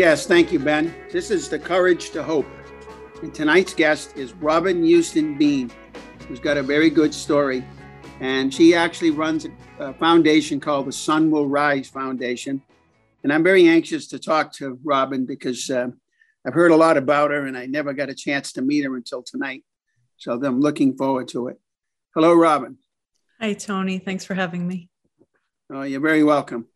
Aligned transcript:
Yes, 0.00 0.24
thank 0.24 0.50
you, 0.50 0.58
Ben. 0.58 0.94
This 1.12 1.30
is 1.30 1.50
the 1.50 1.58
Courage 1.58 2.08
to 2.12 2.22
Hope. 2.22 2.46
And 3.22 3.34
tonight's 3.34 3.74
guest 3.74 4.16
is 4.16 4.32
Robyn 4.32 4.82
Houston 4.82 5.36
Bean, 5.36 5.70
who's 6.26 6.40
got 6.40 6.56
a 6.56 6.62
very 6.62 6.88
good 6.88 7.12
story. 7.12 7.62
And 8.18 8.52
she 8.52 8.74
actually 8.74 9.10
runs 9.10 9.46
a 9.78 9.92
foundation 9.92 10.58
called 10.58 10.86
the 10.86 10.92
Sun 10.92 11.30
Will 11.30 11.46
Rise 11.46 11.86
Foundation. 11.88 12.62
And 13.24 13.30
I'm 13.30 13.44
very 13.44 13.68
anxious 13.68 14.06
to 14.06 14.18
talk 14.18 14.54
to 14.54 14.78
Robyn 14.82 15.26
because 15.26 15.68
uh, 15.68 15.88
I've 16.46 16.54
heard 16.54 16.70
a 16.70 16.76
lot 16.76 16.96
about 16.96 17.30
her 17.30 17.44
and 17.44 17.54
I 17.54 17.66
never 17.66 17.92
got 17.92 18.08
a 18.08 18.14
chance 18.14 18.54
to 18.54 18.62
meet 18.62 18.86
her 18.86 18.96
until 18.96 19.22
tonight. 19.22 19.64
So 20.16 20.32
I'm 20.32 20.60
looking 20.60 20.96
forward 20.96 21.28
to 21.28 21.48
it. 21.48 21.60
Hello, 22.14 22.32
Robyn. 22.32 22.78
Hi, 23.38 23.52
Tony. 23.52 23.98
Thanks 23.98 24.24
for 24.24 24.32
having 24.32 24.66
me. 24.66 24.88
Oh, 25.70 25.82
you're 25.82 26.00
very 26.00 26.24
welcome. 26.24 26.68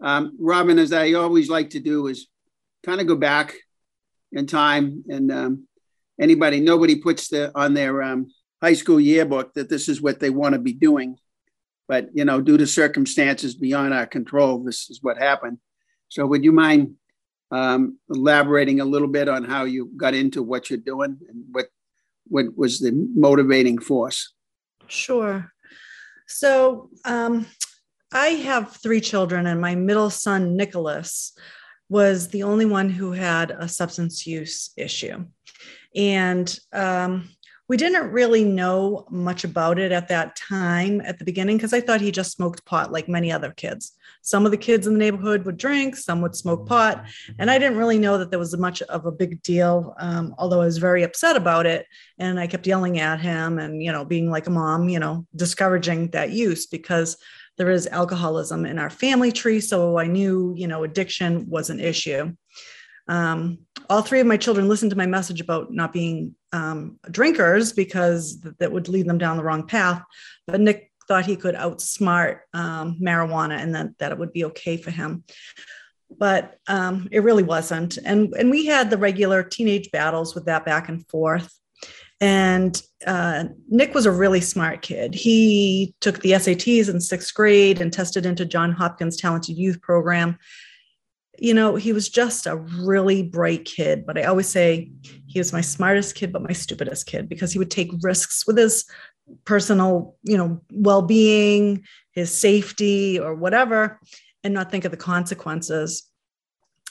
Um, 0.00 0.36
Robyn, 0.38 0.78
as 0.78 0.92
I 0.92 1.14
always 1.14 1.50
like 1.50 1.70
to 1.70 1.80
do, 1.80 2.06
is 2.06 2.28
kind 2.84 3.00
of 3.00 3.06
go 3.06 3.16
back 3.16 3.54
in 4.32 4.46
time 4.46 5.04
and 5.08 5.32
um, 5.32 5.68
anybody 6.20 6.60
nobody 6.60 6.96
puts 6.96 7.28
the 7.28 7.50
on 7.54 7.74
their 7.74 8.02
um, 8.02 8.28
high 8.62 8.74
school 8.74 9.00
yearbook 9.00 9.54
that 9.54 9.68
this 9.68 9.88
is 9.88 10.02
what 10.02 10.20
they 10.20 10.30
want 10.30 10.54
to 10.54 10.58
be 10.58 10.72
doing. 10.72 11.16
But 11.86 12.08
you 12.14 12.24
know 12.24 12.40
due 12.40 12.58
to 12.58 12.66
circumstances 12.66 13.54
beyond 13.54 13.94
our 13.94 14.06
control 14.06 14.62
this 14.62 14.90
is 14.90 15.00
what 15.02 15.18
happened. 15.18 15.58
So 16.08 16.26
would 16.26 16.44
you 16.44 16.52
mind 16.52 16.94
um, 17.50 17.98
elaborating 18.10 18.80
a 18.80 18.84
little 18.84 19.08
bit 19.08 19.28
on 19.28 19.44
how 19.44 19.64
you 19.64 19.90
got 19.96 20.14
into 20.14 20.42
what 20.42 20.70
you're 20.70 20.78
doing 20.78 21.18
and 21.28 21.44
what 21.52 21.66
what 22.26 22.46
was 22.56 22.78
the 22.80 22.92
motivating 23.14 23.78
force? 23.78 24.34
Sure. 24.86 25.50
So 26.26 26.90
um, 27.06 27.46
i 28.12 28.28
have 28.28 28.72
three 28.76 29.00
children 29.00 29.46
and 29.46 29.60
my 29.60 29.74
middle 29.74 30.10
son 30.10 30.56
nicholas 30.56 31.36
was 31.88 32.28
the 32.28 32.42
only 32.42 32.66
one 32.66 32.90
who 32.90 33.12
had 33.12 33.50
a 33.50 33.68
substance 33.68 34.26
use 34.26 34.70
issue. 34.76 35.24
And 35.94 36.58
um, 36.72 37.30
we 37.68 37.76
didn't 37.76 38.10
really 38.12 38.44
know 38.44 39.06
much 39.10 39.44
about 39.44 39.78
it 39.78 39.92
at 39.92 40.08
that 40.08 40.36
time 40.36 41.02
at 41.02 41.18
the 41.18 41.24
beginning 41.24 41.58
because 41.58 41.74
I 41.74 41.82
thought 41.82 42.00
he 42.00 42.10
just 42.10 42.32
smoked 42.32 42.64
pot 42.64 42.90
like 42.90 43.08
many 43.08 43.30
other 43.30 43.50
kids. 43.50 43.92
Some 44.22 44.46
of 44.46 44.50
the 44.50 44.56
kids 44.56 44.86
in 44.86 44.94
the 44.94 44.98
neighborhood 44.98 45.44
would 45.44 45.58
drink, 45.58 45.96
some 45.96 46.22
would 46.22 46.34
smoke 46.34 46.66
pot. 46.66 47.04
And 47.38 47.50
I 47.50 47.58
didn't 47.58 47.78
really 47.78 47.98
know 47.98 48.16
that 48.18 48.30
there 48.30 48.38
was 48.38 48.56
much 48.56 48.80
of 48.82 49.04
a 49.04 49.12
big 49.12 49.42
deal, 49.42 49.94
um, 49.98 50.34
although 50.38 50.62
I 50.62 50.66
was 50.66 50.78
very 50.78 51.02
upset 51.02 51.36
about 51.36 51.66
it. 51.66 51.86
And 52.18 52.40
I 52.40 52.46
kept 52.46 52.66
yelling 52.66 52.98
at 53.00 53.20
him 53.20 53.58
and, 53.58 53.82
you 53.82 53.92
know, 53.92 54.04
being 54.04 54.30
like 54.30 54.46
a 54.46 54.50
mom, 54.50 54.88
you 54.88 54.98
know, 54.98 55.26
discouraging 55.36 56.08
that 56.10 56.30
use 56.30 56.66
because 56.66 57.18
there 57.58 57.70
is 57.70 57.86
alcoholism 57.88 58.64
in 58.64 58.78
our 58.78 58.88
family 58.90 59.32
tree. 59.32 59.60
So 59.60 59.98
I 59.98 60.06
knew, 60.06 60.54
you 60.56 60.68
know, 60.68 60.84
addiction 60.84 61.50
was 61.50 61.70
an 61.70 61.80
issue. 61.80 62.32
Um, 63.08 63.58
all 63.90 64.02
three 64.02 64.20
of 64.20 64.26
my 64.26 64.36
children 64.36 64.68
listened 64.68 64.90
to 64.90 64.96
my 64.96 65.06
message 65.06 65.40
about 65.40 65.72
not 65.72 65.92
being 65.92 66.34
um, 66.52 66.98
drinkers 67.10 67.72
because 67.72 68.40
th- 68.40 68.54
that 68.58 68.70
would 68.70 68.88
lead 68.88 69.08
them 69.08 69.18
down 69.18 69.36
the 69.36 69.44
wrong 69.44 69.66
path. 69.66 70.02
But 70.46 70.60
Nick 70.60 70.92
thought 71.08 71.26
he 71.26 71.36
could 71.36 71.54
outsmart 71.54 72.40
um, 72.52 72.98
marijuana 73.02 73.58
and 73.58 73.74
that, 73.74 73.98
that 73.98 74.12
it 74.12 74.18
would 74.18 74.32
be 74.32 74.44
okay 74.44 74.76
for 74.76 74.90
him. 74.90 75.24
But 76.16 76.58
um, 76.68 77.08
it 77.10 77.20
really 77.20 77.42
wasn't. 77.42 77.98
And, 77.98 78.32
and 78.34 78.50
we 78.50 78.66
had 78.66 78.88
the 78.88 78.98
regular 78.98 79.42
teenage 79.42 79.90
battles 79.90 80.34
with 80.34 80.44
that 80.46 80.64
back 80.64 80.88
and 80.88 81.06
forth. 81.08 81.52
And 82.20 82.80
uh, 83.06 83.44
Nick 83.68 83.94
was 83.94 84.06
a 84.06 84.10
really 84.10 84.40
smart 84.40 84.82
kid. 84.82 85.14
He 85.14 85.94
took 86.00 86.20
the 86.20 86.32
SATs 86.32 86.88
in 86.88 87.00
sixth 87.00 87.32
grade 87.32 87.80
and 87.80 87.92
tested 87.92 88.26
into 88.26 88.44
John 88.44 88.72
Hopkins 88.72 89.16
Talented 89.16 89.56
Youth 89.56 89.80
Program. 89.80 90.36
You 91.38 91.54
know, 91.54 91.76
he 91.76 91.92
was 91.92 92.08
just 92.08 92.48
a 92.48 92.56
really 92.56 93.22
bright 93.22 93.64
kid, 93.64 94.04
but 94.04 94.18
I 94.18 94.24
always 94.24 94.48
say 94.48 94.90
he 95.26 95.38
was 95.38 95.52
my 95.52 95.60
smartest 95.60 96.16
kid, 96.16 96.32
but 96.32 96.42
my 96.42 96.52
stupidest 96.52 97.06
kid 97.06 97.28
because 97.28 97.52
he 97.52 97.60
would 97.60 97.70
take 97.70 97.92
risks 98.02 98.44
with 98.44 98.58
his 98.58 98.84
personal, 99.44 100.16
you 100.24 100.36
know, 100.36 100.60
well 100.72 101.02
being, 101.02 101.84
his 102.10 102.36
safety, 102.36 103.20
or 103.20 103.36
whatever, 103.36 104.00
and 104.42 104.52
not 104.52 104.72
think 104.72 104.84
of 104.84 104.90
the 104.90 104.96
consequences 104.96 106.08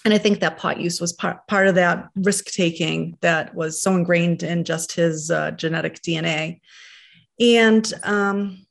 and 0.08 0.14
I 0.14 0.20
think 0.20 0.40
that 0.40 0.58
pot 0.58 0.80
use 0.80 1.02
was 1.02 1.12
part, 1.12 1.46
part 1.48 1.68
of 1.68 1.76
that 1.76 2.08
risk 2.16 2.46
taking 2.46 3.18
that 3.20 3.54
was 3.54 3.82
so 3.82 3.94
ingrained 3.94 4.42
in 4.42 4.64
just 4.64 4.94
his 4.94 5.30
uh, 5.30 5.52
genetic 5.52 6.02
DNA. 6.02 6.62
And 7.42 7.94
um, 8.04 8.66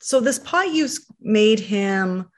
so 0.00 0.18
this 0.18 0.40
pot 0.40 0.74
use 0.74 1.06
made 1.20 1.60
him 1.60 2.28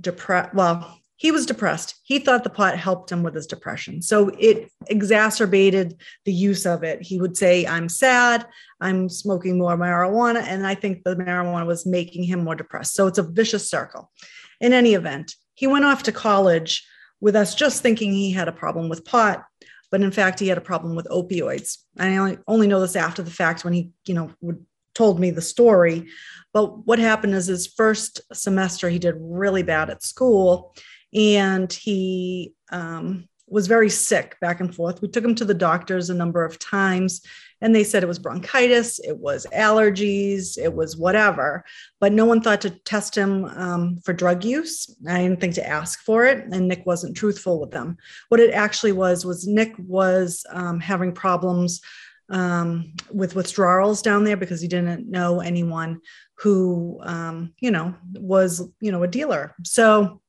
depressed. 0.00 0.54
Well, 0.54 0.96
he 1.16 1.32
was 1.32 1.44
depressed. 1.44 1.96
He 2.04 2.20
thought 2.20 2.44
the 2.44 2.50
pot 2.50 2.78
helped 2.78 3.10
him 3.10 3.24
with 3.24 3.34
his 3.34 3.48
depression. 3.48 4.00
So 4.00 4.28
it 4.38 4.70
exacerbated 4.86 5.96
the 6.24 6.32
use 6.32 6.66
of 6.66 6.84
it. 6.84 7.02
He 7.02 7.20
would 7.20 7.36
say, 7.36 7.66
I'm 7.66 7.88
sad, 7.88 8.46
I'm 8.80 9.08
smoking 9.08 9.58
more 9.58 9.76
marijuana. 9.76 10.44
And 10.44 10.64
I 10.64 10.76
think 10.76 11.02
the 11.02 11.16
marijuana 11.16 11.66
was 11.66 11.84
making 11.84 12.22
him 12.22 12.44
more 12.44 12.54
depressed. 12.54 12.94
So 12.94 13.08
it's 13.08 13.18
a 13.18 13.24
vicious 13.24 13.68
circle. 13.68 14.12
In 14.60 14.72
any 14.72 14.94
event, 14.94 15.34
he 15.54 15.66
went 15.66 15.84
off 15.84 16.04
to 16.04 16.12
college 16.12 16.86
with 17.20 17.36
us 17.36 17.54
just 17.54 17.82
thinking 17.82 18.12
he 18.12 18.32
had 18.32 18.48
a 18.48 18.52
problem 18.52 18.88
with 18.88 19.04
pot 19.04 19.44
but 19.90 20.02
in 20.02 20.10
fact 20.10 20.40
he 20.40 20.48
had 20.48 20.58
a 20.58 20.62
problem 20.62 20.94
with 20.94 21.06
opioids. 21.06 21.78
And 21.96 22.12
i 22.12 22.16
only, 22.16 22.38
only 22.46 22.66
know 22.66 22.80
this 22.80 22.96
after 22.96 23.22
the 23.22 23.30
fact 23.30 23.64
when 23.64 23.72
he 23.72 23.90
you 24.06 24.14
know 24.14 24.30
would, 24.40 24.64
told 24.94 25.20
me 25.20 25.30
the 25.30 25.42
story. 25.42 26.06
But 26.52 26.86
what 26.86 26.98
happened 26.98 27.34
is 27.34 27.46
his 27.46 27.66
first 27.66 28.20
semester 28.32 28.88
he 28.88 28.98
did 28.98 29.14
really 29.18 29.62
bad 29.62 29.90
at 29.90 30.02
school 30.02 30.74
and 31.14 31.70
he 31.70 32.54
um, 32.72 33.28
was 33.48 33.66
very 33.66 33.90
sick 33.90 34.36
back 34.40 34.60
and 34.60 34.74
forth 34.74 35.00
we 35.00 35.08
took 35.08 35.24
him 35.24 35.34
to 35.34 35.44
the 35.44 35.54
doctors 35.54 36.10
a 36.10 36.14
number 36.14 36.44
of 36.44 36.58
times 36.58 37.22
and 37.60 37.74
they 37.74 37.84
said 37.84 38.02
it 38.02 38.08
was 38.08 38.18
bronchitis, 38.18 38.98
it 39.00 39.18
was 39.18 39.46
allergies, 39.54 40.58
it 40.58 40.74
was 40.74 40.96
whatever. 40.96 41.64
But 42.00 42.12
no 42.12 42.26
one 42.26 42.42
thought 42.42 42.60
to 42.62 42.70
test 42.70 43.16
him 43.16 43.46
um, 43.46 43.98
for 44.04 44.12
drug 44.12 44.44
use. 44.44 44.94
I 45.08 45.22
didn't 45.22 45.40
think 45.40 45.54
to 45.54 45.66
ask 45.66 46.00
for 46.02 46.26
it, 46.26 46.44
and 46.52 46.68
Nick 46.68 46.84
wasn't 46.84 47.16
truthful 47.16 47.60
with 47.60 47.70
them. 47.70 47.96
What 48.28 48.40
it 48.40 48.52
actually 48.52 48.92
was 48.92 49.24
was 49.24 49.46
Nick 49.46 49.74
was 49.78 50.44
um, 50.50 50.80
having 50.80 51.12
problems 51.12 51.80
um, 52.28 52.92
with 53.10 53.34
withdrawals 53.34 54.02
down 54.02 54.24
there 54.24 54.36
because 54.36 54.60
he 54.60 54.68
didn't 54.68 55.08
know 55.08 55.40
anyone 55.40 56.00
who, 56.34 56.98
um, 57.02 57.54
you 57.60 57.70
know, 57.70 57.94
was 58.14 58.68
you 58.80 58.92
know 58.92 59.02
a 59.02 59.08
dealer. 59.08 59.54
So 59.64 60.20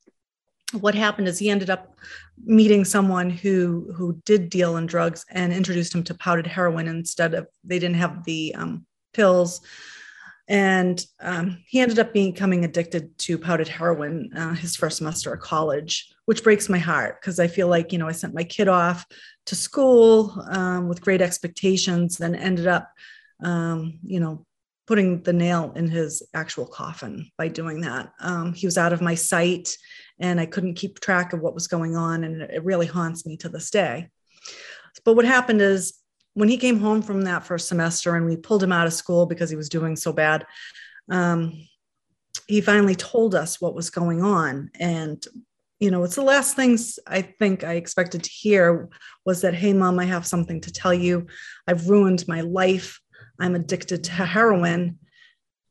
what 0.80 0.96
happened 0.96 1.28
is 1.28 1.40
he 1.40 1.50
ended 1.50 1.70
up 1.70 1.94
meeting 2.44 2.86
someone 2.86 3.30
who 3.30 3.92
who 3.96 4.22
did 4.25 4.50
deal 4.50 4.78
in 4.78 4.86
drugs 4.86 5.25
and 5.30 5.52
introduced 5.52 5.94
him 5.94 6.03
to 6.03 6.14
powdered 6.14 6.48
heroin 6.48 6.88
instead 6.88 7.34
of 7.34 7.48
they 7.64 7.80
didn't 7.80 7.98
have 7.98 8.24
the 8.24 8.53
um, 8.56 8.86
pills. 9.14 9.62
And 10.50 11.06
um, 11.20 11.58
he 11.68 11.81
ended 11.81 12.00
up 12.00 12.14
becoming 12.14 12.64
addicted 12.64 13.18
to 13.20 13.38
powdered 13.38 13.68
heroin 13.68 14.31
uh, 14.34 14.54
his 14.54 14.78
first 14.78 14.98
semester 14.98 15.34
of 15.34 15.42
college 15.42 16.13
which 16.24 16.44
breaks 16.44 16.68
my 16.68 16.78
heart 16.78 17.19
because 17.19 17.39
i 17.39 17.48
feel 17.48 17.68
like 17.68 17.92
you 17.92 17.98
know 17.98 18.07
i 18.07 18.13
sent 18.13 18.34
my 18.34 18.44
kid 18.44 18.68
off 18.68 19.06
to 19.45 19.56
school 19.56 20.42
um, 20.50 20.88
with 20.88 21.01
great 21.01 21.22
expectations 21.22 22.19
and 22.22 22.36
ended 22.36 22.68
up 22.68 22.92
um, 23.44 24.00
you 24.04 24.19
know 24.19 24.45
putting 24.88 25.22
the 25.24 25.34
nail 25.34 25.74
in 25.75 25.89
his 25.89 26.24
actual 26.34 26.66
coffin 26.66 27.30
by 27.38 27.50
doing 27.50 27.81
that. 27.81 28.13
Um, 28.22 28.54
he 28.54 28.66
was 28.66 28.78
out 28.78 28.94
of 28.94 29.01
my 29.01 29.16
sight 29.16 29.75
and 30.19 30.40
I 30.40 30.46
couldn't 30.46 30.75
keep 30.75 31.00
track 31.00 31.34
of 31.34 31.42
what 31.42 31.54
was 31.54 31.68
going 31.68 31.96
on. 31.96 32.24
And 32.24 32.42
it 32.42 32.64
really 32.64 32.88
haunts 32.88 33.25
me 33.25 33.38
to 33.38 33.50
this 33.50 33.69
day. 33.69 34.10
But 35.06 35.16
what 35.16 35.25
happened 35.25 35.62
is 35.62 35.94
when 36.34 36.50
he 36.50 36.58
came 36.58 36.80
home 36.80 37.02
from 37.02 37.22
that 37.24 37.46
first 37.46 37.68
semester 37.68 38.16
and 38.16 38.25
we 38.25 38.38
pulled 38.38 38.64
him 38.64 38.72
out 38.72 38.88
of 38.88 38.94
school 38.94 39.25
because 39.25 39.50
he 39.50 39.56
was 39.56 39.69
doing 39.69 39.96
so 39.96 40.12
bad, 40.12 40.46
um, 41.10 41.68
he 42.48 42.62
finally 42.62 42.96
told 42.96 43.36
us 43.36 43.62
what 43.62 43.75
was 43.75 43.90
going 43.90 44.24
on. 44.24 44.69
And, 44.80 45.24
you 45.80 45.92
know, 45.92 46.04
it's 46.04 46.16
the 46.16 46.22
last 46.22 46.56
things 46.56 46.98
I 47.06 47.22
think 47.22 47.63
I 47.63 47.74
expected 47.74 48.24
to 48.24 48.30
hear 48.30 48.90
was 49.25 49.42
that, 49.42 49.54
hey, 49.54 49.74
mom, 49.74 50.00
I 50.00 50.06
have 50.06 50.25
something 50.25 50.62
to 50.62 50.72
tell 50.72 50.94
you. 50.94 51.28
I've 51.68 51.90
ruined 51.90 52.28
my 52.28 52.42
life. 52.42 53.00
I'm 53.40 53.56
addicted 53.56 54.04
to 54.06 54.25
heroin 54.25 54.98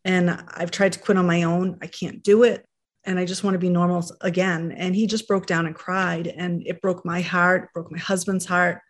and 0.04 0.30
I've 0.30 0.70
tried 0.70 0.92
to 0.92 1.00
quit 1.00 1.18
on 1.18 1.26
my 1.26 1.42
own. 1.42 1.78
I 1.82 1.88
can't 1.88 2.22
do 2.22 2.44
it 2.44 2.64
and 3.06 3.18
I 3.18 3.24
just 3.24 3.44
want 3.44 3.54
to 3.54 3.58
be 3.58 3.70
normal 3.70 4.04
again. 4.20 4.72
And 4.72 4.94
he 4.94 5.06
just 5.06 5.28
broke 5.28 5.46
down 5.46 5.66
and 5.66 5.74
cried, 5.74 6.26
and 6.26 6.66
it 6.66 6.82
broke 6.82 7.04
my 7.04 7.20
heart, 7.20 7.72
broke 7.72 7.90
my 7.90 7.98
husband's 7.98 8.44
heart. 8.44 8.80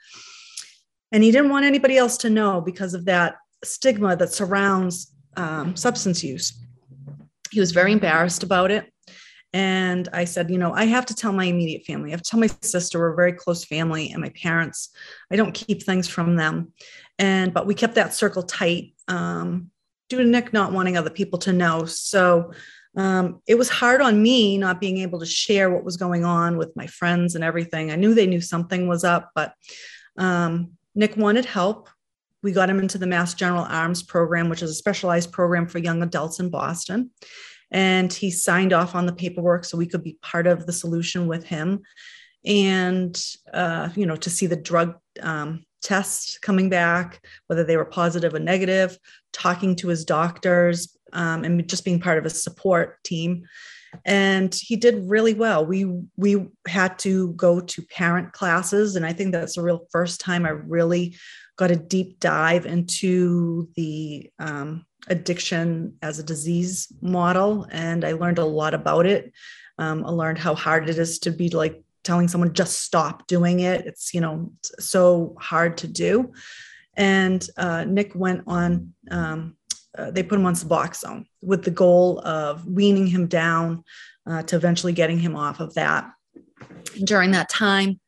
And 1.13 1.23
he 1.23 1.31
didn't 1.31 1.51
want 1.51 1.65
anybody 1.65 1.97
else 1.97 2.17
to 2.19 2.31
know 2.31 2.61
because 2.61 2.95
of 2.95 3.05
that 3.05 3.37
stigma 3.63 4.17
that 4.17 4.33
surrounds 4.33 5.15
um, 5.37 5.77
substance 5.77 6.25
use. 6.25 6.59
He 7.51 7.61
was 7.61 7.73
very 7.73 7.93
embarrassed 7.93 8.43
about 8.43 8.71
it. 8.71 8.93
And 9.53 10.09
I 10.13 10.25
said, 10.25 10.51
you 10.51 10.59
know, 10.59 10.73
I 10.73 10.85
have 10.85 11.07
to 11.07 11.15
tell 11.15 11.33
my 11.33 11.45
immediate 11.45 11.85
family. 11.85 12.11
I 12.11 12.13
have 12.13 12.23
to 12.23 12.31
tell 12.31 12.41
my 12.41 12.51
sister, 12.63 12.99
we're 12.99 13.13
a 13.13 13.17
very 13.17 13.33
close 13.33 13.65
family, 13.65 14.11
and 14.11 14.21
my 14.21 14.31
parents. 14.31 14.91
I 15.31 15.37
don't 15.37 15.55
keep 15.55 15.83
things 15.83 16.09
from 16.09 16.37
them. 16.37 16.73
And, 17.19 17.55
but 17.55 17.67
we 17.67 17.75
kept 17.75 17.95
that 17.95 18.13
circle 18.13 18.43
tight 18.43 18.95
um, 19.09 19.71
due 20.09 20.19
to 20.19 20.25
Nick 20.25 20.53
not 20.53 20.73
wanting 20.73 20.97
other 20.97 21.11
people 21.11 21.39
to 21.41 21.53
know. 21.53 21.85
So 21.87 22.53
um, 22.97 23.41
it 23.47 23.57
was 23.57 23.69
hard 23.69 24.01
on 24.01 24.23
me 24.23 24.59
not 24.59 24.81
being 24.81 24.99
able 24.99 25.21
to 25.21 25.27
share 25.27 25.71
what 25.71 25.85
was 25.85 25.97
going 25.97 26.25
on 26.25 26.57
with 26.57 26.75
my 26.77 26.87
friends 26.87 27.35
and 27.35 27.45
everything. 27.45 27.91
I 27.91 27.97
knew 27.97 28.15
they 28.15 28.27
knew 28.27 28.41
something 28.41 28.89
was 28.89 29.05
up, 29.05 29.31
but 29.35 29.53
um, 30.17 30.73
Nick 30.95 31.17
wanted 31.17 31.45
help. 31.45 31.89
We 32.43 32.53
got 32.53 32.71
him 32.71 32.79
into 32.79 32.99
the 32.99 33.07
Mass 33.07 33.35
General 33.35 33.65
Arms 33.65 34.03
program, 34.03 34.49
which 34.49 34.63
is 34.63 34.71
a 34.71 34.75
specialized 34.75 35.33
program 35.33 35.67
for 35.67 35.79
young 35.79 36.03
adults 36.03 36.41
in 36.41 36.49
Boston 36.49 37.11
and 37.71 38.13
he 38.13 38.31
signed 38.31 38.73
off 38.73 38.95
on 38.95 39.07
the 39.07 39.13
paperwork 39.13 39.65
so 39.65 39.77
we 39.77 39.87
could 39.87 40.03
be 40.03 40.19
part 40.23 40.47
of 40.47 40.67
the 40.67 40.73
solution 40.73 41.27
with 41.27 41.45
him 41.45 41.83
and 42.45 43.25
uh, 43.53 43.89
you 43.95 44.07
know 44.07 44.17
to 44.17 44.31
see 44.31 44.47
the 44.47 44.57
drug 44.57 44.97
um, 45.21 45.65
test 45.83 46.41
coming 46.43 46.69
back 46.69 47.25
whether 47.49 47.65
they 47.65 47.77
were 47.77 47.85
positive 47.85 48.35
or 48.35 48.39
negative 48.39 48.99
talking 49.33 49.75
to 49.77 49.89
his 49.89 50.05
doctors 50.05 50.96
um, 51.13 51.45
and 51.45 51.69
just 51.69 51.85
being 51.85 52.01
part 52.01 52.19
of 52.19 52.27
a 52.27 52.31
support 52.31 53.03
team 53.05 53.45
and 54.05 54.55
he 54.55 54.77
did 54.77 55.09
really 55.09 55.33
well 55.33 55.65
we 55.65 55.85
we 56.17 56.47
had 56.67 56.99
to 56.99 57.33
go 57.33 57.61
to 57.61 57.81
parent 57.83 58.33
classes 58.33 58.97
and 58.97 59.07
i 59.07 59.13
think 59.13 59.33
that's 59.33 59.55
the 59.55 59.63
real 59.63 59.87
first 59.91 60.21
time 60.21 60.45
i 60.45 60.51
really 60.51 61.17
got 61.57 61.71
a 61.71 61.77
deep 61.77 62.21
dive 62.21 62.67
into 62.67 63.69
the 63.77 64.31
um, 64.39 64.85
addiction 65.09 65.97
as 66.03 66.19
a 66.19 66.23
disease 66.23 66.93
model, 67.01 67.67
and 67.71 68.05
I 68.05 68.13
learned 68.13 68.39
a 68.39 68.45
lot 68.45 68.75
about 68.75 69.07
it. 69.07 69.33
Um, 69.79 70.05
I 70.05 70.11
learned 70.11 70.39
how 70.39 70.55
hard 70.55 70.89
it 70.89 70.99
is 70.99 71.19
to 71.21 71.31
be 71.31 71.49
like 71.51 71.83
telling 72.05 72.29
someone 72.29 72.53
just 72.53 72.83
stop 72.83 73.27
doing 73.27 73.61
it. 73.61 73.87
It's 73.87 74.15
you 74.15 74.21
know 74.21 74.53
so 74.79 75.35
hard 75.41 75.79
to 75.79 75.89
do. 75.89 76.33
And 76.97 77.47
uh, 77.57 77.85
Nick 77.85 78.15
went 78.15 78.45
on. 78.47 78.95
Um, 79.11 79.57
uh, 79.97 80.11
they 80.11 80.23
put 80.23 80.39
him 80.39 80.47
on 80.47 80.55
Suboxone 80.55 81.27
with 81.43 81.65
the 81.65 81.71
goal 81.71 82.21
of 82.21 82.67
weaning 82.67 83.07
him 83.07 83.27
down 83.27 83.85
uh, 84.27 84.43
to 84.43 84.57
eventually 84.57 84.93
getting 84.93 85.19
him 85.19 85.37
off 85.37 85.61
of 85.61 85.75
that. 85.75 86.11
During 87.05 87.31
that 87.33 87.49
time, 87.49 88.01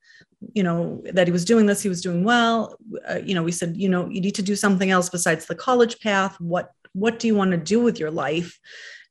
you 0.55 0.63
know 0.63 1.03
that 1.13 1.27
he 1.27 1.33
was 1.33 1.45
doing 1.45 1.67
this 1.67 1.83
he 1.83 1.89
was 1.89 2.01
doing 2.01 2.25
well. 2.25 2.77
Uh, 3.09 3.19
you 3.25 3.35
know 3.35 3.43
we 3.43 3.53
said 3.53 3.77
you 3.77 3.89
know 3.89 4.09
you 4.09 4.21
need 4.21 4.35
to 4.37 4.43
do 4.43 4.55
something 4.55 4.91
else 4.91 5.09
besides 5.09 5.47
the 5.47 5.55
college 5.55 5.99
path. 6.01 6.41
What 6.41 6.71
what 6.93 7.19
do 7.19 7.27
you 7.27 7.35
want 7.35 7.51
to 7.51 7.57
do 7.57 7.81
with 7.81 7.99
your 7.99 8.11
life 8.11 8.59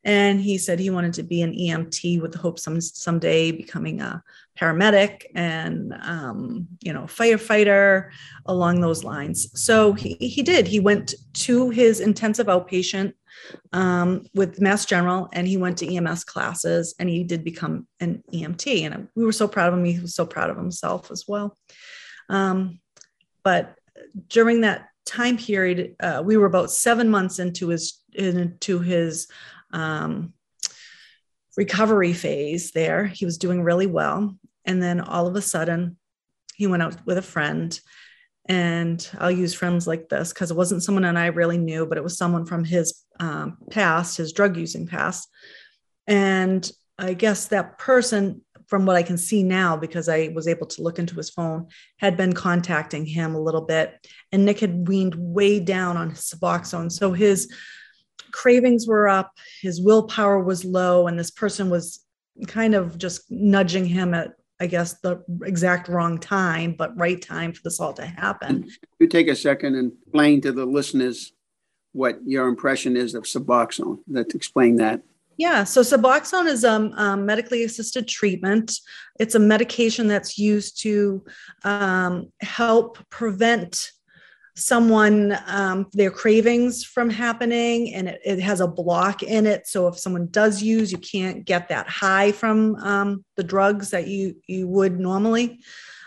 and 0.07 0.39
he 0.39 0.57
said 0.57 0.79
he 0.79 0.89
wanted 0.89 1.13
to 1.13 1.21
be 1.21 1.41
an 1.41 1.53
emt 1.53 2.21
with 2.21 2.31
the 2.31 2.37
hope 2.37 2.57
some 2.57 2.79
someday 2.79 3.51
becoming 3.51 3.99
a 3.99 4.23
paramedic 4.57 5.25
and 5.35 5.93
um, 6.01 6.65
you 6.81 6.93
know 6.93 7.03
firefighter 7.03 8.09
along 8.45 8.81
those 8.81 9.03
lines. 9.03 9.49
So 9.61 9.93
he, 9.93 10.15
he 10.15 10.41
did. 10.41 10.65
He 10.65 10.79
went 10.79 11.13
to 11.33 11.69
his 11.69 11.99
intensive 11.99 12.47
outpatient 12.47 13.13
um, 13.73 14.25
with 14.33 14.61
mass 14.61 14.85
general 14.85 15.29
and 15.33 15.45
he 15.45 15.57
went 15.57 15.77
to 15.79 15.95
ems 15.95 16.23
classes 16.23 16.95
and 16.99 17.09
he 17.09 17.23
did 17.23 17.43
become 17.43 17.85
an 17.99 18.23
emt 18.33 18.85
and 18.85 19.09
we 19.13 19.25
were 19.25 19.33
so 19.33 19.47
proud 19.47 19.73
of 19.73 19.77
him. 19.77 19.85
He 19.85 19.99
was 19.99 20.15
so 20.15 20.25
proud 20.25 20.49
of 20.49 20.57
himself 20.57 21.11
as 21.11 21.25
well. 21.27 21.55
Um, 22.29 22.79
but 23.43 23.75
during 24.29 24.61
that 24.61 24.87
time 25.05 25.37
period, 25.37 25.95
uh, 25.99 26.21
we 26.25 26.37
were 26.37 26.45
about 26.45 26.71
seven 26.71 27.09
months 27.09 27.39
into 27.39 27.67
his 27.67 28.01
into 28.13 28.79
his 28.79 29.27
um, 29.71 30.33
recovery 31.55 32.13
phase. 32.13 32.71
There, 32.71 33.05
he 33.05 33.25
was 33.25 33.37
doing 33.37 33.61
really 33.61 33.87
well, 33.87 34.37
and 34.65 34.81
then 34.81 35.01
all 35.01 35.27
of 35.27 35.35
a 35.35 35.41
sudden, 35.41 35.97
he 36.55 36.67
went 36.67 36.83
out 36.83 37.05
with 37.05 37.17
a 37.17 37.21
friend. 37.21 37.79
And 38.49 39.05
I'll 39.19 39.29
use 39.29 39.53
friends 39.53 39.87
like 39.87 40.07
this 40.07 40.31
because 40.31 40.51
it 40.51 40.57
wasn't 40.57 40.81
someone 40.81 41.03
and 41.03 41.19
I 41.19 41.27
really 41.27 41.57
knew, 41.57 41.85
but 41.85 41.97
it 41.97 42.03
was 42.03 42.17
someone 42.17 42.45
from 42.45 42.63
his 42.63 43.03
um, 43.19 43.57
past, 43.69 44.17
his 44.17 44.31
drug 44.31 44.55
using 44.55 44.87
past. 44.87 45.27
And 46.07 46.69
I 46.97 47.13
guess 47.13 47.47
that 47.47 47.77
person 47.77 48.41
from 48.67 48.85
what 48.85 48.95
I 48.95 49.03
can 49.03 49.17
see 49.17 49.43
now, 49.43 49.77
because 49.77 50.09
I 50.09 50.29
was 50.33 50.47
able 50.47 50.67
to 50.67 50.81
look 50.81 50.99
into 50.99 51.15
his 51.15 51.29
phone, 51.29 51.67
had 51.97 52.17
been 52.17 52.33
contacting 52.33 53.05
him 53.05 53.35
a 53.35 53.41
little 53.41 53.61
bit. 53.61 54.07
And 54.31 54.45
Nick 54.45 54.59
had 54.59 54.87
weaned 54.87 55.15
way 55.15 55.59
down 55.59 55.97
on 55.97 56.11
his 56.11 56.19
Suboxone. 56.19 56.91
So 56.91 57.11
his 57.11 57.53
cravings 58.37 58.85
were 58.87 59.07
up, 59.07 59.31
his 59.61 59.81
willpower 59.81 60.39
was 60.39 60.63
low, 60.63 61.07
and 61.07 61.17
this 61.17 61.31
person 61.31 61.69
was 61.69 62.05
kind 62.47 62.75
of 62.75 62.97
just 62.97 63.31
nudging 63.31 63.83
him 63.83 64.13
at, 64.13 64.33
I 64.59 64.67
guess, 64.67 64.99
the 64.99 65.23
exact 65.43 65.89
wrong 65.89 66.19
time, 66.19 66.75
but 66.77 66.97
right 66.97 67.19
time 67.19 67.51
for 67.51 67.61
this 67.63 67.79
all 67.79 67.93
to 67.93 68.05
happen. 68.05 68.69
You 68.99 69.07
take 69.07 69.27
a 69.27 69.35
second 69.35 69.73
and 69.75 69.91
explain 70.03 70.41
to 70.41 70.51
the 70.51 70.65
listeners 70.65 71.33
what 71.93 72.19
your 72.25 72.47
impression 72.47 72.95
is 72.95 73.15
of 73.15 73.23
Suboxone. 73.23 73.99
Let's 74.07 74.35
explain 74.35 74.75
that. 74.75 75.01
Yeah, 75.37 75.63
so 75.63 75.81
Suboxone 75.81 76.47
is 76.47 76.63
a 76.63 76.71
um, 76.71 76.93
um, 76.93 77.25
medically 77.25 77.63
assisted 77.63 78.07
treatment. 78.07 78.79
It's 79.19 79.35
a 79.35 79.39
medication 79.39 80.07
that's 80.07 80.37
used 80.37 80.81
to 80.81 81.23
um, 81.63 82.31
help 82.41 82.97
prevent 83.09 83.91
someone 84.57 85.37
um, 85.45 85.87
their 85.93 86.09
cravings 86.09 86.83
from 86.83 87.09
happening 87.09 87.93
and 87.93 88.07
it, 88.07 88.21
it, 88.25 88.39
has 88.39 88.59
a 88.59 88.67
block 88.67 89.21
in 89.21 89.45
it. 89.45 89.67
So 89.67 89.87
if 89.87 89.99
someone 89.99 90.27
does 90.27 90.61
use 90.63 90.91
you 90.91 90.97
can't 90.97 91.45
get 91.45 91.69
that 91.69 91.87
high 91.87 92.31
from 92.31 92.75
um, 92.77 93.23
the 93.35 93.43
drugs 93.43 93.91
that 93.91 94.07
you 94.07 94.35
you 94.47 94.67
would 94.67 94.99
normally. 94.99 95.59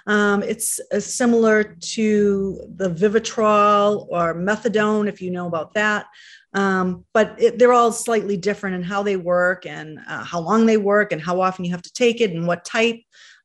Um, 0.06 0.42
it's 0.42 0.80
uh, 0.92 0.98
similar 0.98 1.62
to 1.62 2.60
the 2.76 2.90
vivitrol 2.90 4.06
or 4.10 4.34
methadone 4.34 5.08
if 5.08 5.22
you 5.22 5.30
know 5.30 5.46
about 5.46 5.74
that. 5.74 6.06
Um, 6.52 7.04
but 7.12 7.36
it, 7.38 7.58
they're 7.58 7.72
all 7.72 7.92
slightly 7.92 8.36
different 8.36 8.76
in 8.76 8.82
how 8.82 9.04
they 9.04 9.16
work 9.16 9.66
and 9.66 10.00
uh, 10.08 10.24
how 10.24 10.40
long 10.40 10.66
they 10.66 10.78
work 10.78 11.12
and 11.12 11.22
how 11.22 11.40
often 11.40 11.64
you 11.64 11.70
have 11.70 11.82
to 11.82 11.92
take 11.92 12.20
it 12.20 12.32
and 12.32 12.46
what 12.46 12.64
type. 12.64 13.00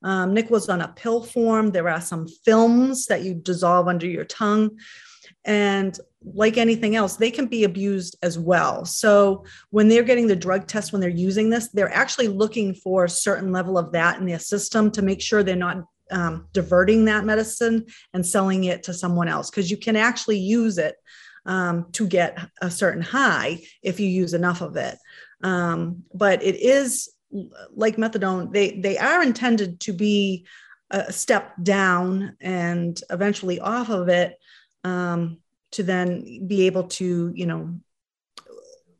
Um, 0.05 0.35
Nick 0.35 0.51
was 0.51 0.69
on 0.69 0.81
a 0.81 0.87
pill 0.89 1.23
form. 1.23 1.71
There 1.71 1.89
are 1.89 1.99
some 1.99 2.27
films 2.27 3.07
that 3.07 3.23
you 3.23 3.33
dissolve 3.33 3.87
under 3.87 4.05
your 4.05 4.23
tongue. 4.23 4.77
And 5.43 5.99
like 6.23 6.57
anything 6.57 6.95
else, 6.95 7.17
they 7.17 7.31
can 7.31 7.47
be 7.47 7.63
abused 7.63 8.15
as 8.21 8.37
well. 8.37 8.85
So 8.85 9.45
when 9.71 9.89
they're 9.89 10.03
getting 10.03 10.27
the 10.27 10.35
drug 10.35 10.67
test, 10.67 10.91
when 10.91 11.01
they're 11.01 11.09
using 11.09 11.49
this, 11.49 11.69
they're 11.69 11.93
actually 11.93 12.27
looking 12.27 12.75
for 12.75 13.03
a 13.03 13.09
certain 13.09 13.51
level 13.51 13.77
of 13.77 13.91
that 13.93 14.19
in 14.19 14.25
their 14.25 14.39
system 14.39 14.91
to 14.91 15.01
make 15.01 15.21
sure 15.21 15.41
they're 15.41 15.55
not 15.55 15.83
um, 16.11 16.47
diverting 16.53 17.05
that 17.05 17.25
medicine 17.25 17.85
and 18.13 18.25
selling 18.25 18.65
it 18.65 18.83
to 18.83 18.93
someone 18.93 19.27
else 19.27 19.49
because 19.49 19.71
you 19.71 19.77
can 19.77 19.95
actually 19.95 20.37
use 20.37 20.77
it 20.77 20.95
um, 21.47 21.87
to 21.93 22.07
get 22.07 22.37
a 22.61 22.69
certain 22.69 23.01
high 23.01 23.59
if 23.81 23.99
you 23.99 24.07
use 24.07 24.35
enough 24.35 24.61
of 24.61 24.75
it. 24.77 24.97
Um, 25.43 26.03
but 26.13 26.43
it 26.43 26.55
is 26.55 27.09
like 27.73 27.97
methadone, 27.97 28.51
they, 28.51 28.79
they 28.79 28.97
are 28.97 29.23
intended 29.23 29.79
to 29.81 29.93
be 29.93 30.45
a 30.91 31.11
step 31.11 31.53
down 31.61 32.37
and 32.39 32.99
eventually 33.09 33.59
off 33.59 33.89
of 33.89 34.07
it 34.07 34.37
um, 34.83 35.39
to 35.71 35.83
then 35.83 36.47
be 36.47 36.67
able 36.67 36.83
to, 36.83 37.31
you 37.35 37.45
know, 37.45 37.79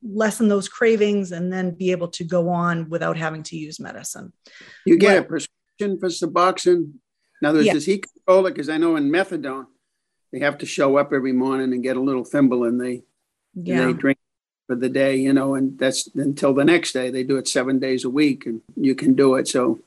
lessen 0.04 0.48
those 0.48 0.68
cravings 0.68 1.32
and 1.32 1.52
then 1.52 1.72
be 1.72 1.92
able 1.92 2.10
to 2.10 2.24
go 2.24 2.50
on 2.50 2.90
without 2.90 3.18
having 3.18 3.44
to 3.44 3.58
use 3.58 3.80
medicine. 3.80 4.32
You 4.86 4.98
get 4.98 5.18
but, 5.18 5.26
a 5.26 5.28
prescription 5.28 6.00
for 6.00 6.10
Suboxone. 6.10 6.94
Now, 7.42 7.50
other 7.50 7.60
words, 7.60 7.68
yeah. 7.68 7.74
does 7.74 7.86
he 7.86 8.00
control 8.00 8.46
it? 8.48 8.54
Because 8.54 8.70
I 8.70 8.78
know 8.78 8.96
in 8.96 9.12
methadone, 9.12 9.66
they 10.32 10.40
have 10.40 10.58
to 10.60 10.66
show 10.66 10.98
up 10.98 11.14
every 11.14 11.34
morning 11.34 11.74
and 11.74 11.84
get 11.84 11.98
a 11.98 12.02
little 12.02 12.26
thimble 12.26 12.66
and 12.66 12.80
they 12.80 13.04
yeah. 13.54 13.80
and 13.80 13.90
they 13.90 13.98
drink 13.98 14.18
for 14.68 14.76
the 14.76 14.90
day, 14.90 15.16
you 15.16 15.34
know, 15.34 15.56
and 15.56 15.78
that's 15.78 16.08
until 16.16 16.54
the 16.54 16.66
next 16.66 16.94
day. 16.94 17.10
They 17.10 17.24
do 17.24 17.38
it 17.38 17.48
seven 17.48 17.80
days 17.80 18.04
a 18.04 18.10
week, 18.10 18.46
and 18.46 18.62
you 18.76 18.96
can 18.96 19.14
do 19.14 19.36
it. 19.36 19.48
So, 19.48 19.80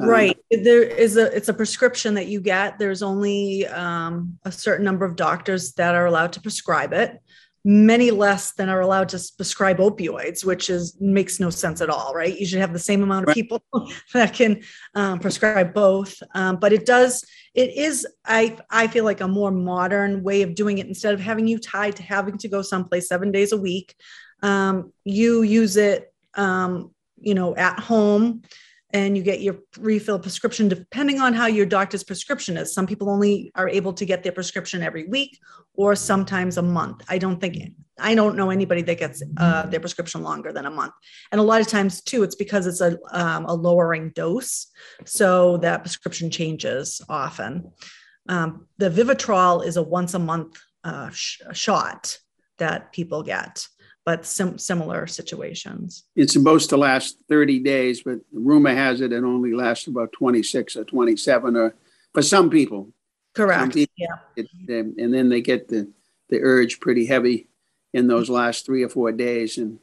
uh, 0.00 0.06
right, 0.06 0.36
there 0.50 0.82
is 0.82 1.16
a 1.16 1.34
it's 1.34 1.48
a 1.48 1.54
prescription 1.54 2.14
that 2.14 2.28
you 2.28 2.40
get. 2.40 2.78
There's 2.78 3.02
only 3.02 3.66
um, 3.66 4.38
a 4.44 4.52
certain 4.52 4.84
number 4.84 5.04
of 5.04 5.16
doctors 5.16 5.72
that 5.74 5.94
are 5.94 6.06
allowed 6.06 6.32
to 6.34 6.40
prescribe 6.40 6.92
it 6.92 7.20
many 7.68 8.10
less 8.10 8.52
than 8.52 8.70
are 8.70 8.80
allowed 8.80 9.10
to 9.10 9.22
prescribe 9.36 9.76
opioids, 9.76 10.42
which 10.42 10.70
is 10.70 10.96
makes 11.00 11.38
no 11.38 11.50
sense 11.50 11.82
at 11.82 11.90
all, 11.90 12.14
right? 12.14 12.40
You 12.40 12.46
should 12.46 12.60
have 12.60 12.72
the 12.72 12.78
same 12.78 13.02
amount 13.02 13.28
of 13.28 13.34
people 13.34 13.62
that 14.14 14.32
can 14.32 14.62
um, 14.94 15.18
prescribe 15.18 15.74
both. 15.74 16.16
Um, 16.34 16.56
but 16.56 16.72
it 16.72 16.86
does, 16.86 17.26
it 17.52 17.76
is, 17.76 18.06
I 18.24 18.56
I 18.70 18.86
feel 18.86 19.04
like 19.04 19.20
a 19.20 19.28
more 19.28 19.50
modern 19.50 20.22
way 20.22 20.40
of 20.40 20.54
doing 20.54 20.78
it. 20.78 20.86
Instead 20.86 21.12
of 21.12 21.20
having 21.20 21.46
you 21.46 21.58
tied 21.58 21.96
to 21.96 22.02
having 22.02 22.38
to 22.38 22.48
go 22.48 22.62
someplace 22.62 23.06
seven 23.06 23.32
days 23.32 23.52
a 23.52 23.58
week, 23.58 23.94
um, 24.42 24.90
you 25.04 25.42
use 25.42 25.76
it 25.76 26.10
um, 26.36 26.94
you 27.20 27.34
know, 27.34 27.54
at 27.54 27.78
home 27.78 28.42
and 28.90 29.16
you 29.16 29.22
get 29.22 29.40
your 29.40 29.58
refill 29.78 30.18
prescription 30.18 30.68
depending 30.68 31.20
on 31.20 31.34
how 31.34 31.46
your 31.46 31.66
doctor's 31.66 32.04
prescription 32.04 32.56
is. 32.56 32.72
Some 32.72 32.86
people 32.86 33.10
only 33.10 33.50
are 33.54 33.68
able 33.68 33.92
to 33.92 34.04
get 34.06 34.22
their 34.22 34.32
prescription 34.32 34.82
every 34.82 35.04
week 35.04 35.38
or 35.74 35.94
sometimes 35.94 36.56
a 36.56 36.62
month. 36.62 37.04
I 37.08 37.18
don't 37.18 37.40
think 37.40 37.74
I 38.00 38.14
don't 38.14 38.36
know 38.36 38.50
anybody 38.50 38.82
that 38.82 38.98
gets 38.98 39.22
uh, 39.36 39.66
their 39.66 39.80
prescription 39.80 40.22
longer 40.22 40.52
than 40.52 40.66
a 40.66 40.70
month. 40.70 40.92
And 41.32 41.40
a 41.40 41.44
lot 41.44 41.60
of 41.60 41.66
times 41.66 42.00
too, 42.00 42.22
it's 42.22 42.36
because 42.36 42.66
it's 42.66 42.80
a 42.80 42.96
um, 43.12 43.44
a 43.46 43.54
lowering 43.54 44.10
dose, 44.10 44.68
so 45.04 45.56
that 45.58 45.82
prescription 45.82 46.30
changes 46.30 47.00
often. 47.08 47.72
Um, 48.28 48.66
the 48.78 48.90
Vivitrol 48.90 49.64
is 49.64 49.76
a 49.76 49.82
once 49.82 50.14
a 50.14 50.18
month 50.18 50.60
uh, 50.84 51.10
sh- 51.10 51.40
shot 51.52 52.18
that 52.58 52.92
people 52.92 53.22
get 53.22 53.66
but 54.08 54.24
sim- 54.24 54.56
similar 54.56 55.06
situations. 55.06 56.04
It's 56.16 56.32
supposed 56.32 56.70
to 56.70 56.78
last 56.78 57.18
30 57.28 57.58
days, 57.58 58.02
but 58.02 58.20
rumor 58.32 58.74
has 58.74 59.02
it 59.02 59.12
it 59.12 59.22
only 59.22 59.52
lasts 59.52 59.86
about 59.86 60.12
26 60.12 60.76
or 60.76 60.84
27 60.84 61.54
or 61.54 61.74
for 62.14 62.22
some 62.22 62.48
people. 62.48 62.88
Correct. 63.34 63.60
Some 63.60 63.70
people, 63.70 63.94
yeah. 63.98 64.16
It, 64.34 64.46
and 64.96 65.12
then 65.12 65.28
they 65.28 65.42
get 65.42 65.68
the, 65.68 65.90
the 66.30 66.40
urge 66.40 66.80
pretty 66.80 67.04
heavy 67.04 67.48
in 67.92 68.06
those 68.06 68.30
last 68.30 68.64
three 68.64 68.82
or 68.82 68.88
four 68.88 69.12
days 69.12 69.58
and 69.58 69.78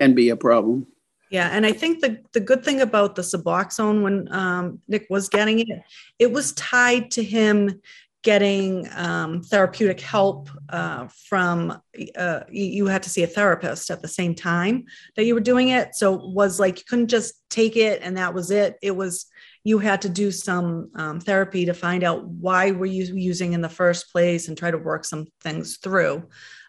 can 0.00 0.14
be 0.14 0.30
a 0.30 0.36
problem. 0.36 0.86
Yeah, 1.28 1.50
and 1.52 1.66
I 1.66 1.72
think 1.72 2.00
the 2.00 2.22
the 2.32 2.40
good 2.40 2.64
thing 2.64 2.80
about 2.80 3.14
the 3.14 3.22
Suboxone 3.22 4.02
when 4.02 4.32
um, 4.32 4.80
Nick 4.88 5.06
was 5.10 5.28
getting 5.28 5.58
it, 5.58 5.82
it 6.18 6.32
was 6.32 6.52
tied 6.52 7.10
to 7.10 7.22
him 7.22 7.82
getting 8.26 8.88
um, 8.96 9.40
therapeutic 9.40 10.00
help 10.00 10.50
uh, 10.70 11.06
from 11.28 11.80
uh, 12.18 12.40
you 12.50 12.86
had 12.86 13.00
to 13.04 13.08
see 13.08 13.22
a 13.22 13.26
therapist 13.26 13.88
at 13.88 14.02
the 14.02 14.08
same 14.08 14.34
time 14.34 14.84
that 15.14 15.26
you 15.26 15.32
were 15.32 15.48
doing 15.52 15.68
it. 15.68 15.94
So 15.94 16.14
it 16.14 16.34
was 16.34 16.58
like 16.58 16.80
you 16.80 16.84
couldn't 16.88 17.06
just 17.06 17.34
take 17.50 17.76
it 17.76 18.02
and 18.02 18.16
that 18.16 18.34
was 18.34 18.50
it. 18.50 18.78
It 18.82 18.96
was 18.96 19.26
you 19.62 19.78
had 19.78 20.02
to 20.02 20.08
do 20.08 20.32
some 20.32 20.90
um, 20.96 21.20
therapy 21.20 21.66
to 21.66 21.72
find 21.72 22.02
out 22.02 22.24
why 22.26 22.72
were 22.72 22.86
you 22.86 23.04
using 23.14 23.52
in 23.52 23.60
the 23.60 23.68
first 23.68 24.10
place 24.10 24.48
and 24.48 24.58
try 24.58 24.72
to 24.72 24.78
work 24.78 25.04
some 25.04 25.28
things 25.40 25.76
through 25.76 26.24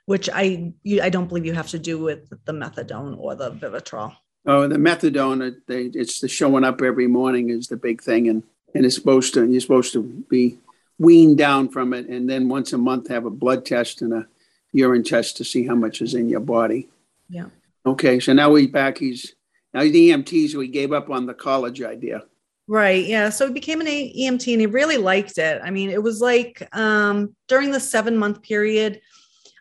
which 0.05 0.29
i 0.33 0.71
you, 0.83 1.01
i 1.01 1.09
don't 1.09 1.27
believe 1.27 1.45
you 1.45 1.53
have 1.53 1.67
to 1.67 1.77
do 1.77 1.99
with 1.99 2.29
the 2.45 2.53
methadone 2.53 3.15
or 3.19 3.35
the 3.35 3.51
vivitrol. 3.51 4.15
Oh 4.45 4.67
the 4.67 4.77
methadone 4.77 5.55
it's 5.67 6.21
the 6.21 6.27
showing 6.27 6.63
up 6.63 6.81
every 6.81 7.07
morning 7.07 7.49
is 7.49 7.67
the 7.67 7.77
big 7.77 8.01
thing 8.01 8.29
and 8.29 8.41
and 8.73 8.85
it's 8.85 8.95
supposed 8.95 9.33
to 9.35 9.45
you're 9.45 9.61
supposed 9.61 9.93
to 9.93 10.01
be 10.29 10.57
wean 10.99 11.35
down 11.35 11.69
from 11.69 11.93
it, 11.93 12.07
and 12.07 12.29
then 12.29 12.49
once 12.49 12.73
a 12.73 12.77
month 12.77 13.07
have 13.09 13.25
a 13.25 13.29
blood 13.29 13.65
test 13.65 14.01
and 14.01 14.13
a 14.13 14.27
urine 14.71 15.03
test 15.03 15.37
to 15.37 15.43
see 15.43 15.65
how 15.65 15.75
much 15.75 16.01
is 16.01 16.13
in 16.13 16.29
your 16.29 16.39
body. 16.39 16.87
Yeah. 17.29 17.45
Okay, 17.85 18.19
so 18.19 18.33
now 18.33 18.51
we 18.51 18.67
back. 18.67 18.97
He's 18.97 19.33
now 19.73 19.81
he's 19.81 19.93
EMT, 19.93 20.49
so 20.49 20.59
he 20.59 20.67
gave 20.67 20.91
up 20.91 21.09
on 21.09 21.25
the 21.25 21.33
college 21.33 21.81
idea. 21.81 22.23
Right. 22.67 23.05
Yeah. 23.05 23.29
So 23.29 23.47
he 23.47 23.53
became 23.53 23.79
an 23.79 23.87
EMT 23.87 24.51
and 24.51 24.61
he 24.61 24.67
really 24.67 24.97
liked 24.97 25.37
it. 25.37 25.61
I 25.63 25.71
mean, 25.71 25.89
it 25.89 26.03
was 26.03 26.19
like 26.19 26.67
um, 26.75 27.33
during 27.47 27.71
the 27.71 27.79
seven 27.79 28.17
month 28.17 28.41
period, 28.41 28.99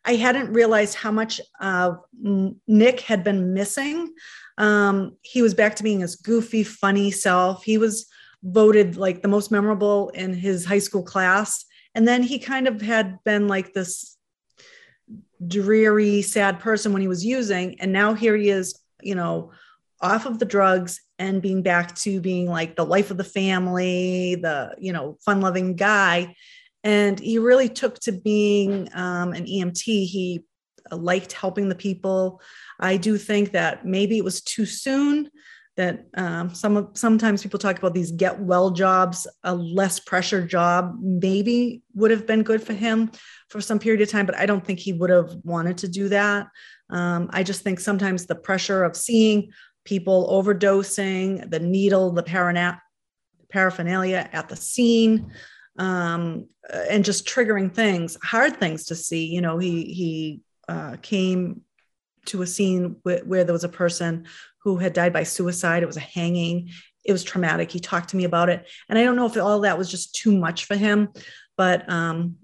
I 0.04 0.16
hadn't 0.16 0.52
realized 0.52 0.96
how 0.96 1.12
much 1.12 1.40
uh, 1.60 1.94
Nick 2.20 3.00
had 3.00 3.22
been 3.22 3.54
missing. 3.54 4.12
Um, 4.58 5.16
he 5.22 5.40
was 5.40 5.54
back 5.54 5.76
to 5.76 5.82
being 5.84 6.00
his 6.00 6.16
goofy, 6.16 6.64
funny 6.64 7.12
self. 7.12 7.62
He 7.62 7.78
was 7.78 8.06
voted 8.42 8.96
like 8.96 9.22
the 9.22 9.28
most 9.28 9.50
memorable 9.50 10.10
in 10.10 10.32
his 10.32 10.64
high 10.64 10.78
school 10.78 11.02
class. 11.02 11.64
And 11.94 12.06
then 12.06 12.22
he 12.22 12.38
kind 12.38 12.68
of 12.68 12.80
had 12.80 13.18
been 13.24 13.48
like 13.48 13.72
this 13.72 14.16
dreary, 15.46 16.22
sad 16.22 16.60
person 16.60 16.92
when 16.92 17.02
he 17.02 17.08
was 17.08 17.24
using. 17.24 17.80
And 17.80 17.92
now 17.92 18.14
here 18.14 18.36
he 18.36 18.50
is, 18.50 18.78
you 19.02 19.14
know, 19.14 19.52
off 20.00 20.26
of 20.26 20.38
the 20.38 20.44
drugs 20.44 21.00
and 21.18 21.40
being 21.40 21.62
back 21.62 21.94
to 21.96 22.20
being 22.20 22.48
like 22.48 22.76
the 22.76 22.84
life 22.84 23.10
of 23.10 23.16
the 23.16 23.24
family, 23.24 24.34
the, 24.36 24.74
you 24.78 24.92
know, 24.92 25.16
fun 25.24 25.40
loving 25.40 25.74
guy. 25.74 26.34
And 26.84 27.18
he 27.18 27.38
really 27.38 27.68
took 27.68 27.98
to 28.00 28.12
being 28.12 28.88
um, 28.94 29.32
an 29.32 29.46
EMT. 29.46 29.82
He 29.82 30.44
liked 30.92 31.32
helping 31.32 31.68
the 31.68 31.74
people. 31.74 32.40
I 32.78 32.96
do 32.96 33.16
think 33.16 33.52
that 33.52 33.84
maybe 33.84 34.18
it 34.18 34.24
was 34.24 34.42
too 34.42 34.66
soon 34.66 35.30
that 35.76 36.06
um, 36.16 36.54
some 36.54 36.88
sometimes 36.94 37.42
people 37.42 37.58
talk 37.58 37.78
about 37.78 37.94
these 37.94 38.10
get 38.10 38.40
well 38.40 38.70
jobs 38.70 39.26
a 39.44 39.54
less 39.54 40.00
pressure 40.00 40.46
job 40.46 40.96
maybe 41.00 41.82
would 41.94 42.10
have 42.10 42.26
been 42.26 42.42
good 42.42 42.62
for 42.62 42.72
him 42.72 43.10
for 43.50 43.60
some 43.60 43.78
period 43.78 44.00
of 44.00 44.08
time 44.08 44.26
but 44.26 44.36
i 44.36 44.46
don't 44.46 44.64
think 44.64 44.78
he 44.78 44.92
would 44.92 45.10
have 45.10 45.30
wanted 45.44 45.78
to 45.78 45.88
do 45.88 46.08
that. 46.08 46.48
Um, 46.88 47.28
i 47.32 47.42
just 47.42 47.62
think 47.62 47.80
sometimes 47.80 48.26
the 48.26 48.34
pressure 48.34 48.84
of 48.84 48.96
seeing 48.96 49.50
people 49.84 50.28
overdosing 50.30 51.50
the 51.50 51.60
needle 51.60 52.12
the 52.12 52.22
parana- 52.22 52.80
paraphernalia 53.50 54.28
at 54.32 54.48
the 54.48 54.56
scene 54.56 55.32
um, 55.78 56.48
and 56.90 57.04
just 57.04 57.26
triggering 57.26 57.72
things 57.72 58.16
hard 58.22 58.58
things 58.58 58.86
to 58.86 58.94
see. 58.94 59.26
You 59.26 59.40
know 59.40 59.58
he 59.58 59.84
he 59.84 60.40
uh, 60.68 60.96
came 61.02 61.62
to 62.26 62.42
a 62.42 62.46
scene 62.46 62.96
where, 63.02 63.20
where 63.24 63.44
there 63.44 63.52
was 63.52 63.64
a 63.64 63.68
person 63.68 64.26
who 64.72 64.78
had 64.78 64.92
died 64.92 65.12
by 65.12 65.22
suicide. 65.22 65.82
It 65.82 65.86
was 65.86 65.96
a 65.96 66.00
hanging. 66.00 66.70
It 67.04 67.12
was 67.12 67.22
traumatic. 67.22 67.70
He 67.70 67.78
talked 67.78 68.08
to 68.10 68.16
me 68.16 68.24
about 68.24 68.48
it. 68.48 68.66
And 68.88 68.98
I 68.98 69.04
don't 69.04 69.14
know 69.14 69.26
if 69.26 69.36
all 69.36 69.60
that 69.60 69.78
was 69.78 69.90
just 69.90 70.14
too 70.14 70.36
much 70.36 70.64
for 70.64 70.74
him, 70.74 71.08
but 71.56 71.88
um, 71.88 72.36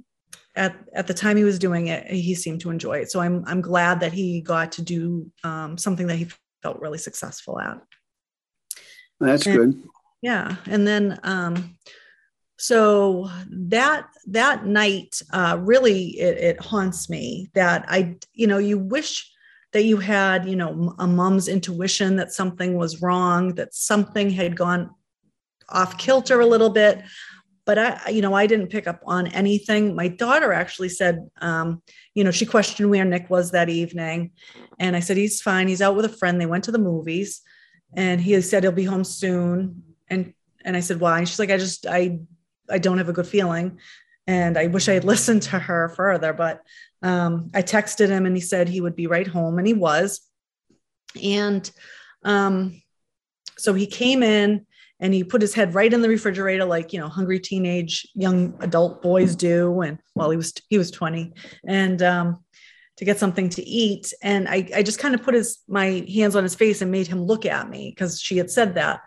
at, 0.54 0.76
at 0.94 1.08
the 1.08 1.14
time 1.14 1.36
he 1.36 1.42
was 1.42 1.58
doing 1.58 1.88
it, 1.88 2.06
he 2.06 2.36
seemed 2.36 2.60
to 2.60 2.70
enjoy 2.70 2.98
it. 2.98 3.10
So 3.10 3.20
I'm, 3.20 3.42
I'm 3.46 3.60
glad 3.60 4.00
that 4.00 4.12
he 4.12 4.40
got 4.40 4.72
to 4.72 4.82
do 4.82 5.32
um, 5.42 5.76
something 5.76 6.06
that 6.06 6.16
he 6.16 6.28
felt 6.62 6.80
really 6.80 6.98
successful 6.98 7.58
at. 7.58 7.80
That's 9.18 9.46
and, 9.46 9.56
good. 9.56 9.82
Yeah. 10.20 10.56
And 10.66 10.86
then, 10.86 11.18
um, 11.24 11.76
so 12.56 13.28
that 13.50 14.06
that 14.28 14.64
night 14.64 15.20
uh, 15.32 15.58
really 15.60 16.10
it, 16.20 16.38
it 16.38 16.60
haunts 16.60 17.10
me 17.10 17.50
that 17.54 17.84
i 17.88 18.14
you 18.34 18.46
know 18.46 18.58
you 18.58 18.78
wish 18.78 19.31
that 19.72 19.84
you 19.84 19.96
had, 19.96 20.46
you 20.46 20.56
know, 20.56 20.94
a 20.98 21.06
mom's 21.06 21.48
intuition 21.48 22.16
that 22.16 22.32
something 22.32 22.74
was 22.74 23.00
wrong, 23.00 23.54
that 23.54 23.74
something 23.74 24.30
had 24.30 24.56
gone 24.56 24.90
off 25.68 25.96
kilter 25.98 26.40
a 26.40 26.46
little 26.46 26.70
bit. 26.70 27.02
But 27.64 27.78
I, 27.78 28.08
you 28.10 28.22
know, 28.22 28.34
I 28.34 28.46
didn't 28.46 28.68
pick 28.68 28.86
up 28.86 29.00
on 29.06 29.28
anything. 29.28 29.94
My 29.94 30.08
daughter 30.08 30.52
actually 30.52 30.88
said, 30.88 31.30
um, 31.40 31.80
you 32.14 32.24
know, 32.24 32.32
she 32.32 32.44
questioned 32.44 32.90
where 32.90 33.04
Nick 33.04 33.30
was 33.30 33.52
that 33.52 33.68
evening. 33.68 34.32
And 34.78 34.96
I 34.96 35.00
said, 35.00 35.16
he's 35.16 35.40
fine. 35.40 35.68
He's 35.68 35.80
out 35.80 35.96
with 35.96 36.04
a 36.04 36.10
friend. 36.10 36.40
They 36.40 36.46
went 36.46 36.64
to 36.64 36.72
the 36.72 36.78
movies 36.78 37.40
and 37.96 38.20
he 38.20 38.40
said 38.40 38.64
he'll 38.64 38.72
be 38.72 38.84
home 38.84 39.04
soon. 39.04 39.84
And, 40.08 40.34
and 40.64 40.76
I 40.76 40.80
said, 40.80 41.00
why? 41.00 41.18
And 41.18 41.28
she's 41.28 41.38
like, 41.38 41.50
I 41.50 41.56
just, 41.56 41.86
I, 41.86 42.18
I 42.68 42.78
don't 42.78 42.98
have 42.98 43.08
a 43.08 43.14
good 43.14 43.26
feeling. 43.26 43.78
And 44.26 44.58
I 44.58 44.66
wish 44.66 44.88
I 44.88 44.94
had 44.94 45.04
listened 45.12 45.42
to 45.42 45.58
her 45.58 45.88
further, 45.90 46.32
but 46.32 46.62
um, 47.02 47.50
I 47.54 47.62
texted 47.62 48.08
him 48.08 48.26
and 48.26 48.36
he 48.36 48.40
said 48.40 48.68
he 48.68 48.80
would 48.80 48.96
be 48.96 49.06
right 49.06 49.26
home, 49.26 49.58
and 49.58 49.66
he 49.66 49.74
was. 49.74 50.20
And 51.22 51.70
um, 52.24 52.80
so 53.58 53.74
he 53.74 53.86
came 53.86 54.22
in 54.22 54.66
and 55.00 55.12
he 55.12 55.24
put 55.24 55.42
his 55.42 55.52
head 55.52 55.74
right 55.74 55.92
in 55.92 56.00
the 56.00 56.08
refrigerator, 56.08 56.64
like 56.64 56.92
you 56.92 57.00
know, 57.00 57.08
hungry 57.08 57.40
teenage 57.40 58.06
young 58.14 58.54
adult 58.60 59.02
boys 59.02 59.34
do. 59.34 59.80
And 59.80 59.98
well, 60.14 60.30
he 60.30 60.36
was 60.36 60.54
he 60.68 60.78
was 60.78 60.90
twenty, 60.90 61.32
and 61.66 62.00
um, 62.02 62.44
to 62.96 63.04
get 63.04 63.18
something 63.18 63.48
to 63.50 63.62
eat. 63.62 64.12
And 64.22 64.48
I, 64.48 64.68
I 64.76 64.82
just 64.82 65.00
kind 65.00 65.14
of 65.14 65.22
put 65.22 65.34
his 65.34 65.58
my 65.68 66.06
hands 66.12 66.36
on 66.36 66.44
his 66.44 66.54
face 66.54 66.82
and 66.82 66.90
made 66.90 67.08
him 67.08 67.22
look 67.22 67.44
at 67.44 67.68
me 67.68 67.90
because 67.90 68.20
she 68.20 68.36
had 68.36 68.50
said 68.50 68.74
that. 68.74 69.00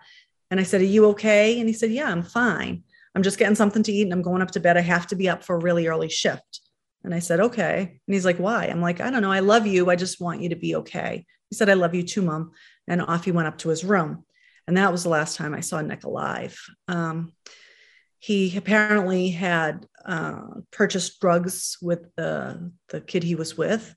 And 0.52 0.60
I 0.60 0.64
said, 0.64 0.82
"Are 0.82 0.86
you 0.86 1.06
okay?" 1.08 1.60
And 1.60 1.70
he 1.70 1.74
said, 1.74 1.92
"Yeah, 1.92 2.12
I'm 2.12 2.24
fine. 2.24 2.84
I'm 3.16 3.24
just 3.24 3.40
getting 3.40 3.56
something 3.56 3.84
to 3.84 3.92
eat 3.94 4.04
and 4.04 4.14
I'm 4.14 4.22
going 4.22 4.42
up 4.42 4.52
to 4.52 4.60
bed. 4.60 4.75
I 4.75 4.82
have 4.82 5.08
to 5.08 5.16
be 5.16 5.30
up 5.30 5.44
for 5.44 5.56
a 5.56 5.62
really 5.62 5.88
early 5.88 6.10
shift." 6.10 6.60
And 7.05 7.13
I 7.13 7.19
said, 7.19 7.39
okay. 7.39 8.00
And 8.07 8.13
he's 8.13 8.25
like, 8.25 8.38
why? 8.38 8.65
I'm 8.65 8.81
like, 8.81 9.00
I 9.00 9.09
don't 9.09 9.21
know. 9.21 9.31
I 9.31 9.39
love 9.39 9.67
you. 9.67 9.89
I 9.89 9.95
just 9.95 10.19
want 10.19 10.41
you 10.41 10.50
to 10.50 10.55
be 10.55 10.75
okay. 10.77 11.25
He 11.50 11.55
said, 11.55 11.69
I 11.69 11.74
love 11.74 11.93
you 11.93 12.03
too, 12.03 12.21
mom. 12.21 12.51
And 12.88 13.01
off 13.01 13.25
he 13.25 13.31
went 13.31 13.47
up 13.47 13.59
to 13.59 13.69
his 13.69 13.85
room. 13.85 14.25
And 14.67 14.77
that 14.77 14.91
was 14.91 15.03
the 15.03 15.09
last 15.09 15.38
time 15.38 15.53
I 15.53 15.59
saw 15.59 15.79
Nick 15.81 16.03
alive. 16.03 16.59
Um, 16.88 17.33
he 18.17 18.57
apparently 18.57 19.29
had 19.29 19.85
uh, 20.03 20.41
purchased 20.71 21.19
drugs 21.21 21.77
with 21.81 22.13
the, 22.15 22.71
the 22.89 23.01
kid 23.01 23.24
he 23.24 23.35
was 23.35 23.55
with 23.55 23.95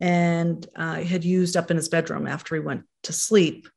and 0.00 0.66
uh, 0.76 1.02
had 1.02 1.24
used 1.24 1.56
up 1.56 1.70
in 1.70 1.76
his 1.76 1.90
bedroom 1.90 2.26
after 2.26 2.54
he 2.54 2.60
went 2.60 2.84
to 3.02 3.12
sleep. 3.12 3.68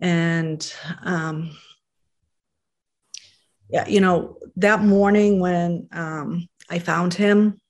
And 0.00 0.70
um, 1.02 1.56
yeah, 3.70 3.88
you 3.88 4.00
know, 4.00 4.36
that 4.56 4.82
morning 4.82 5.40
when 5.40 5.88
um, 5.92 6.48
I 6.68 6.78
found 6.78 7.14
him, 7.14 7.60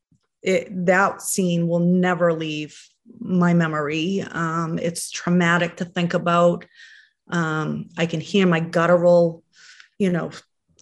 it, 0.47 0.87
that 0.87 1.21
scene 1.21 1.67
will 1.67 1.81
never 1.81 2.33
leave 2.33 2.81
my 3.19 3.53
memory. 3.53 4.25
Um, 4.31 4.79
it's 4.79 5.11
traumatic 5.11 5.77
to 5.79 5.85
think 5.85 6.15
about. 6.15 6.65
Um, 7.29 7.89
I 7.99 8.07
can 8.07 8.21
hear 8.21 8.47
my 8.47 8.61
guttural, 8.61 9.43
you 9.99 10.11
know, 10.11 10.31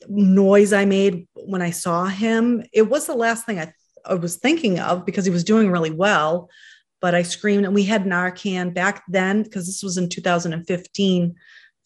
noise 0.06 0.74
I 0.74 0.84
made 0.84 1.26
when 1.34 1.62
I 1.62 1.70
saw 1.70 2.04
him. 2.04 2.62
It 2.74 2.90
was 2.90 3.06
the 3.06 3.14
last 3.14 3.46
thing 3.46 3.58
I, 3.58 3.72
I 4.04 4.14
was 4.14 4.36
thinking 4.36 4.78
of 4.78 5.06
because 5.06 5.24
he 5.24 5.30
was 5.30 5.44
doing 5.44 5.70
really 5.70 5.90
well. 5.90 6.50
but 7.00 7.14
I 7.14 7.22
screamed, 7.22 7.64
and 7.64 7.74
we 7.74 7.84
had 7.84 8.04
Narcan 8.04 8.74
back 8.74 9.02
then 9.08 9.42
because 9.42 9.66
this 9.66 9.82
was 9.82 9.96
in 9.96 10.10
2015. 10.10 11.34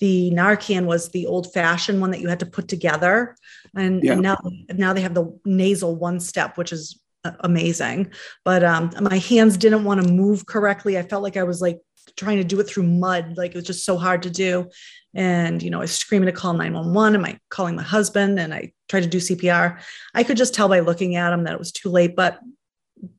The 0.01 0.31
Narcan 0.33 0.87
was 0.87 1.11
the 1.11 1.27
old 1.27 1.53
fashioned 1.53 2.01
one 2.01 2.11
that 2.11 2.21
you 2.21 2.29
had 2.29 2.41
to 2.41 2.47
put 2.47 2.67
together. 2.69 3.37
And, 3.77 4.03
yeah. 4.03 4.13
and 4.13 4.23
now, 4.23 4.39
now 4.75 4.93
they 4.93 5.01
have 5.01 5.15
the 5.15 5.37
nasal 5.45 5.97
one 5.97 6.21
step, 6.21 6.57
which 6.57 6.73
is 6.73 7.01
amazing. 7.41 8.11
But 8.45 8.65
um, 8.65 8.91
my 9.01 9.19
hands 9.19 9.57
didn't 9.57 9.85
want 9.85 10.03
to 10.03 10.13
move 10.13 10.47
correctly. 10.47 10.99
I 10.99 11.03
felt 11.03 11.23
like 11.23 11.37
I 11.37 11.43
was 11.43 11.61
like 11.61 11.79
trying 12.17 12.39
to 12.39 12.45
do 12.45 12.61
it 12.61 12.69
through 12.69 12.85
mud. 12.85 13.37
Like 13.37 13.53
it 13.53 13.57
was 13.57 13.65
just 13.65 13.85
so 13.85 13.97
hard 13.97 14.23
to 14.23 14.31
do. 14.31 14.69
And, 15.15 15.63
you 15.63 15.71
know, 15.71 15.79
I 15.79 15.83
was 15.83 15.97
screaming 15.97 16.27
to 16.27 16.33
call 16.33 16.53
911. 16.53 17.15
Am 17.15 17.25
I 17.25 17.39
calling 17.49 17.77
my 17.77 17.83
husband? 17.83 18.39
And 18.39 18.53
I 18.53 18.73
tried 18.89 19.03
to 19.03 19.09
do 19.09 19.19
CPR. 19.19 19.81
I 20.15 20.23
could 20.23 20.37
just 20.37 20.55
tell 20.55 20.69
by 20.69 20.81
looking 20.81 21.17
at 21.17 21.33
him 21.33 21.45
that 21.45 21.55
it 21.55 21.59
was 21.59 21.73
too 21.73 21.91
late. 21.91 22.15
But 22.15 22.41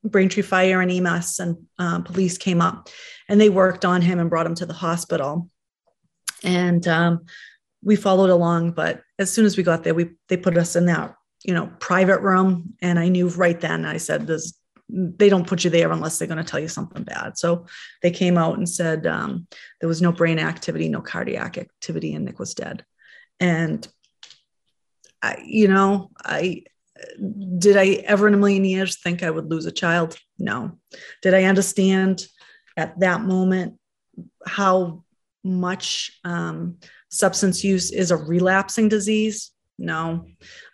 Braintree 0.04 0.44
Fire 0.44 0.82
and 0.82 0.92
EMS 0.92 1.40
and 1.40 1.58
uh, 1.78 2.02
police 2.02 2.38
came 2.38 2.62
up 2.62 2.90
and 3.28 3.40
they 3.40 3.50
worked 3.50 3.86
on 3.86 4.02
him 4.02 4.20
and 4.20 4.30
brought 4.30 4.46
him 4.46 4.56
to 4.56 4.66
the 4.66 4.74
hospital. 4.74 5.50
And 6.44 6.88
um, 6.88 7.26
we 7.84 7.96
followed 7.96 8.30
along, 8.30 8.72
but 8.72 9.02
as 9.18 9.32
soon 9.32 9.46
as 9.46 9.58
we 9.58 9.64
got 9.64 9.84
there, 9.84 9.94
we 9.94 10.12
they 10.28 10.38
put 10.38 10.58
us 10.58 10.76
in 10.76 10.86
that 10.86 11.16
you 11.44 11.54
know 11.54 11.72
private 11.80 12.22
room, 12.22 12.76
and 12.82 13.00
I 13.00 13.10
knew 13.10 13.30
right 13.30 13.60
then. 13.60 13.86
I 13.86 13.98
said, 13.98 14.28
"This 14.28 14.54
they 14.90 15.30
don't 15.30 15.48
put 15.48 15.64
you 15.64 15.70
there 15.70 15.92
unless 15.92 16.18
they're 16.18 16.28
going 16.28 16.44
to 16.44 16.50
tell 16.50 16.60
you 16.60 16.68
something 16.68 17.04
bad." 17.04 17.38
So 17.38 17.66
they 18.02 18.12
came 18.12 18.38
out 18.38 18.58
and 18.58 18.68
said 18.68 19.08
um, 19.08 19.48
there 19.80 19.90
was 19.90 20.02
no 20.02 20.12
brain 20.12 20.40
activity, 20.40 20.90
no 20.90 21.02
cardiac 21.02 21.58
activity, 21.58 22.14
and 22.14 22.26
Nick 22.26 22.40
was 22.40 22.54
dead. 22.54 22.84
And 23.40 23.88
I, 25.22 25.42
you 25.46 25.68
know, 25.68 26.12
I 26.24 26.64
did 27.58 27.78
I 27.78 28.04
ever 28.06 28.28
in 28.28 28.34
a 28.34 28.38
million 28.38 28.66
years 28.66 29.00
think 29.00 29.24
I 29.24 29.30
would 29.30 29.50
lose 29.50 29.66
a 29.66 29.72
child? 29.72 30.18
No. 30.38 30.80
Did 31.22 31.34
I 31.34 31.44
understand 31.44 32.26
at 32.78 33.00
that 33.00 33.22
moment 33.22 33.76
how 34.46 35.04
much 35.44 36.12
um, 36.24 36.78
substance 37.10 37.64
use 37.64 37.92
is 37.92 38.12
a 38.12 38.18
relapsing 38.18 38.90
disease? 38.90 39.52
No, 39.80 40.26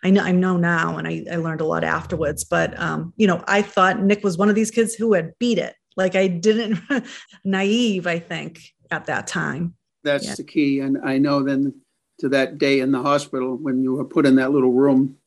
I 0.02 0.10
know 0.10 0.22
I 0.22 0.32
know 0.32 0.56
now, 0.56 0.98
and 0.98 1.06
I, 1.06 1.24
I 1.30 1.36
learned 1.36 1.60
a 1.60 1.66
lot 1.66 1.84
afterwards. 1.84 2.44
But 2.44 2.78
um, 2.80 3.12
you 3.16 3.26
know, 3.26 3.42
I 3.46 3.62
thought 3.62 4.02
Nick 4.02 4.24
was 4.24 4.36
one 4.36 4.48
of 4.48 4.54
these 4.54 4.70
kids 4.70 4.94
who 4.94 5.12
had 5.14 5.32
beat 5.38 5.58
it. 5.58 5.74
Like 5.96 6.14
I 6.14 6.26
didn't 6.26 6.80
naive, 7.44 8.06
I 8.06 8.18
think, 8.18 8.60
at 8.90 9.06
that 9.06 9.26
time. 9.26 9.74
That's 10.04 10.26
yeah. 10.26 10.34
the 10.34 10.44
key, 10.44 10.80
and 10.80 10.98
I 11.04 11.18
know 11.18 11.42
then 11.42 11.74
to 12.18 12.28
that 12.30 12.58
day 12.58 12.80
in 12.80 12.92
the 12.92 13.02
hospital 13.02 13.56
when 13.56 13.82
you 13.82 13.94
were 13.94 14.04
put 14.04 14.24
in 14.24 14.36
that 14.36 14.50
little 14.50 14.72
room 14.72 15.18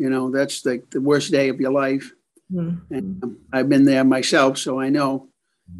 you 0.00 0.08
know, 0.08 0.30
that's 0.30 0.62
the, 0.62 0.82
the 0.90 1.00
worst 1.00 1.30
day 1.30 1.50
of 1.50 1.60
your 1.60 1.72
life. 1.72 2.10
Mm-hmm. 2.50 2.94
And 2.94 3.22
um, 3.22 3.38
I've 3.52 3.68
been 3.68 3.84
there 3.84 4.02
myself, 4.02 4.56
so 4.56 4.80
I 4.80 4.88
know. 4.88 5.28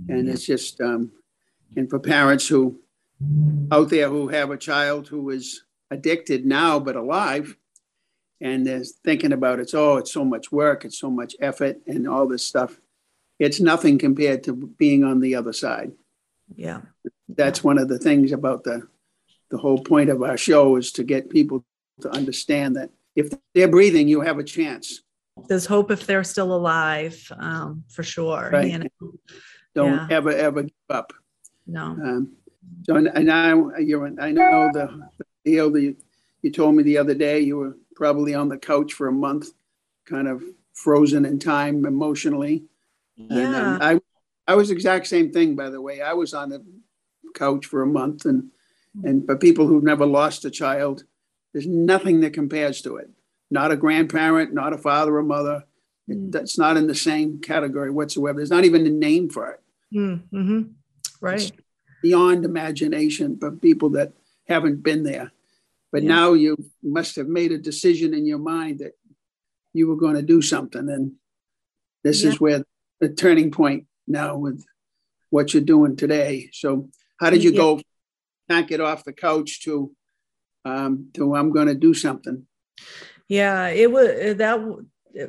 And 0.09 0.29
it's 0.29 0.45
just, 0.45 0.79
um, 0.83 1.11
and 1.75 1.89
for 1.89 1.99
parents 1.99 2.47
who 2.47 2.79
out 3.73 3.89
there 3.89 4.11
who 4.11 4.29
have 4.29 4.51
a 4.51 4.59
child 4.59 5.09
who 5.09 5.31
is 5.31 5.63
addicted 5.91 6.47
now 6.47 6.79
but 6.79 6.97
alive, 6.97 7.57
and 8.41 8.67
they're 8.67 8.85
thinking 9.05 9.33
about 9.33 9.61
it's 9.61 9.75
oh, 9.75 9.97
it's 9.97 10.13
so 10.13 10.25
much 10.25 10.51
work, 10.51 10.85
it's 10.85 10.99
so 10.99 11.11
much 11.11 11.35
effort, 11.41 11.79
and 11.87 12.09
all 12.09 12.27
this 12.27 12.45
stuff. 12.45 12.81
It's 13.39 13.61
nothing 13.61 13.99
compared 13.99 14.45
to 14.45 14.53
being 14.55 15.05
on 15.05 15.21
the 15.21 15.35
other 15.35 15.53
side. 15.53 15.93
Yeah, 16.55 16.83
that's 17.29 17.65
one 17.65 17.79
of 17.79 17.89
the 17.89 17.99
things 17.99 18.33
about 18.33 18.65
the 18.65 18.89
the 19.51 19.59
whole 19.59 19.83
point 19.83 20.11
of 20.11 20.23
our 20.23 20.37
show 20.37 20.77
is 20.77 20.93
to 20.93 21.05
get 21.05 21.31
people 21.31 21.65
to 22.01 22.11
understand 22.11 22.77
that 22.77 22.91
if 23.17 23.31
they're 23.55 23.69
breathing, 23.69 24.09
you 24.09 24.21
have 24.21 24.39
a 24.39 24.45
chance. 24.45 25.03
There's 25.49 25.67
hope 25.67 25.91
if 25.91 26.07
they're 26.07 26.25
still 26.25 26.55
alive, 26.55 27.31
um, 27.37 27.85
for 27.89 28.03
sure. 28.03 28.51
Right. 28.53 28.71
You 28.71 28.79
know? 28.79 29.13
Don't 29.75 29.95
yeah. 29.95 30.07
ever, 30.11 30.31
ever 30.31 30.63
give 30.63 30.73
up. 30.89 31.13
No. 31.67 31.83
Um, 31.83 32.33
so 32.85 32.97
and 32.97 33.27
now 33.27 33.71
you're, 33.77 34.07
I 34.21 34.33
know 34.33 34.71
the, 34.73 35.09
the 35.19 35.25
deal 35.45 35.71
that 35.71 35.81
you, 35.81 35.97
you 36.43 36.51
told 36.51 36.75
me 36.75 36.83
the 36.83 36.99
other 36.99 37.15
day, 37.15 37.41
you 37.41 37.57
were 37.57 37.77
probably 37.95 38.35
on 38.35 38.49
the 38.49 38.59
couch 38.59 38.93
for 38.93 39.09
a 39.09 39.13
month, 39.13 39.49
kind 40.07 40.29
of 40.29 40.43
frozen 40.73 41.25
in 41.25 41.39
time 41.39 41.85
emotionally. 41.85 42.65
Yeah. 43.17 43.39
And, 43.39 43.55
um, 43.55 43.79
I, 43.83 44.01
I 44.53 44.55
was 44.55 44.71
exact 44.71 45.07
same 45.07 45.33
thing, 45.33 45.55
by 45.55 45.71
the 45.71 45.81
way. 45.81 46.01
I 46.01 46.15
was 46.15 46.35
on 46.35 46.51
the 46.51 46.65
couch 47.35 47.67
for 47.67 47.83
a 47.83 47.87
month 47.87 48.25
and, 48.25 48.51
and 49.05 49.25
for 49.25 49.37
people 49.37 49.67
who've 49.67 49.85
never 49.85 50.07
lost 50.07 50.45
a 50.45 50.51
child, 50.51 51.05
there's 51.53 51.67
nothing 51.67 52.21
that 52.21 52.33
compares 52.33 52.83
to 52.83 52.97
it. 52.97 53.11
Not 53.51 53.71
a 53.71 53.77
grandparent, 53.77 54.55
not 54.55 54.73
a 54.73 54.79
father 54.79 55.17
or 55.17 55.23
mother. 55.23 55.65
Mm. 56.09 56.33
That's 56.33 56.59
not 56.59 56.77
in 56.77 56.87
the 56.87 56.95
same 56.95 57.41
category 57.41 57.91
whatsoever. 57.91 58.39
There's 58.39 58.51
not 58.51 58.65
even 58.65 58.87
a 58.87 58.91
name 58.91 59.29
for 59.29 59.51
it. 59.51 59.61
Mm, 59.95 60.23
mm-hmm. 60.33 60.63
Right. 61.21 61.41
It's 61.41 61.53
beyond 62.03 62.45
imagination 62.45 63.35
but 63.35 63.61
people 63.61 63.91
that 63.91 64.13
haven't 64.51 64.83
been 64.83 65.05
there. 65.05 65.33
But 65.93 66.03
yeah. 66.03 66.09
now 66.09 66.33
you 66.35 66.57
must 66.83 67.17
have 67.17 67.29
made 67.29 67.53
a 67.53 67.59
decision 67.59 68.13
in 68.13 68.27
your 68.27 68.39
mind 68.39 68.81
that 68.81 68.93
you 69.73 69.89
were 69.89 69.97
going 69.97 70.17
to 70.17 70.23
do 70.23 70.43
something. 70.43 70.89
And 70.89 71.13
this 72.05 72.23
yeah. 72.23 72.31
is 72.31 72.41
where 72.41 72.65
the 73.01 73.09
turning 73.09 73.51
point 73.51 73.87
now 74.07 74.37
with 74.37 74.65
what 75.31 75.55
you're 75.55 75.63
doing 75.63 75.97
today. 75.97 76.51
So, 76.53 76.91
how 77.19 77.31
did 77.31 77.45
you 77.45 77.53
yeah. 77.53 77.57
go? 77.57 77.81
Can't 78.49 78.69
get 78.69 78.81
off 78.81 79.05
the 79.05 79.13
couch 79.13 79.63
to 79.63 79.93
um, 80.65 81.11
to 81.15 81.37
I'm 81.37 81.53
going 81.53 81.69
to 81.69 81.75
do 81.75 81.95
something. 81.95 82.47
Yeah, 83.29 83.69
it 83.69 83.91
was 83.91 84.37
that. 84.37 84.61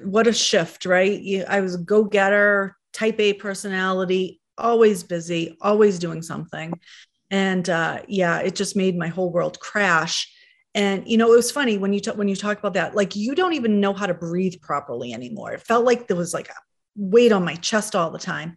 What 0.03 0.27
a 0.27 0.33
shift, 0.33 0.85
right? 0.85 1.45
I 1.47 1.61
was 1.61 1.75
a 1.75 1.79
go 1.79 2.03
getter, 2.03 2.75
type 2.93 3.19
A 3.19 3.33
personality, 3.33 4.41
always 4.57 5.03
busy, 5.03 5.57
always 5.61 5.99
doing 5.99 6.21
something. 6.21 6.73
And 7.31 7.67
uh, 7.69 8.01
yeah, 8.07 8.39
it 8.39 8.55
just 8.55 8.75
made 8.75 8.97
my 8.97 9.07
whole 9.07 9.31
world 9.31 9.59
crash. 9.59 10.31
And 10.75 11.07
you 11.07 11.17
know, 11.17 11.33
it 11.33 11.37
was 11.37 11.51
funny 11.51 11.77
when 11.77 11.93
you 11.93 11.99
talk 11.99 12.17
when 12.17 12.27
you 12.27 12.35
talk 12.35 12.59
about 12.59 12.75
that. 12.75 12.95
Like 12.95 13.15
you 13.15 13.33
don't 13.33 13.53
even 13.53 13.79
know 13.79 13.93
how 13.93 14.05
to 14.05 14.13
breathe 14.13 14.61
properly 14.61 15.13
anymore. 15.13 15.53
It 15.53 15.61
felt 15.61 15.85
like 15.85 16.07
there 16.07 16.17
was 16.17 16.33
like 16.33 16.49
a 16.49 16.55
weight 16.95 17.31
on 17.31 17.43
my 17.43 17.55
chest 17.55 17.95
all 17.95 18.11
the 18.11 18.19
time. 18.19 18.55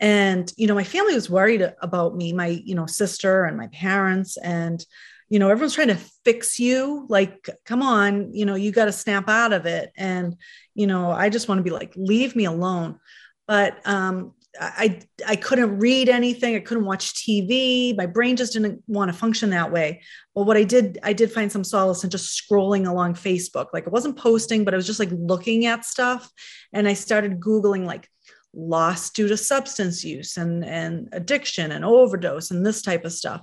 And 0.00 0.52
you 0.56 0.66
know, 0.66 0.74
my 0.74 0.84
family 0.84 1.14
was 1.14 1.30
worried 1.30 1.72
about 1.80 2.16
me, 2.16 2.32
my 2.32 2.48
you 2.48 2.74
know 2.74 2.86
sister 2.86 3.44
and 3.44 3.56
my 3.56 3.68
parents, 3.68 4.36
and 4.36 4.84
you 5.28 5.38
know 5.38 5.50
everyone's 5.50 5.74
trying 5.74 5.88
to 5.88 5.98
fix 6.24 6.58
you 6.58 7.06
like 7.08 7.48
come 7.64 7.82
on 7.82 8.32
you 8.32 8.44
know 8.44 8.54
you 8.54 8.70
got 8.70 8.84
to 8.84 8.92
snap 8.92 9.28
out 9.28 9.52
of 9.52 9.66
it 9.66 9.92
and 9.96 10.36
you 10.74 10.86
know 10.86 11.10
i 11.10 11.28
just 11.28 11.48
want 11.48 11.58
to 11.58 11.62
be 11.62 11.70
like 11.70 11.92
leave 11.96 12.36
me 12.36 12.44
alone 12.44 12.98
but 13.46 13.78
um 13.86 14.32
I 14.60 15.00
I 15.26 15.36
couldn't 15.36 15.78
read 15.78 16.08
anything. 16.08 16.54
I 16.54 16.60
couldn't 16.60 16.84
watch 16.84 17.14
TV. 17.14 17.96
My 17.96 18.06
brain 18.06 18.36
just 18.36 18.52
didn't 18.52 18.82
want 18.86 19.10
to 19.10 19.16
function 19.16 19.50
that 19.50 19.72
way. 19.72 20.02
Well, 20.34 20.44
what 20.44 20.56
I 20.56 20.64
did, 20.64 20.98
I 21.02 21.12
did 21.12 21.32
find 21.32 21.50
some 21.50 21.64
solace 21.64 22.04
in 22.04 22.10
just 22.10 22.42
scrolling 22.42 22.88
along 22.88 23.14
Facebook. 23.14 23.68
Like 23.72 23.86
I 23.86 23.90
wasn't 23.90 24.18
posting, 24.18 24.64
but 24.64 24.74
I 24.74 24.76
was 24.76 24.86
just 24.86 25.00
like 25.00 25.10
looking 25.12 25.66
at 25.66 25.84
stuff. 25.84 26.30
And 26.72 26.88
I 26.88 26.94
started 26.94 27.40
Googling 27.40 27.84
like 27.84 28.08
loss 28.54 29.10
due 29.10 29.28
to 29.28 29.36
substance 29.36 30.02
use 30.02 30.36
and, 30.36 30.64
and 30.64 31.08
addiction 31.12 31.72
and 31.72 31.84
overdose 31.84 32.50
and 32.50 32.64
this 32.64 32.80
type 32.80 33.04
of 33.04 33.12
stuff 33.12 33.42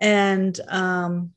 and 0.00 0.60
um, 0.68 1.32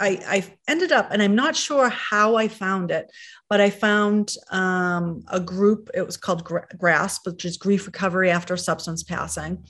I, 0.00 0.18
I, 0.26 0.56
ended 0.66 0.92
up, 0.92 1.10
and 1.10 1.22
I'm 1.22 1.34
not 1.34 1.54
sure 1.54 1.88
how 1.90 2.36
I 2.36 2.48
found 2.48 2.90
it, 2.90 3.10
but 3.48 3.60
I 3.60 3.70
found 3.70 4.34
um, 4.50 5.22
a 5.28 5.38
group. 5.38 5.90
It 5.94 6.06
was 6.06 6.16
called 6.16 6.44
GRASP, 6.44 7.26
which 7.26 7.44
is 7.44 7.58
Grief 7.58 7.86
Recovery 7.86 8.30
After 8.30 8.56
Substance 8.56 9.02
Passing, 9.02 9.64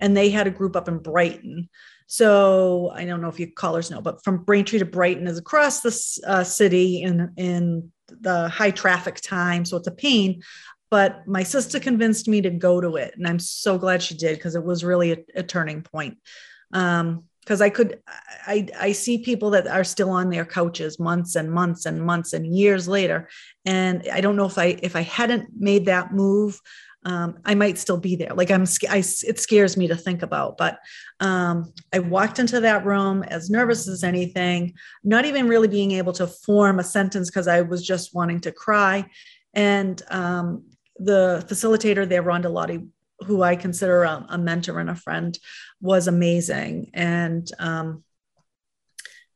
and 0.00 0.16
they 0.16 0.30
had 0.30 0.46
a 0.46 0.50
group 0.50 0.74
up 0.74 0.88
in 0.88 0.98
Brighton. 0.98 1.68
So 2.08 2.90
I 2.94 3.04
don't 3.04 3.20
know 3.20 3.28
if 3.28 3.38
you 3.38 3.50
callers 3.52 3.90
know, 3.90 4.00
but 4.00 4.22
from 4.24 4.44
Braintree 4.44 4.80
to 4.80 4.84
Brighton 4.84 5.26
is 5.26 5.38
across 5.38 5.80
the 5.80 6.22
uh, 6.26 6.44
city 6.44 7.02
in 7.02 7.32
in 7.36 7.92
the 8.08 8.48
high 8.48 8.70
traffic 8.70 9.16
time, 9.20 9.64
so 9.64 9.76
it's 9.76 9.88
a 9.88 9.92
pain. 9.92 10.42
But 10.90 11.26
my 11.26 11.42
sister 11.42 11.80
convinced 11.80 12.28
me 12.28 12.40
to 12.42 12.50
go 12.50 12.80
to 12.80 12.96
it, 12.96 13.14
and 13.16 13.26
I'm 13.26 13.40
so 13.40 13.78
glad 13.78 14.02
she 14.02 14.16
did 14.16 14.36
because 14.36 14.56
it 14.56 14.64
was 14.64 14.84
really 14.84 15.12
a, 15.12 15.18
a 15.36 15.42
turning 15.42 15.82
point 15.82 16.18
um 16.72 17.22
because 17.46 17.60
i 17.60 17.70
could 17.70 18.00
i 18.46 18.66
i 18.78 18.92
see 18.92 19.18
people 19.18 19.50
that 19.50 19.66
are 19.68 19.84
still 19.84 20.10
on 20.10 20.28
their 20.28 20.44
couches 20.44 20.98
months 20.98 21.36
and 21.36 21.50
months 21.50 21.86
and 21.86 22.02
months 22.02 22.32
and 22.32 22.46
years 22.46 22.88
later 22.88 23.28
and 23.64 24.06
i 24.12 24.20
don't 24.20 24.36
know 24.36 24.46
if 24.46 24.58
i 24.58 24.76
if 24.82 24.96
i 24.96 25.02
hadn't 25.02 25.48
made 25.56 25.86
that 25.86 26.12
move 26.12 26.60
um, 27.06 27.38
I 27.44 27.54
might 27.54 27.78
still 27.78 27.98
be 27.98 28.16
there. 28.16 28.32
Like 28.34 28.50
I'm, 28.50 28.64
I, 28.90 28.98
it 28.98 29.38
scares 29.38 29.76
me 29.76 29.86
to 29.86 29.94
think 29.94 30.22
about. 30.22 30.58
But 30.58 30.80
um, 31.20 31.72
I 31.92 32.00
walked 32.00 32.40
into 32.40 32.58
that 32.58 32.84
room 32.84 33.22
as 33.22 33.48
nervous 33.48 33.86
as 33.86 34.02
anything, 34.02 34.74
not 35.04 35.24
even 35.24 35.46
really 35.46 35.68
being 35.68 35.92
able 35.92 36.12
to 36.14 36.26
form 36.26 36.80
a 36.80 36.84
sentence 36.84 37.30
because 37.30 37.46
I 37.46 37.62
was 37.62 37.86
just 37.86 38.12
wanting 38.12 38.40
to 38.40 38.50
cry. 38.50 39.08
And 39.54 40.02
um, 40.10 40.64
the 40.98 41.46
facilitator 41.48 42.08
there, 42.08 42.24
Rhonda 42.24 42.50
Lottie, 42.50 42.88
who 43.20 43.42
I 43.42 43.56
consider 43.56 44.04
a, 44.04 44.26
a 44.30 44.38
mentor 44.38 44.78
and 44.78 44.90
a 44.90 44.94
friend, 44.94 45.38
was 45.80 46.08
amazing. 46.08 46.90
And 46.94 47.50
um, 47.58 48.04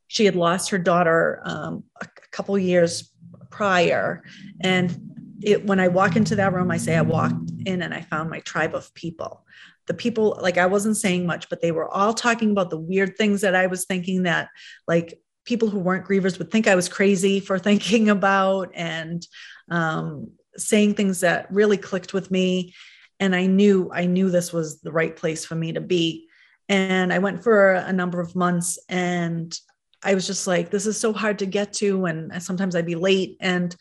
she 0.09 0.25
had 0.25 0.37
lost 0.37 0.71
her 0.71 0.79
daughter 0.79 1.41
um, 1.45 1.85
a 2.01 2.07
couple 2.31 2.59
years 2.59 3.13
prior, 3.51 4.23
and 4.61 5.11
it, 5.43 5.65
when 5.65 5.81
I 5.81 5.89
walk 5.89 6.17
into 6.17 6.37
that 6.37 6.53
room, 6.53 6.71
I 6.71 6.77
say 6.77 6.97
I 6.97 7.03
walked 7.03 7.51
in 7.65 7.83
and 7.83 7.95
I 7.95 8.03
found 8.03 8.31
my 8.31 8.41
tribe 8.41 8.75
of 8.75 8.93
people. 8.95 9.45
The 9.87 9.95
people, 9.95 10.39
like 10.41 10.59
I 10.59 10.67
wasn't 10.67 10.97
saying 10.97 11.27
much, 11.27 11.49
but 11.49 11.63
they 11.63 11.73
were 11.73 11.89
all 11.89 12.13
talking 12.13 12.51
about 12.51 12.71
the 12.71 12.79
weird 12.79 13.17
things 13.17 13.41
that 13.41 13.55
I 13.55 13.67
was 13.67 13.87
thinking 13.87 14.25
that, 14.25 14.49
like, 14.87 15.21
people 15.45 15.69
who 15.69 15.79
weren't 15.79 16.07
grievers 16.07 16.39
would 16.39 16.51
think 16.51 16.69
I 16.69 16.75
was 16.75 16.89
crazy 16.89 17.41
for 17.41 17.59
thinking 17.61 18.09
about 18.09 18.71
and 18.75 19.27
um, 19.71 20.31
saying 20.57 20.95
things 20.95 21.21
that 21.21 21.51
really 21.53 21.77
clicked 21.77 22.13
with 22.13 22.31
me. 22.31 22.75
And 23.21 23.37
I 23.37 23.47
knew 23.47 23.91
I 23.93 24.07
knew 24.07 24.31
this 24.31 24.53
was 24.53 24.81
the 24.81 24.93
right 24.93 25.15
place 25.15 25.45
for 25.45 25.55
me 25.55 25.73
to 25.73 25.81
be. 25.81 26.27
And 26.69 27.13
I 27.13 27.19
went 27.19 27.43
for 27.45 27.75
a 27.75 27.93
number 27.93 28.21
of 28.21 28.35
months 28.35 28.79
and 28.89 29.57
I 30.03 30.15
was 30.15 30.27
just 30.27 30.47
like, 30.47 30.71
this 30.71 30.87
is 30.87 30.99
so 30.99 31.13
hard 31.13 31.39
to 31.41 31.47
get 31.47 31.73
to. 31.75 32.07
And 32.07 32.43
sometimes 32.43 32.75
I'd 32.75 32.87
be 32.87 32.95
late. 32.95 33.37
And 33.41 33.77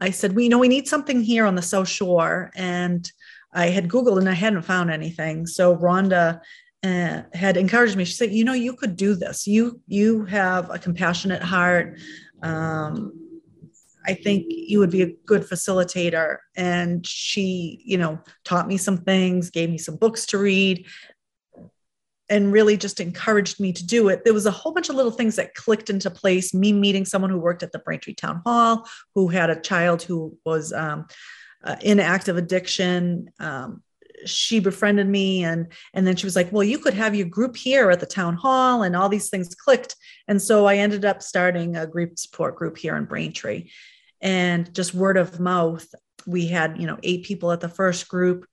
I 0.00 0.10
said, 0.10 0.30
we 0.30 0.36
well, 0.36 0.42
you 0.44 0.48
know 0.50 0.58
we 0.58 0.68
need 0.68 0.86
something 0.86 1.20
here 1.20 1.46
on 1.46 1.56
the 1.56 1.62
South 1.62 1.88
Shore. 1.88 2.50
And 2.54 3.10
I 3.52 3.68
had 3.68 3.88
Googled 3.88 4.18
and 4.18 4.28
I 4.28 4.34
hadn't 4.34 4.62
found 4.62 4.90
anything. 4.90 5.46
So 5.46 5.76
Rhonda 5.76 6.40
uh, 6.82 7.22
had 7.32 7.56
encouraged 7.56 7.96
me. 7.96 8.04
She 8.04 8.14
said, 8.14 8.32
you 8.32 8.44
know, 8.44 8.52
you 8.52 8.74
could 8.74 8.96
do 8.96 9.14
this. 9.14 9.46
You 9.46 9.80
you 9.88 10.24
have 10.26 10.70
a 10.70 10.78
compassionate 10.78 11.42
heart. 11.42 11.98
Um, 12.42 13.25
I 14.06 14.14
think 14.14 14.46
you 14.48 14.78
would 14.78 14.90
be 14.90 15.02
a 15.02 15.12
good 15.26 15.42
facilitator. 15.42 16.38
And 16.56 17.06
she, 17.06 17.82
you 17.84 17.98
know, 17.98 18.20
taught 18.44 18.68
me 18.68 18.76
some 18.76 18.98
things, 18.98 19.50
gave 19.50 19.70
me 19.70 19.78
some 19.78 19.96
books 19.96 20.26
to 20.26 20.38
read, 20.38 20.86
and 22.28 22.52
really 22.52 22.76
just 22.76 23.00
encouraged 23.00 23.60
me 23.60 23.72
to 23.72 23.86
do 23.86 24.08
it. 24.08 24.24
There 24.24 24.34
was 24.34 24.46
a 24.46 24.50
whole 24.50 24.72
bunch 24.72 24.88
of 24.88 24.96
little 24.96 25.12
things 25.12 25.36
that 25.36 25.54
clicked 25.54 25.90
into 25.90 26.10
place. 26.10 26.54
Me 26.54 26.72
meeting 26.72 27.04
someone 27.04 27.30
who 27.30 27.38
worked 27.38 27.62
at 27.62 27.72
the 27.72 27.78
Braintree 27.78 28.14
Town 28.14 28.42
Hall, 28.44 28.88
who 29.14 29.28
had 29.28 29.50
a 29.50 29.60
child 29.60 30.02
who 30.02 30.36
was 30.44 30.72
um, 30.72 31.06
uh, 31.64 31.76
in 31.82 32.00
active 32.00 32.36
addiction. 32.36 33.30
Um, 33.38 33.82
she 34.24 34.60
befriended 34.60 35.06
me 35.06 35.44
and 35.44 35.66
and 35.92 36.06
then 36.06 36.16
she 36.16 36.26
was 36.26 36.34
like 36.34 36.50
well 36.50 36.64
you 36.64 36.78
could 36.78 36.94
have 36.94 37.14
your 37.14 37.26
group 37.26 37.54
here 37.54 37.90
at 37.90 38.00
the 38.00 38.06
town 38.06 38.34
hall 38.34 38.82
and 38.82 38.96
all 38.96 39.10
these 39.10 39.28
things 39.28 39.54
clicked 39.54 39.94
and 40.26 40.40
so 40.40 40.64
i 40.64 40.76
ended 40.76 41.04
up 41.04 41.22
starting 41.22 41.76
a 41.76 41.86
group 41.86 42.18
support 42.18 42.56
group 42.56 42.78
here 42.78 42.96
in 42.96 43.04
braintree 43.04 43.68
and 44.26 44.74
just 44.74 44.92
word 44.92 45.16
of 45.16 45.38
mouth. 45.38 45.86
We 46.26 46.48
had 46.48 46.78
you 46.80 46.86
know 46.86 46.98
eight 47.04 47.24
people 47.24 47.52
at 47.52 47.60
the 47.60 47.68
first 47.68 48.08
group 48.08 48.44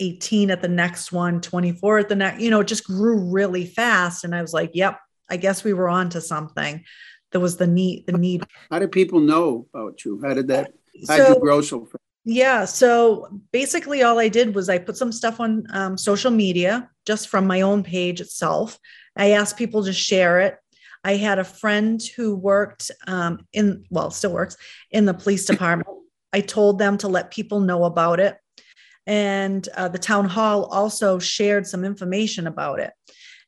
18 0.00 0.50
at 0.50 0.60
the 0.60 0.68
next 0.68 1.10
one 1.10 1.40
24 1.40 2.00
at 2.00 2.08
the 2.10 2.16
next 2.16 2.42
you 2.42 2.50
know 2.50 2.60
it 2.60 2.66
just 2.66 2.84
grew 2.84 3.18
really 3.30 3.64
fast. 3.64 4.24
And 4.24 4.34
i 4.34 4.42
was 4.42 4.52
like 4.52 4.72
yep 4.74 4.98
i 5.30 5.36
guess 5.36 5.64
we 5.64 5.72
were 5.72 5.88
on 5.88 6.10
to 6.10 6.20
something. 6.20 6.84
There 7.32 7.40
was 7.40 7.56
the 7.56 7.66
need 7.66 8.06
the 8.06 8.18
need. 8.18 8.44
How 8.70 8.80
did 8.80 8.92
people 8.92 9.20
know 9.20 9.66
about 9.72 10.04
you? 10.04 10.20
How 10.22 10.34
did 10.34 10.48
that 10.48 10.72
how 11.08 11.16
so, 11.16 11.24
did 11.24 11.34
you 11.36 11.40
grow 11.40 11.60
so 11.60 11.84
fast? 11.84 12.02
Yeah 12.24 12.64
so 12.64 13.28
basically 13.52 14.02
all 14.02 14.18
i 14.18 14.28
did 14.28 14.56
was 14.56 14.68
i 14.68 14.78
put 14.78 14.96
some 14.96 15.12
stuff 15.12 15.38
on 15.38 15.64
um, 15.70 15.96
social 15.96 16.32
media 16.32 16.90
just 17.06 17.28
from 17.28 17.46
my 17.46 17.60
own 17.60 17.84
page 17.84 18.20
itself. 18.20 18.78
I 19.16 19.30
asked 19.30 19.56
people 19.56 19.84
to 19.84 19.92
share 19.92 20.40
it 20.40 20.58
I 21.06 21.14
had 21.14 21.38
a 21.38 21.44
friend 21.44 22.02
who 22.16 22.34
worked 22.34 22.90
um, 23.06 23.46
in, 23.52 23.84
well, 23.90 24.10
still 24.10 24.32
works 24.32 24.56
in 24.90 25.04
the 25.04 25.14
police 25.14 25.46
department. 25.52 25.88
I 26.32 26.40
told 26.40 26.80
them 26.80 26.98
to 26.98 27.08
let 27.08 27.30
people 27.30 27.60
know 27.60 27.84
about 27.84 28.18
it. 28.18 28.36
And 29.06 29.66
uh, 29.76 29.86
the 29.86 30.00
town 30.00 30.24
hall 30.24 30.64
also 30.64 31.20
shared 31.20 31.64
some 31.64 31.84
information 31.84 32.48
about 32.48 32.80
it 32.80 32.92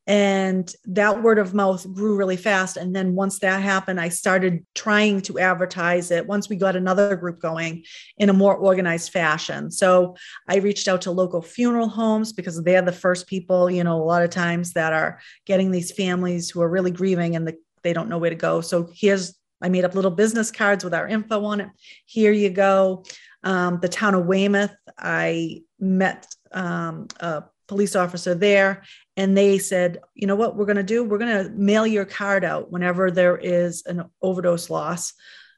and 0.08 0.74
that 0.86 1.22
word 1.22 1.38
of 1.38 1.52
mouth 1.52 1.86
grew 1.92 2.16
really 2.16 2.36
fast 2.36 2.78
and 2.78 2.96
then 2.96 3.14
once 3.14 3.38
that 3.40 3.62
happened 3.62 4.00
i 4.00 4.08
started 4.08 4.64
trying 4.74 5.20
to 5.20 5.38
advertise 5.38 6.10
it 6.10 6.26
once 6.26 6.48
we 6.48 6.56
got 6.56 6.74
another 6.74 7.14
group 7.14 7.38
going 7.40 7.84
in 8.16 8.30
a 8.30 8.32
more 8.32 8.56
organized 8.56 9.12
fashion 9.12 9.70
so 9.70 10.16
i 10.48 10.56
reached 10.56 10.88
out 10.88 11.02
to 11.02 11.10
local 11.10 11.42
funeral 11.42 11.88
homes 11.88 12.32
because 12.32 12.60
they're 12.64 12.82
the 12.82 12.90
first 12.90 13.26
people 13.26 13.70
you 13.70 13.84
know 13.84 14.00
a 14.00 14.02
lot 14.02 14.22
of 14.22 14.30
times 14.30 14.72
that 14.72 14.94
are 14.94 15.20
getting 15.44 15.70
these 15.70 15.92
families 15.92 16.48
who 16.48 16.62
are 16.62 16.70
really 16.70 16.90
grieving 16.90 17.36
and 17.36 17.46
the, 17.46 17.56
they 17.82 17.92
don't 17.92 18.08
know 18.08 18.18
where 18.18 18.30
to 18.30 18.36
go 18.36 18.62
so 18.62 18.88
here's 18.92 19.38
I 19.60 19.68
made 19.68 19.84
up 19.84 19.96
little 19.96 20.12
business 20.12 20.52
cards 20.52 20.84
with 20.84 20.94
our 20.94 21.08
info 21.08 21.44
on 21.44 21.60
it. 21.60 21.68
Here 22.06 22.30
you 22.30 22.48
go. 22.48 23.04
Um, 23.42 23.80
the 23.80 23.88
town 23.88 24.14
of 24.14 24.24
Weymouth, 24.24 24.72
I 24.96 25.62
met 25.80 26.32
um, 26.52 27.08
a 27.18 27.42
police 27.68 27.94
officer 27.94 28.34
there 28.34 28.82
and 29.18 29.36
they 29.36 29.58
said 29.58 29.98
you 30.14 30.26
know 30.26 30.36
what 30.36 30.56
we're 30.56 30.64
going 30.64 30.76
to 30.76 30.82
do? 30.82 31.04
We're 31.04 31.18
going 31.18 31.44
to 31.44 31.50
mail 31.50 31.86
your 31.86 32.06
card 32.06 32.44
out 32.44 32.70
whenever 32.70 33.10
there 33.10 33.36
is 33.36 33.84
an 33.84 34.04
overdose 34.22 34.70
loss 34.70 35.12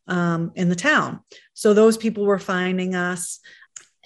um, 0.09 0.51
in 0.57 0.69
the 0.69 0.75
town. 0.75 1.21
So 1.55 1.75
those 1.75 1.97
people 1.97 2.25
were 2.25 2.39
finding 2.39 2.95
us. 2.95 3.39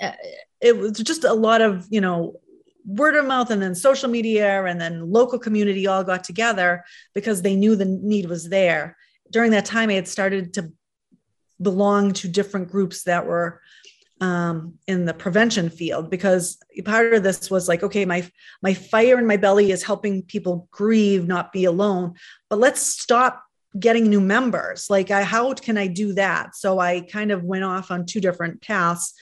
Uh, 0.00 0.12
it 0.60 0.76
was 0.76 0.92
just 0.98 1.24
a 1.24 1.32
lot 1.32 1.62
of 1.62 1.86
you 1.88 2.00
know 2.00 2.40
word 2.84 3.14
of 3.14 3.24
mouth 3.24 3.50
and 3.50 3.62
then 3.62 3.74
social 3.74 4.10
media 4.10 4.64
and 4.64 4.78
then 4.78 5.10
local 5.10 5.38
community 5.38 5.86
all 5.86 6.04
got 6.04 6.24
together 6.24 6.84
because 7.14 7.40
they 7.40 7.56
knew 7.56 7.76
the 7.76 7.86
need 7.86 8.28
was 8.28 8.48
there. 8.48 8.96
During 9.30 9.52
that 9.52 9.64
time 9.64 9.88
i 9.88 9.94
had 9.94 10.08
started 10.08 10.52
to 10.54 10.72
belong 11.62 12.12
to 12.12 12.28
different 12.28 12.70
groups 12.70 13.04
that 13.04 13.24
were 13.24 13.60
um, 14.20 14.74
in 14.86 15.04
the 15.04 15.14
prevention 15.14 15.68
field 15.68 16.08
because 16.08 16.58
part 16.84 17.12
of 17.12 17.22
this 17.22 17.50
was 17.50 17.68
like 17.68 17.82
okay 17.82 18.04
my 18.04 18.28
my 18.62 18.72
fire 18.72 19.18
in 19.18 19.26
my 19.26 19.36
belly 19.36 19.72
is 19.72 19.82
helping 19.82 20.22
people 20.22 20.68
grieve 20.70 21.26
not 21.26 21.52
be 21.52 21.64
alone 21.64 22.14
but 22.48 22.58
let's 22.58 22.80
stop 22.80 23.44
getting 23.78 24.08
new 24.08 24.20
members. 24.20 24.88
Like 24.88 25.10
I, 25.10 25.22
how 25.22 25.52
can 25.54 25.76
i 25.76 25.86
do 25.86 26.14
that? 26.14 26.56
So 26.56 26.78
i 26.78 27.00
kind 27.00 27.30
of 27.30 27.42
went 27.42 27.64
off 27.64 27.90
on 27.90 28.06
two 28.06 28.20
different 28.20 28.62
paths 28.62 29.14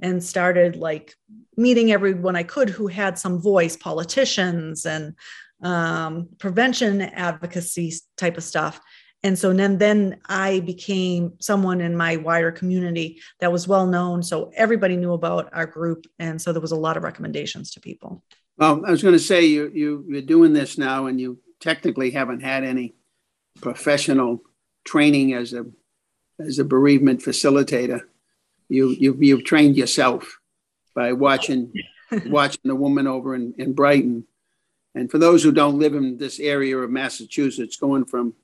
and 0.00 0.22
started 0.22 0.76
like 0.76 1.14
meeting 1.56 1.92
everyone 1.92 2.34
i 2.34 2.42
could 2.42 2.70
who 2.70 2.86
had 2.86 3.18
some 3.18 3.40
voice 3.40 3.76
politicians 3.76 4.86
and 4.86 5.14
um, 5.62 6.28
prevention 6.38 7.02
advocacy 7.02 7.92
type 8.16 8.38
of 8.38 8.42
stuff 8.42 8.80
and 9.22 9.38
so 9.38 9.52
then, 9.52 9.76
then 9.76 10.18
I 10.26 10.60
became 10.60 11.34
someone 11.40 11.80
in 11.80 11.96
my 11.96 12.16
wider 12.16 12.50
community 12.50 13.20
that 13.40 13.52
was 13.52 13.68
well 13.68 13.86
known. 13.86 14.22
So 14.22 14.50
everybody 14.54 14.96
knew 14.96 15.12
about 15.12 15.50
our 15.52 15.66
group. 15.66 16.06
And 16.18 16.40
so 16.40 16.52
there 16.52 16.62
was 16.62 16.72
a 16.72 16.76
lot 16.76 16.96
of 16.96 17.02
recommendations 17.02 17.70
to 17.72 17.80
people. 17.80 18.24
Well, 18.56 18.82
I 18.86 18.90
was 18.90 19.02
going 19.02 19.14
to 19.14 19.18
say 19.18 19.44
you, 19.44 19.70
you, 19.74 20.04
you're 20.08 20.22
doing 20.22 20.54
this 20.54 20.78
now 20.78 21.06
and 21.06 21.20
you 21.20 21.38
technically 21.60 22.10
haven't 22.10 22.40
had 22.40 22.64
any 22.64 22.94
professional 23.60 24.40
training 24.84 25.34
as 25.34 25.52
a, 25.52 25.66
as 26.38 26.58
a 26.58 26.64
bereavement 26.64 27.20
facilitator. 27.20 28.00
You, 28.70 28.90
you've, 28.98 29.22
you've 29.22 29.44
trained 29.44 29.76
yourself 29.76 30.38
by 30.94 31.12
watching, 31.12 31.74
watching 32.26 32.62
the 32.64 32.74
woman 32.74 33.06
over 33.06 33.34
in, 33.34 33.54
in 33.58 33.74
Brighton. 33.74 34.24
And 34.94 35.10
for 35.10 35.18
those 35.18 35.42
who 35.42 35.52
don't 35.52 35.78
live 35.78 35.94
in 35.94 36.16
this 36.16 36.40
area 36.40 36.78
of 36.78 36.90
Massachusetts, 36.90 37.76
going 37.76 38.06
from 38.06 38.34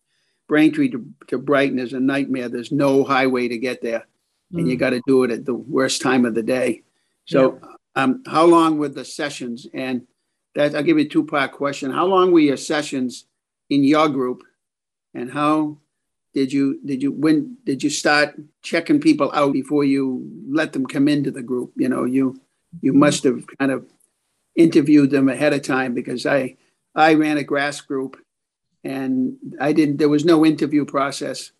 Braintree 0.48 0.90
to, 0.90 1.04
to 1.28 1.38
Brighton 1.38 1.78
is 1.78 1.92
a 1.92 2.00
nightmare. 2.00 2.48
There's 2.48 2.72
no 2.72 3.04
highway 3.04 3.48
to 3.48 3.58
get 3.58 3.82
there, 3.82 4.06
mm. 4.52 4.58
and 4.58 4.68
you 4.68 4.76
mm. 4.76 4.80
got 4.80 4.90
to 4.90 5.02
do 5.06 5.24
it 5.24 5.30
at 5.30 5.44
the 5.44 5.54
worst 5.54 6.02
time 6.02 6.24
of 6.24 6.34
the 6.34 6.42
day. 6.42 6.82
So, 7.24 7.58
yeah. 7.60 8.02
um, 8.02 8.22
how 8.26 8.44
long 8.44 8.78
were 8.78 8.88
the 8.88 9.04
sessions? 9.04 9.66
And 9.74 10.06
that 10.54 10.74
I'll 10.74 10.82
give 10.82 10.98
you 10.98 11.04
a 11.04 11.08
two 11.08 11.24
part 11.24 11.52
question. 11.52 11.90
How 11.90 12.06
long 12.06 12.32
were 12.32 12.40
your 12.40 12.56
sessions 12.56 13.26
in 13.68 13.84
your 13.84 14.08
group, 14.08 14.42
and 15.14 15.30
how 15.30 15.78
did 16.32 16.52
you 16.52 16.80
did 16.84 17.02
you 17.02 17.12
when 17.12 17.56
did 17.64 17.82
you 17.82 17.90
start 17.90 18.34
checking 18.62 19.00
people 19.00 19.30
out 19.32 19.52
before 19.52 19.84
you 19.84 20.30
let 20.48 20.72
them 20.72 20.86
come 20.86 21.08
into 21.08 21.30
the 21.30 21.42
group? 21.42 21.72
You 21.76 21.88
know, 21.88 22.04
you 22.04 22.40
you 22.80 22.92
mm. 22.92 22.96
must 22.96 23.24
have 23.24 23.44
kind 23.58 23.72
of 23.72 23.86
interviewed 24.54 25.10
them 25.10 25.28
ahead 25.28 25.52
of 25.52 25.62
time 25.62 25.94
because 25.94 26.24
I 26.26 26.56
I 26.94 27.14
ran 27.14 27.38
a 27.38 27.44
GRASP 27.44 27.86
group 27.86 28.16
and 28.86 29.36
I 29.60 29.72
didn't. 29.72 29.96
There 29.96 30.08
was 30.08 30.24
no 30.24 30.46
interview 30.46 30.84
process, 30.84 31.50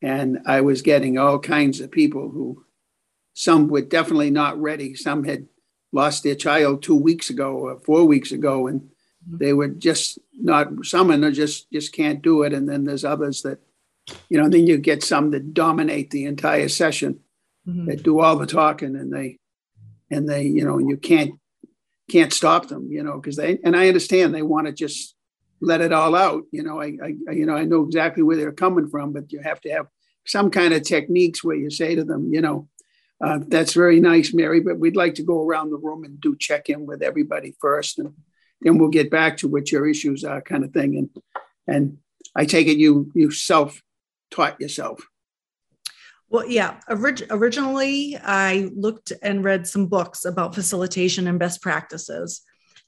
and 0.00 0.38
I 0.46 0.60
was 0.60 0.80
getting 0.80 1.18
all 1.18 1.40
kinds 1.40 1.80
of 1.80 1.90
people 1.90 2.30
who, 2.30 2.64
some 3.34 3.66
were 3.66 3.80
definitely 3.82 4.30
not 4.30 4.60
ready. 4.60 4.94
Some 4.94 5.24
had 5.24 5.48
lost 5.90 6.22
their 6.22 6.36
child 6.36 6.82
two 6.82 6.94
weeks 6.94 7.30
ago 7.30 7.52
or 7.54 7.80
four 7.80 8.04
weeks 8.04 8.30
ago, 8.30 8.68
and 8.68 8.90
they 9.28 9.52
were 9.52 9.68
just 9.68 10.20
not. 10.34 10.68
Some 10.84 11.10
and 11.10 11.24
they 11.24 11.32
just 11.32 11.70
just 11.72 11.92
can't 11.92 12.22
do 12.22 12.44
it, 12.44 12.52
and 12.52 12.68
then 12.68 12.84
there's 12.84 13.04
others 13.04 13.42
that, 13.42 13.58
you 14.28 14.40
know. 14.40 14.48
Then 14.48 14.68
you 14.68 14.78
get 14.78 15.02
some 15.02 15.32
that 15.32 15.52
dominate 15.52 16.10
the 16.10 16.26
entire 16.26 16.68
session, 16.68 17.20
mm-hmm. 17.66 17.86
that 17.86 18.04
do 18.04 18.20
all 18.20 18.36
the 18.36 18.46
talking, 18.46 18.94
and 18.94 19.12
they, 19.12 19.38
and 20.12 20.28
they, 20.28 20.44
you 20.44 20.64
know, 20.64 20.78
you 20.78 20.96
can't 20.96 21.32
can't 22.08 22.32
stop 22.32 22.68
them, 22.68 22.86
you 22.92 23.02
know, 23.02 23.16
because 23.16 23.34
they 23.34 23.58
and 23.64 23.74
I 23.74 23.88
understand 23.88 24.32
they 24.32 24.42
want 24.42 24.68
to 24.68 24.72
just 24.72 25.16
let 25.62 25.80
it 25.80 25.92
all 25.92 26.14
out. 26.14 26.44
You 26.50 26.62
know, 26.62 26.80
I, 26.80 26.96
I, 27.02 27.32
you 27.32 27.46
know, 27.46 27.56
I 27.56 27.64
know 27.64 27.84
exactly 27.84 28.22
where 28.22 28.36
they're 28.36 28.52
coming 28.52 28.88
from, 28.88 29.12
but 29.12 29.32
you 29.32 29.40
have 29.40 29.60
to 29.62 29.70
have 29.70 29.86
some 30.26 30.50
kind 30.50 30.74
of 30.74 30.82
techniques 30.82 31.42
where 31.42 31.56
you 31.56 31.70
say 31.70 31.94
to 31.94 32.04
them, 32.04 32.32
you 32.32 32.40
know, 32.40 32.68
uh, 33.24 33.38
that's 33.46 33.72
very 33.74 34.00
nice, 34.00 34.34
Mary, 34.34 34.60
but 34.60 34.78
we'd 34.78 34.96
like 34.96 35.14
to 35.14 35.22
go 35.22 35.46
around 35.46 35.70
the 35.70 35.76
room 35.76 36.04
and 36.04 36.20
do 36.20 36.36
check 36.36 36.68
in 36.68 36.86
with 36.86 37.02
everybody 37.02 37.54
first, 37.60 38.00
and 38.00 38.12
then 38.60 38.78
we'll 38.78 38.88
get 38.88 39.10
back 39.10 39.36
to 39.38 39.48
what 39.48 39.70
your 39.70 39.88
issues 39.88 40.24
are, 40.24 40.42
kind 40.42 40.64
of 40.64 40.72
thing. 40.72 40.96
And 40.96 41.10
and 41.68 41.98
I 42.34 42.44
take 42.44 42.66
it 42.66 42.78
you 42.78 43.12
you 43.14 43.30
self 43.30 43.80
taught 44.32 44.60
yourself. 44.60 45.06
Well, 46.30 46.46
yeah. 46.48 46.80
Orig- 46.88 47.26
originally, 47.30 48.16
I 48.20 48.70
looked 48.74 49.12
and 49.22 49.44
read 49.44 49.66
some 49.66 49.86
books 49.86 50.24
about 50.24 50.54
facilitation 50.54 51.28
and 51.28 51.38
best 51.38 51.60
practices. 51.60 52.42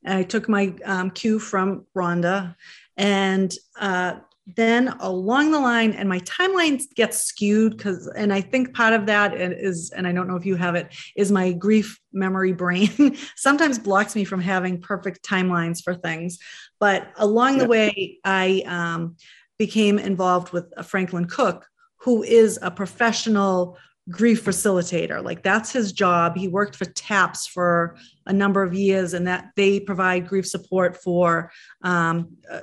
And 0.04 0.18
I 0.18 0.22
took 0.22 0.48
my 0.48 0.74
um, 0.84 1.10
cue 1.10 1.38
from 1.38 1.86
Rhonda, 1.96 2.54
and 2.96 3.54
uh, 3.80 4.16
then 4.46 4.88
along 5.00 5.52
the 5.52 5.60
line, 5.60 5.92
and 5.92 6.08
my 6.08 6.20
timeline 6.20 6.82
gets 6.94 7.24
skewed 7.24 7.76
because, 7.76 8.06
and 8.08 8.32
I 8.32 8.42
think 8.42 8.74
part 8.74 8.92
of 8.92 9.06
that 9.06 9.34
is, 9.34 9.90
and 9.96 10.06
I 10.06 10.12
don't 10.12 10.28
know 10.28 10.36
if 10.36 10.44
you 10.44 10.56
have 10.56 10.74
it, 10.74 10.94
is 11.16 11.32
my 11.32 11.52
grief 11.52 11.98
memory 12.12 12.52
brain 12.52 13.16
sometimes 13.36 13.78
blocks 13.78 14.14
me 14.14 14.24
from 14.24 14.40
having 14.40 14.80
perfect 14.80 15.24
timelines 15.24 15.82
for 15.82 15.94
things. 15.94 16.38
But 16.78 17.10
along 17.16 17.58
the 17.58 17.66
way, 17.66 18.18
I 18.24 18.62
um, 18.66 19.16
became 19.58 19.98
involved 19.98 20.52
with 20.52 20.66
Franklin 20.84 21.24
Cook, 21.24 21.66
who 22.00 22.22
is 22.22 22.58
a 22.60 22.70
professional 22.70 23.78
grief 24.10 24.44
facilitator. 24.44 25.22
Like 25.22 25.42
that's 25.42 25.72
his 25.72 25.92
job. 25.92 26.36
He 26.36 26.48
worked 26.48 26.76
for 26.76 26.84
TAPS 26.84 27.46
for 27.46 27.96
a 28.26 28.32
number 28.32 28.62
of 28.62 28.74
years, 28.74 29.14
and 29.14 29.26
that 29.26 29.50
they 29.56 29.80
provide 29.80 30.28
grief 30.28 30.46
support 30.46 31.02
for 31.02 31.50
um, 31.82 32.36
uh, 32.50 32.60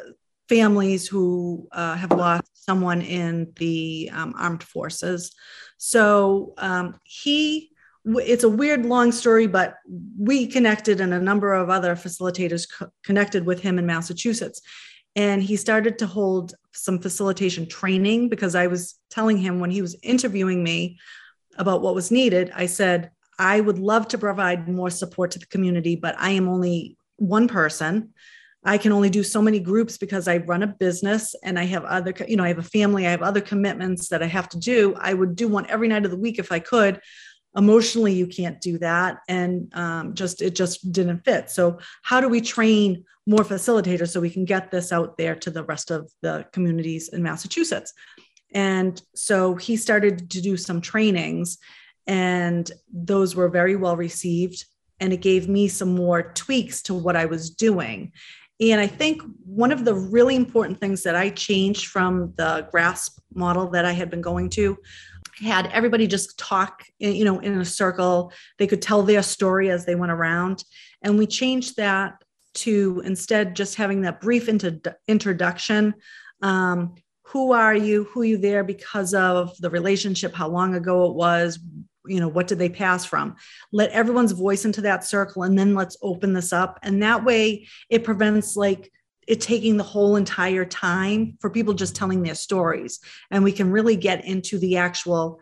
families 0.49 1.07
who 1.07 1.67
uh, 1.71 1.95
have 1.95 2.11
lost 2.11 2.65
someone 2.65 3.01
in 3.01 3.51
the 3.57 4.09
um, 4.13 4.33
armed 4.37 4.63
forces. 4.63 5.33
So 5.77 6.53
um, 6.57 6.99
he. 7.03 7.69
It's 8.03 8.43
a 8.43 8.49
weird 8.49 8.83
long 8.83 9.11
story, 9.11 9.45
but 9.45 9.75
we 10.17 10.47
connected 10.47 11.01
and 11.01 11.13
a 11.13 11.19
number 11.19 11.53
of 11.53 11.69
other 11.69 11.95
facilitators 11.95 12.67
co- 12.67 12.89
connected 13.03 13.45
with 13.45 13.61
him 13.61 13.77
in 13.77 13.85
Massachusetts 13.85 14.59
and 15.15 15.43
he 15.43 15.55
started 15.55 15.99
to 15.99 16.07
hold 16.07 16.55
some 16.73 16.99
facilitation 16.99 17.67
training 17.67 18.29
because 18.29 18.55
I 18.55 18.67
was 18.67 18.95
telling 19.09 19.37
him 19.37 19.59
when 19.59 19.71
he 19.71 19.81
was 19.81 19.95
interviewing 20.03 20.63
me 20.63 20.97
about 21.57 21.81
what 21.81 21.95
was 21.95 22.11
needed, 22.11 22.51
I 22.55 22.65
said, 22.65 23.11
I 23.39 23.59
would 23.59 23.79
love 23.79 24.07
to 24.09 24.17
provide 24.17 24.67
more 24.67 24.89
support 24.89 25.31
to 25.31 25.39
the 25.39 25.45
community, 25.47 25.95
but 25.95 26.15
I 26.17 26.31
am 26.31 26.47
only 26.47 26.97
one 27.17 27.47
person. 27.47 28.13
I 28.63 28.77
can 28.77 28.91
only 28.91 29.09
do 29.09 29.23
so 29.23 29.41
many 29.41 29.59
groups 29.59 29.97
because 29.97 30.27
I 30.27 30.37
run 30.37 30.61
a 30.61 30.67
business 30.67 31.33
and 31.43 31.57
I 31.57 31.63
have 31.63 31.83
other, 31.83 32.13
you 32.27 32.35
know, 32.35 32.43
I 32.43 32.49
have 32.49 32.59
a 32.59 32.63
family, 32.63 33.07
I 33.07 33.11
have 33.11 33.23
other 33.23 33.41
commitments 33.41 34.09
that 34.09 34.21
I 34.21 34.27
have 34.27 34.49
to 34.49 34.59
do. 34.59 34.95
I 34.99 35.13
would 35.13 35.35
do 35.35 35.47
one 35.47 35.67
every 35.67 35.87
night 35.87 36.05
of 36.05 36.11
the 36.11 36.17
week 36.17 36.37
if 36.37 36.51
I 36.51 36.59
could. 36.59 37.01
Emotionally, 37.57 38.13
you 38.13 38.27
can't 38.27 38.61
do 38.61 38.77
that. 38.77 39.17
And 39.27 39.73
um, 39.73 40.13
just, 40.13 40.41
it 40.41 40.55
just 40.55 40.91
didn't 40.91 41.25
fit. 41.25 41.49
So, 41.49 41.79
how 42.03 42.21
do 42.21 42.29
we 42.29 42.39
train 42.39 43.03
more 43.27 43.43
facilitators 43.43 44.09
so 44.09 44.19
we 44.19 44.29
can 44.29 44.45
get 44.45 44.71
this 44.71 44.91
out 44.91 45.17
there 45.17 45.35
to 45.35 45.49
the 45.49 45.63
rest 45.63 45.91
of 45.91 46.11
the 46.21 46.45
communities 46.51 47.09
in 47.09 47.21
Massachusetts. 47.21 47.93
And 48.51 49.01
so 49.15 49.55
he 49.55 49.77
started 49.77 50.29
to 50.31 50.41
do 50.41 50.57
some 50.57 50.81
trainings, 50.81 51.57
and 52.07 52.69
those 52.91 53.35
were 53.35 53.49
very 53.49 53.75
well 53.75 53.95
received. 53.95 54.65
And 54.99 55.13
it 55.13 55.21
gave 55.21 55.49
me 55.49 55.67
some 55.67 55.95
more 55.95 56.31
tweaks 56.33 56.83
to 56.83 56.93
what 56.93 57.15
I 57.15 57.25
was 57.25 57.49
doing. 57.49 58.11
And 58.59 58.79
I 58.79 58.85
think 58.85 59.23
one 59.43 59.71
of 59.71 59.85
the 59.85 59.95
really 59.95 60.35
important 60.35 60.79
things 60.79 61.01
that 61.03 61.15
I 61.15 61.29
changed 61.29 61.87
from 61.87 62.33
the 62.37 62.67
GRASP 62.71 63.19
model 63.33 63.69
that 63.71 63.85
I 63.85 63.93
had 63.93 64.11
been 64.11 64.21
going 64.21 64.49
to 64.51 64.77
had 65.39 65.67
everybody 65.67 66.05
just 66.05 66.37
talk 66.37 66.83
you 66.99 67.23
know 67.23 67.39
in 67.39 67.59
a 67.59 67.65
circle 67.65 68.31
they 68.59 68.67
could 68.67 68.81
tell 68.81 69.01
their 69.01 69.23
story 69.23 69.71
as 69.71 69.85
they 69.85 69.95
went 69.95 70.11
around 70.11 70.63
and 71.01 71.17
we 71.17 71.25
changed 71.25 71.77
that 71.77 72.21
to 72.53 73.01
instead 73.05 73.55
just 73.55 73.75
having 73.75 74.01
that 74.01 74.21
brief 74.21 74.49
introduction. 75.07 75.93
Um, 76.41 76.95
who 77.31 77.53
are 77.53 77.75
you? 77.75 78.03
Who 78.05 78.21
are 78.21 78.25
you 78.25 78.37
there 78.37 78.63
because 78.63 79.13
of 79.13 79.55
the 79.59 79.69
relationship? 79.69 80.33
How 80.33 80.49
long 80.49 80.75
ago 80.75 81.05
it 81.05 81.15
was? 81.15 81.59
You 82.05 82.19
know, 82.19 82.27
what 82.27 82.47
did 82.47 82.59
they 82.59 82.67
pass 82.67 83.05
from? 83.05 83.37
Let 83.71 83.91
everyone's 83.91 84.33
voice 84.33 84.65
into 84.65 84.81
that 84.81 85.05
circle 85.05 85.43
and 85.43 85.57
then 85.57 85.73
let's 85.73 85.95
open 86.01 86.33
this 86.33 86.51
up. 86.51 86.79
And 86.83 87.01
that 87.03 87.23
way 87.23 87.67
it 87.89 88.03
prevents 88.03 88.57
like 88.57 88.91
it 89.27 89.39
taking 89.39 89.77
the 89.77 89.83
whole 89.83 90.17
entire 90.17 90.65
time 90.65 91.37
for 91.39 91.49
people 91.49 91.73
just 91.73 91.95
telling 91.95 92.21
their 92.21 92.35
stories. 92.35 92.99
And 93.29 93.45
we 93.45 93.53
can 93.53 93.71
really 93.71 93.95
get 93.95 94.25
into 94.25 94.57
the 94.57 94.77
actual, 94.77 95.39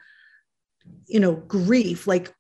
you 1.08 1.20
know, 1.20 1.34
grief. 1.36 2.06
Like, 2.06 2.32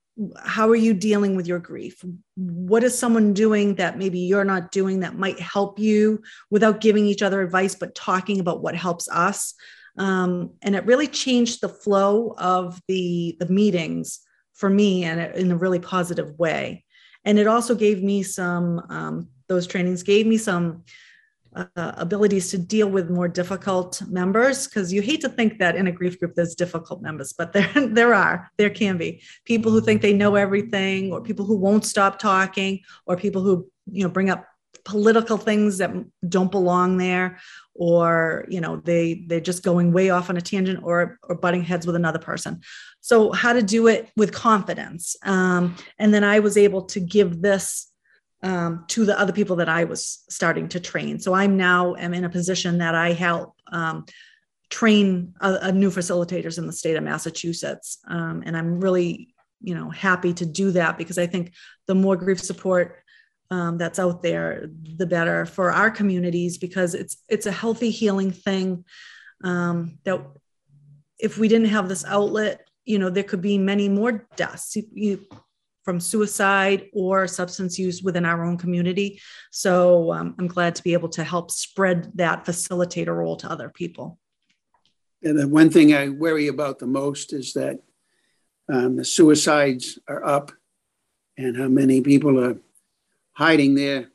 how 0.43 0.69
are 0.69 0.75
you 0.75 0.93
dealing 0.93 1.35
with 1.35 1.47
your 1.47 1.59
grief? 1.59 2.03
What 2.35 2.83
is 2.83 2.97
someone 2.97 3.33
doing 3.33 3.75
that 3.75 3.97
maybe 3.97 4.19
you're 4.19 4.43
not 4.43 4.71
doing 4.71 5.01
that 5.01 5.17
might 5.17 5.39
help 5.39 5.79
you 5.79 6.21
without 6.49 6.81
giving 6.81 7.05
each 7.05 7.21
other 7.21 7.41
advice 7.41 7.75
but 7.75 7.95
talking 7.95 8.39
about 8.39 8.61
what 8.61 8.75
helps 8.75 9.07
us? 9.09 9.53
Um, 9.97 10.51
and 10.61 10.75
it 10.75 10.85
really 10.85 11.07
changed 11.07 11.61
the 11.61 11.69
flow 11.69 12.33
of 12.37 12.81
the 12.87 13.37
the 13.39 13.47
meetings 13.47 14.19
for 14.53 14.69
me 14.69 15.03
and 15.03 15.35
in 15.35 15.51
a 15.51 15.57
really 15.57 15.79
positive 15.79 16.37
way. 16.37 16.85
And 17.25 17.39
it 17.39 17.47
also 17.47 17.75
gave 17.75 18.03
me 18.03 18.23
some 18.23 18.81
um, 18.89 19.29
those 19.47 19.67
trainings 19.67 20.03
gave 20.03 20.25
me 20.27 20.37
some 20.37 20.83
uh, 21.75 21.91
abilities 21.97 22.51
to 22.51 22.57
deal 22.57 22.89
with 22.89 23.09
more 23.09 23.27
difficult 23.27 24.01
members 24.07 24.67
because 24.67 24.93
you 24.93 25.01
hate 25.01 25.21
to 25.21 25.29
think 25.29 25.59
that 25.59 25.75
in 25.75 25.87
a 25.87 25.91
grief 25.91 26.19
group 26.19 26.35
there's 26.35 26.55
difficult 26.55 27.01
members 27.01 27.33
but 27.33 27.53
there 27.53 27.71
there 27.87 28.13
are 28.13 28.49
there 28.57 28.69
can 28.69 28.97
be. 28.97 29.21
People 29.45 29.71
who 29.71 29.81
think 29.81 30.01
they 30.01 30.13
know 30.13 30.35
everything 30.35 31.11
or 31.11 31.21
people 31.21 31.45
who 31.45 31.57
won't 31.57 31.85
stop 31.85 32.19
talking 32.19 32.81
or 33.05 33.15
people 33.15 33.41
who 33.41 33.67
you 33.91 34.03
know 34.03 34.09
bring 34.09 34.29
up 34.29 34.45
political 34.85 35.37
things 35.37 35.77
that 35.79 35.91
don't 36.27 36.51
belong 36.51 36.97
there 36.97 37.37
or 37.75 38.45
you 38.49 38.61
know 38.61 38.77
they 38.77 39.25
they're 39.27 39.39
just 39.39 39.63
going 39.63 39.91
way 39.91 40.09
off 40.09 40.29
on 40.29 40.37
a 40.37 40.41
tangent 40.41 40.79
or 40.83 41.19
or 41.23 41.35
butting 41.35 41.63
heads 41.63 41.85
with 41.85 41.95
another 41.95 42.19
person. 42.19 42.61
So 43.01 43.31
how 43.31 43.53
to 43.53 43.61
do 43.61 43.87
it 43.87 44.09
with 44.15 44.33
confidence 44.33 45.15
um, 45.23 45.75
and 45.97 46.13
then 46.13 46.23
i 46.23 46.39
was 46.39 46.57
able 46.57 46.83
to 46.83 46.99
give 46.99 47.41
this 47.41 47.89
um, 48.41 48.85
to 48.87 49.05
the 49.05 49.19
other 49.19 49.33
people 49.33 49.57
that 49.57 49.69
I 49.69 49.83
was 49.83 50.23
starting 50.29 50.69
to 50.69 50.79
train. 50.79 51.19
So 51.19 51.33
I'm 51.33 51.57
now 51.57 51.95
am 51.95 52.13
in 52.13 52.23
a 52.23 52.29
position 52.29 52.77
that 52.77 52.95
I 52.95 53.13
help 53.13 53.55
um, 53.71 54.05
train 54.69 55.33
a, 55.41 55.59
a, 55.63 55.71
new 55.71 55.89
facilitators 55.89 56.57
in 56.57 56.65
the 56.65 56.73
state 56.73 56.95
of 56.95 57.03
Massachusetts, 57.03 57.97
um, 58.07 58.43
and 58.45 58.55
I'm 58.55 58.79
really 58.79 59.33
you 59.61 59.75
know 59.75 59.89
happy 59.89 60.33
to 60.33 60.45
do 60.45 60.71
that 60.71 60.97
because 60.97 61.17
I 61.17 61.27
think 61.27 61.53
the 61.87 61.95
more 61.95 62.15
grief 62.15 62.39
support 62.39 62.97
um, 63.51 63.77
that's 63.77 63.99
out 63.99 64.21
there, 64.21 64.69
the 64.95 65.07
better 65.07 65.45
for 65.45 65.71
our 65.71 65.91
communities 65.91 66.57
because 66.57 66.93
it's 66.93 67.17
it's 67.27 67.45
a 67.45 67.51
healthy 67.51 67.89
healing 67.89 68.31
thing 68.31 68.85
um, 69.43 69.97
that 70.05 70.21
if 71.17 71.37
we 71.37 71.47
didn't 71.47 71.67
have 71.67 71.89
this 71.89 72.05
outlet 72.05 72.65
you 72.85 72.97
know 72.97 73.09
there 73.09 73.23
could 73.23 73.41
be 73.41 73.57
many 73.57 73.87
more 73.87 74.27
deaths 74.35 74.75
you, 74.93 75.19
from 75.89 75.99
suicide 75.99 76.87
or 76.93 77.27
substance 77.27 77.79
use 77.79 78.03
within 78.03 78.23
our 78.23 78.45
own 78.45 78.59
community. 78.59 79.19
So 79.49 80.13
um, 80.13 80.35
I'm 80.37 80.45
glad 80.45 80.75
to 80.75 80.83
be 80.83 80.93
able 80.93 81.09
to 81.09 81.23
help 81.23 81.49
spread 81.49 82.11
that 82.13 82.45
facilitator 82.45 83.17
role 83.17 83.37
to 83.37 83.49
other 83.49 83.69
people. 83.69 84.19
And 85.23 85.39
the 85.39 85.47
one 85.47 85.71
thing 85.71 85.95
I 85.95 86.09
worry 86.09 86.47
about 86.47 86.77
the 86.77 86.85
most 86.85 87.33
is 87.33 87.53
that 87.53 87.79
um, 88.71 88.97
the 88.97 89.03
suicides 89.03 89.97
are 90.07 90.23
up 90.23 90.51
and 91.39 91.57
how 91.57 91.69
many 91.69 92.01
people 92.01 92.39
are 92.39 92.57
hiding 93.31 93.73
their 93.73 94.11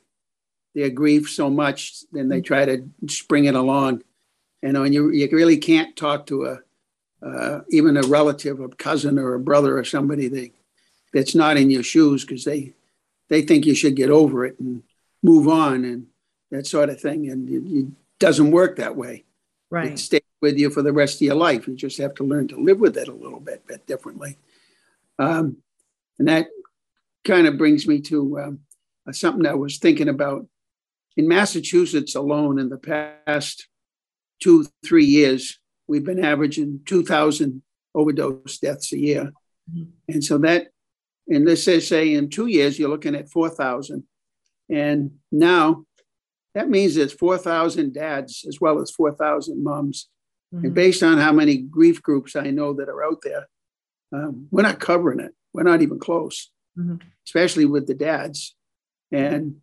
their 0.77 0.91
grief 0.91 1.29
so 1.29 1.51
much, 1.51 2.05
then 2.13 2.29
they 2.29 2.41
try 2.41 2.65
to 2.67 2.89
spring 3.09 3.47
it 3.47 3.57
along. 3.57 4.05
You 4.63 4.75
know, 4.75 4.85
and 4.85 4.95
you, 4.95 5.11
you 5.11 5.29
really 5.33 5.59
can't 5.59 5.97
talk 5.97 6.27
to 6.27 6.45
a 6.45 6.59
uh, 7.27 7.63
even 7.71 7.97
a 7.97 8.03
relative, 8.03 8.61
a 8.61 8.69
cousin 8.69 9.19
or 9.19 9.35
a 9.35 9.41
brother 9.41 9.77
or 9.77 9.83
somebody. 9.83 10.29
They 10.29 10.53
that's 11.15 11.35
not 11.35 11.57
in 11.57 11.71
your 11.71 11.85
shoes 11.85 12.25
because 12.25 12.45
they 12.45 12.75
they 13.31 13.41
think 13.41 13.65
you 13.65 13.75
should 13.75 13.97
get 13.97 14.11
over 14.11 14.45
it 14.45 14.59
and 14.61 14.83
move 15.23 15.49
on 15.49 15.85
and 15.85 16.07
that 16.51 16.67
sort 16.67 16.91
of 16.91 17.01
thing. 17.01 17.31
And 17.31 17.49
it, 17.49 17.63
it 17.67 17.87
doesn't 18.19 18.51
work 18.51 18.77
that 18.77 18.97
way. 18.97 19.25
Right. 19.71 19.93
It 19.93 19.99
stays 19.99 20.21
with 20.43 20.59
you 20.59 20.69
for 20.69 20.83
the 20.83 20.93
rest 20.93 21.17
of 21.17 21.23
your 21.23 21.37
life. 21.37 21.67
You 21.67 21.75
just 21.75 21.99
have 21.99 22.15
to 22.17 22.25
learn 22.25 22.49
to 22.49 22.61
live 22.61 22.79
with 22.79 22.99
it 22.99 23.09
a 23.09 23.15
little 23.15 23.41
bit, 23.41 23.67
bit 23.67 23.87
differently. 23.87 24.37
Um, 25.19 25.57
and 26.19 26.29
that 26.29 26.49
kind 27.25 27.47
of 27.47 27.57
brings 27.57 27.89
me 27.89 28.01
to 28.03 28.41
um, 28.41 28.61
something 29.11 29.47
I 29.47 29.55
was 29.55 29.79
thinking 29.79 30.09
about. 30.09 30.47
In 31.17 31.29
Massachusetts 31.29 32.15
alone, 32.15 32.59
in 32.59 32.69
the 32.69 32.77
past 32.77 33.69
two, 34.41 34.67
three 34.85 35.07
years, 35.07 35.59
we've 35.87 36.05
been 36.05 36.25
averaging 36.25 36.81
2,000 36.85 37.63
overdose 37.95 38.59
deaths 38.59 38.93
a 38.93 38.99
year. 38.99 39.33
Mm-hmm. 39.73 39.91
And 40.09 40.23
so 40.23 40.39
that 40.39 40.69
and 41.29 41.47
this 41.47 41.65
says, 41.65 41.89
say, 41.89 42.15
in 42.15 42.29
two 42.29 42.47
years, 42.47 42.79
you're 42.79 42.89
looking 42.89 43.15
at 43.15 43.31
4,000. 43.31 44.05
And 44.71 45.13
now 45.33 45.85
that 46.55 46.69
means 46.69 46.97
it's 46.97 47.13
4,000 47.13 47.93
dads 47.93 48.45
as 48.47 48.61
well 48.61 48.81
as 48.81 48.91
4,000 48.91 49.63
moms. 49.63 50.09
Mm-hmm. 50.55 50.67
And 50.67 50.75
based 50.75 51.03
on 51.03 51.19
how 51.19 51.33
many 51.33 51.59
grief 51.59 52.03
groups 52.03 52.37
I 52.37 52.51
know 52.51 52.75
that 52.75 52.89
are 52.89 53.05
out 53.05 53.19
there, 53.23 53.49
um, 54.13 54.49
we're 54.51 54.63
not 54.63 54.81
covering 54.81 55.21
it. 55.21 55.33
We're 55.53 55.63
not 55.65 55.83
even 55.83 55.99
close, 55.99 56.51
mm-hmm. 56.79 56.97
especially 57.27 57.65
with 57.65 57.87
the 57.87 57.95
dads. 57.95 58.55
And 59.11 59.57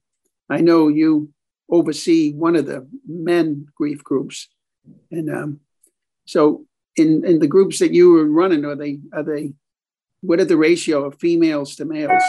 I 0.50 0.62
know 0.62 0.88
you 0.88 1.32
oversee 1.70 2.34
one 2.34 2.56
of 2.56 2.66
the 2.66 2.88
men 3.08 3.68
grief 3.76 4.04
groups. 4.04 4.50
And 5.12 5.34
um, 5.34 5.60
so 6.26 6.66
in 6.96 7.26
in 7.26 7.40
the 7.40 7.48
groups 7.48 7.80
that 7.80 7.94
you 7.94 8.12
were 8.12 8.26
running, 8.26 8.66
are 8.66 8.76
they 8.76 9.00
are 9.14 9.24
they 9.24 9.54
what 10.22 10.40
are 10.40 10.46
the 10.46 10.58
ratio 10.58 11.06
of 11.06 11.20
females 11.20 11.76
to 11.76 11.86
males? 11.86 12.24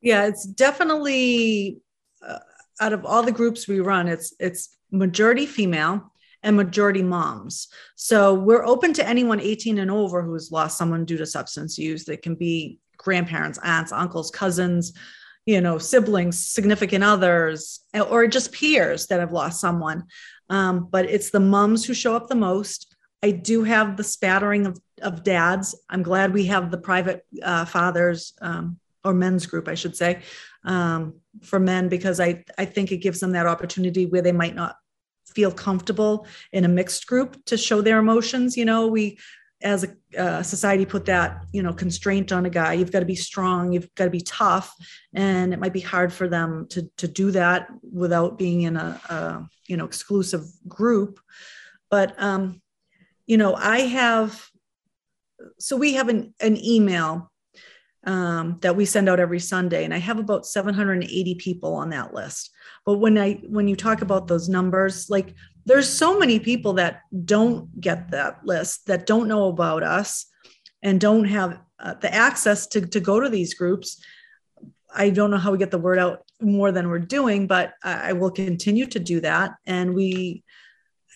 Yeah, 0.00 0.26
it's 0.26 0.46
definitely 0.46 1.80
uh, 2.26 2.38
out 2.80 2.92
of 2.92 3.04
all 3.04 3.22
the 3.22 3.32
groups 3.32 3.68
we 3.68 3.80
run, 3.80 4.08
it's 4.08 4.34
it's 4.40 4.76
majority 4.90 5.46
female 5.46 6.12
and 6.42 6.56
majority 6.56 7.02
moms. 7.02 7.68
So 7.96 8.34
we're 8.34 8.64
open 8.64 8.92
to 8.94 9.06
anyone 9.06 9.40
18 9.40 9.78
and 9.78 9.90
over 9.90 10.22
who's 10.22 10.50
lost 10.50 10.78
someone 10.78 11.04
due 11.04 11.18
to 11.18 11.26
substance 11.26 11.78
use. 11.78 12.04
That 12.06 12.22
can 12.22 12.34
be 12.34 12.78
grandparents, 12.96 13.58
aunts, 13.62 13.92
uncles, 13.92 14.30
cousins, 14.30 14.94
you 15.44 15.60
know, 15.60 15.78
siblings, 15.78 16.38
significant 16.38 17.04
others, 17.04 17.80
or 18.08 18.26
just 18.26 18.52
peers 18.52 19.06
that 19.08 19.20
have 19.20 19.32
lost 19.32 19.60
someone. 19.60 20.04
Um, 20.48 20.88
but 20.90 21.06
it's 21.06 21.30
the 21.30 21.40
moms 21.40 21.84
who 21.84 21.94
show 21.94 22.16
up 22.16 22.28
the 22.28 22.34
most. 22.34 22.89
I 23.22 23.32
do 23.32 23.64
have 23.64 23.96
the 23.96 24.04
spattering 24.04 24.66
of, 24.66 24.80
of 25.02 25.22
dads. 25.22 25.78
I'm 25.90 26.02
glad 26.02 26.32
we 26.32 26.46
have 26.46 26.70
the 26.70 26.78
private 26.78 27.26
uh, 27.42 27.64
fathers 27.66 28.32
um, 28.40 28.78
or 29.04 29.12
men's 29.12 29.46
group, 29.46 29.68
I 29.68 29.74
should 29.74 29.96
say, 29.96 30.22
um, 30.64 31.14
for 31.42 31.58
men, 31.58 31.88
because 31.88 32.20
I, 32.20 32.44
I 32.56 32.64
think 32.64 32.92
it 32.92 32.98
gives 32.98 33.20
them 33.20 33.32
that 33.32 33.46
opportunity 33.46 34.06
where 34.06 34.22
they 34.22 34.32
might 34.32 34.54
not 34.54 34.76
feel 35.26 35.52
comfortable 35.52 36.26
in 36.52 36.64
a 36.64 36.68
mixed 36.68 37.06
group 37.06 37.36
to 37.46 37.56
show 37.56 37.80
their 37.82 37.98
emotions. 37.98 38.56
You 38.56 38.64
know, 38.64 38.86
we 38.86 39.18
as 39.62 39.84
a 39.84 40.20
uh, 40.20 40.42
society 40.42 40.86
put 40.86 41.04
that 41.04 41.44
you 41.52 41.62
know 41.62 41.72
constraint 41.72 42.32
on 42.32 42.46
a 42.46 42.50
guy 42.50 42.72
you've 42.72 42.90
got 42.90 43.00
to 43.00 43.06
be 43.06 43.14
strong 43.14 43.72
you've 43.72 43.94
got 43.94 44.04
to 44.04 44.10
be 44.10 44.22
tough 44.22 44.74
and 45.12 45.52
it 45.52 45.58
might 45.58 45.72
be 45.72 45.80
hard 45.80 46.12
for 46.12 46.28
them 46.28 46.66
to 46.70 46.90
to 46.96 47.06
do 47.06 47.30
that 47.30 47.68
without 47.92 48.38
being 48.38 48.62
in 48.62 48.76
a, 48.76 49.00
a 49.10 49.46
you 49.66 49.76
know 49.76 49.84
exclusive 49.84 50.44
group 50.66 51.20
but 51.90 52.14
um 52.16 52.60
you 53.30 53.36
know 53.36 53.54
i 53.54 53.78
have 53.82 54.50
so 55.58 55.76
we 55.76 55.94
have 55.94 56.08
an, 56.08 56.34
an 56.40 56.62
email 56.62 57.30
um, 58.04 58.58
that 58.62 58.74
we 58.74 58.84
send 58.84 59.08
out 59.08 59.20
every 59.20 59.38
sunday 59.38 59.84
and 59.84 59.94
i 59.94 59.98
have 59.98 60.18
about 60.18 60.44
780 60.44 61.36
people 61.36 61.74
on 61.74 61.90
that 61.90 62.12
list. 62.12 62.50
But 62.84 62.98
when 62.98 63.16
i 63.18 63.34
when 63.56 63.68
you 63.68 63.76
talk 63.76 64.02
about 64.02 64.26
those 64.26 64.48
numbers 64.48 65.08
like 65.08 65.34
there's 65.64 65.88
so 65.88 66.18
many 66.18 66.40
people 66.40 66.72
that 66.74 67.02
don't 67.24 67.80
get 67.80 68.10
that 68.10 68.44
list 68.44 68.86
that 68.86 69.06
don't 69.06 69.28
know 69.28 69.46
about 69.48 69.84
us 69.84 70.26
and 70.82 71.00
don't 71.00 71.26
have 71.26 71.60
uh, 71.78 71.94
the 71.94 72.12
access 72.12 72.66
to, 72.68 72.80
to 72.80 72.98
go 72.98 73.20
to 73.20 73.28
these 73.28 73.54
groups. 73.54 74.02
I 74.92 75.10
don't 75.10 75.30
know 75.30 75.36
how 75.36 75.52
we 75.52 75.58
get 75.58 75.70
the 75.70 75.78
word 75.78 75.98
out 75.98 76.24
more 76.40 76.72
than 76.72 76.88
we're 76.88 77.06
doing 77.18 77.46
but 77.46 77.74
i, 77.84 78.10
I 78.10 78.12
will 78.14 78.32
continue 78.32 78.86
to 78.86 78.98
do 78.98 79.20
that. 79.20 79.52
And 79.66 79.94
we 79.94 80.42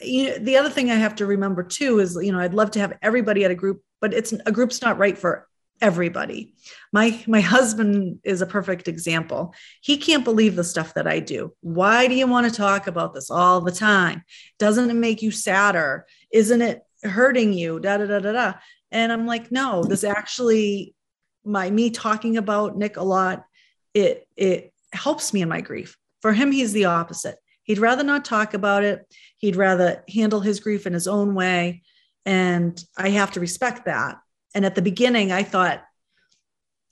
you 0.01 0.31
know, 0.31 0.39
the 0.39 0.57
other 0.57 0.71
thing 0.71 0.91
i 0.91 0.95
have 0.95 1.15
to 1.15 1.27
remember 1.27 1.63
too 1.63 2.01
is 2.01 2.19
you 2.21 2.33
know 2.33 2.41
i'd 2.41 2.55
love 2.55 2.71
to 2.71 2.81
have 2.81 2.97
everybody 3.03 3.45
at 3.45 3.51
a 3.51 3.55
group 3.55 3.83
but 4.01 4.13
it's 4.13 4.33
a 4.33 4.53
group's 4.53 4.83
not 4.83 4.99
right 4.99 5.17
for 5.17 5.47
everybody. 5.81 6.55
My 6.93 7.23
my 7.27 7.41
husband 7.41 8.21
is 8.25 8.43
a 8.43 8.47
perfect 8.47 8.89
example. 8.89 9.55
He 9.81 9.97
can't 9.97 10.25
believe 10.25 10.57
the 10.57 10.65
stuff 10.65 10.95
that 10.95 11.07
I 11.07 11.21
do. 11.21 11.53
Why 11.61 12.07
do 12.07 12.15
you 12.15 12.27
want 12.27 12.49
to 12.49 12.57
talk 12.57 12.87
about 12.87 13.15
this 13.15 13.31
all 13.31 13.61
the 13.61 13.73
time? 13.73 14.23
Doesn't 14.59 14.91
it 14.91 14.95
make 14.95 15.23
you 15.23 15.31
sadder? 15.31 16.07
Isn't 16.33 16.63
it 16.63 16.83
hurting 17.03 17.53
you? 17.53 17.81
Da 17.81 17.99
da 17.99 18.07
da 18.07 18.19
da 18.21 18.33
da. 18.33 18.53
And 18.91 19.13
I'm 19.13 19.27
like, 19.27 19.51
no, 19.51 19.85
this 19.85 20.05
actually 20.05 20.95
my 21.45 21.71
me 21.71 21.91
talking 21.91 22.37
about 22.37 22.77
Nick 22.77 22.97
a 22.97 23.03
lot, 23.03 23.45
it 23.93 24.27
it 24.37 24.73
helps 24.93 25.33
me 25.35 25.43
in 25.43 25.49
my 25.49 25.61
grief. 25.61 25.99
For 26.23 26.33
him, 26.33 26.53
he's 26.53 26.73
the 26.73 26.87
opposite. 26.87 27.37
He'd 27.65 27.79
rather 27.79 28.05
not 28.05 28.25
talk 28.25 28.55
about 28.55 28.85
it. 28.85 29.07
He'd 29.45 29.57
rather 29.57 30.03
handle 30.13 30.41
his 30.41 30.61
grief 30.61 30.87
in 30.87 30.93
his 30.93 31.07
own 31.07 31.35
way. 31.35 31.83
And 32.25 32.83
I 32.97 33.11
have 33.11 33.33
to 33.33 33.41
respect 33.41 33.85
that 33.85 34.19
and 34.55 34.65
at 34.65 34.77
the 34.77 34.83
beginning, 34.83 35.33
I 35.33 35.43
thought 35.43 35.85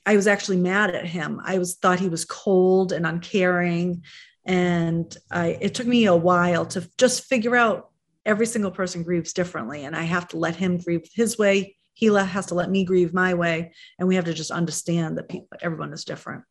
I 0.04 0.16
was 0.16 0.26
actually 0.26 0.56
mad 0.56 0.94
at 0.94 1.06
him. 1.06 1.40
I 1.44 1.58
was 1.58 1.76
thought 1.76 2.00
he 2.00 2.08
was 2.08 2.24
cold 2.24 2.92
and 2.92 3.06
uncaring. 3.06 4.02
And 4.44 5.16
I, 5.30 5.58
it 5.60 5.74
took 5.74 5.86
me 5.86 6.06
a 6.06 6.16
while 6.16 6.66
to 6.66 6.88
just 6.98 7.24
figure 7.24 7.54
out 7.54 7.90
every 8.26 8.46
single 8.46 8.72
person 8.72 9.04
grieves 9.04 9.32
differently. 9.32 9.84
And 9.84 9.94
I 9.94 10.02
have 10.02 10.26
to 10.28 10.38
let 10.38 10.56
him 10.56 10.78
grieve 10.78 11.08
his 11.14 11.38
way. 11.38 11.76
He 11.94 12.06
has 12.06 12.46
to 12.46 12.54
let 12.54 12.70
me 12.70 12.84
grieve 12.84 13.14
my 13.14 13.34
way. 13.34 13.72
And 13.98 14.08
we 14.08 14.16
have 14.16 14.24
to 14.24 14.34
just 14.34 14.50
understand 14.50 15.18
that 15.18 15.28
people, 15.28 15.46
everyone 15.60 15.92
is 15.92 16.04
different. 16.04 16.42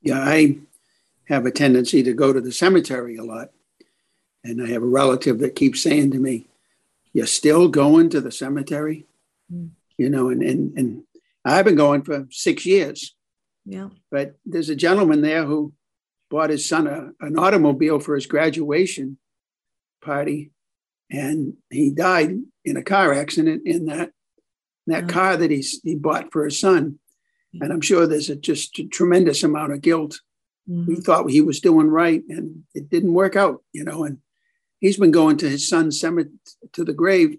Yeah, 0.00 0.20
I 0.20 0.58
have 1.24 1.44
a 1.44 1.50
tendency 1.50 2.02
to 2.04 2.14
go 2.14 2.32
to 2.32 2.40
the 2.40 2.52
cemetery 2.52 3.16
a 3.16 3.24
lot. 3.24 3.50
And 4.48 4.62
I 4.62 4.68
have 4.70 4.82
a 4.82 4.86
relative 4.86 5.38
that 5.40 5.56
keeps 5.56 5.82
saying 5.82 6.12
to 6.12 6.18
me, 6.18 6.46
You're 7.12 7.26
still 7.26 7.68
going 7.68 8.10
to 8.10 8.20
the 8.20 8.32
cemetery? 8.32 9.06
Mm 9.52 9.70
you 9.98 10.10
know, 10.10 10.28
and, 10.28 10.42
and, 10.42 10.78
and 10.78 11.02
I've 11.44 11.64
been 11.64 11.76
going 11.76 12.02
for 12.02 12.26
six 12.30 12.66
years. 12.66 13.14
Yeah. 13.64 13.88
But 14.10 14.36
there's 14.44 14.68
a 14.68 14.76
gentleman 14.76 15.22
there 15.22 15.44
who 15.44 15.72
bought 16.30 16.50
his 16.50 16.68
son 16.68 16.86
a, 16.86 17.10
an 17.24 17.38
automobile 17.38 18.00
for 18.00 18.14
his 18.14 18.26
graduation 18.26 19.18
party, 20.02 20.50
and 21.10 21.54
he 21.70 21.90
died 21.90 22.36
in 22.64 22.76
a 22.76 22.82
car 22.82 23.12
accident 23.12 23.62
in 23.66 23.86
that 23.86 24.12
that 24.88 25.04
oh. 25.04 25.08
car 25.08 25.36
that 25.36 25.50
he's, 25.50 25.80
he 25.82 25.96
bought 25.96 26.30
for 26.32 26.44
his 26.44 26.60
son. 26.60 27.00
And 27.60 27.72
I'm 27.72 27.80
sure 27.80 28.06
there's 28.06 28.30
a, 28.30 28.36
just 28.36 28.78
a 28.78 28.84
tremendous 28.84 29.42
amount 29.42 29.72
of 29.72 29.80
guilt. 29.80 30.20
Mm-hmm. 30.70 30.86
We 30.86 30.96
thought 30.96 31.28
he 31.30 31.40
was 31.40 31.58
doing 31.58 31.88
right, 31.88 32.22
and 32.28 32.64
it 32.74 32.88
didn't 32.88 33.14
work 33.14 33.34
out, 33.34 33.62
you 33.72 33.82
know. 33.82 34.04
And 34.04 34.18
he's 34.80 34.96
been 34.96 35.10
going 35.10 35.36
to 35.38 35.48
his 35.48 35.68
son's 35.68 36.00
cemetery 36.00 36.32
to 36.72 36.84
the 36.84 36.92
grave 36.92 37.36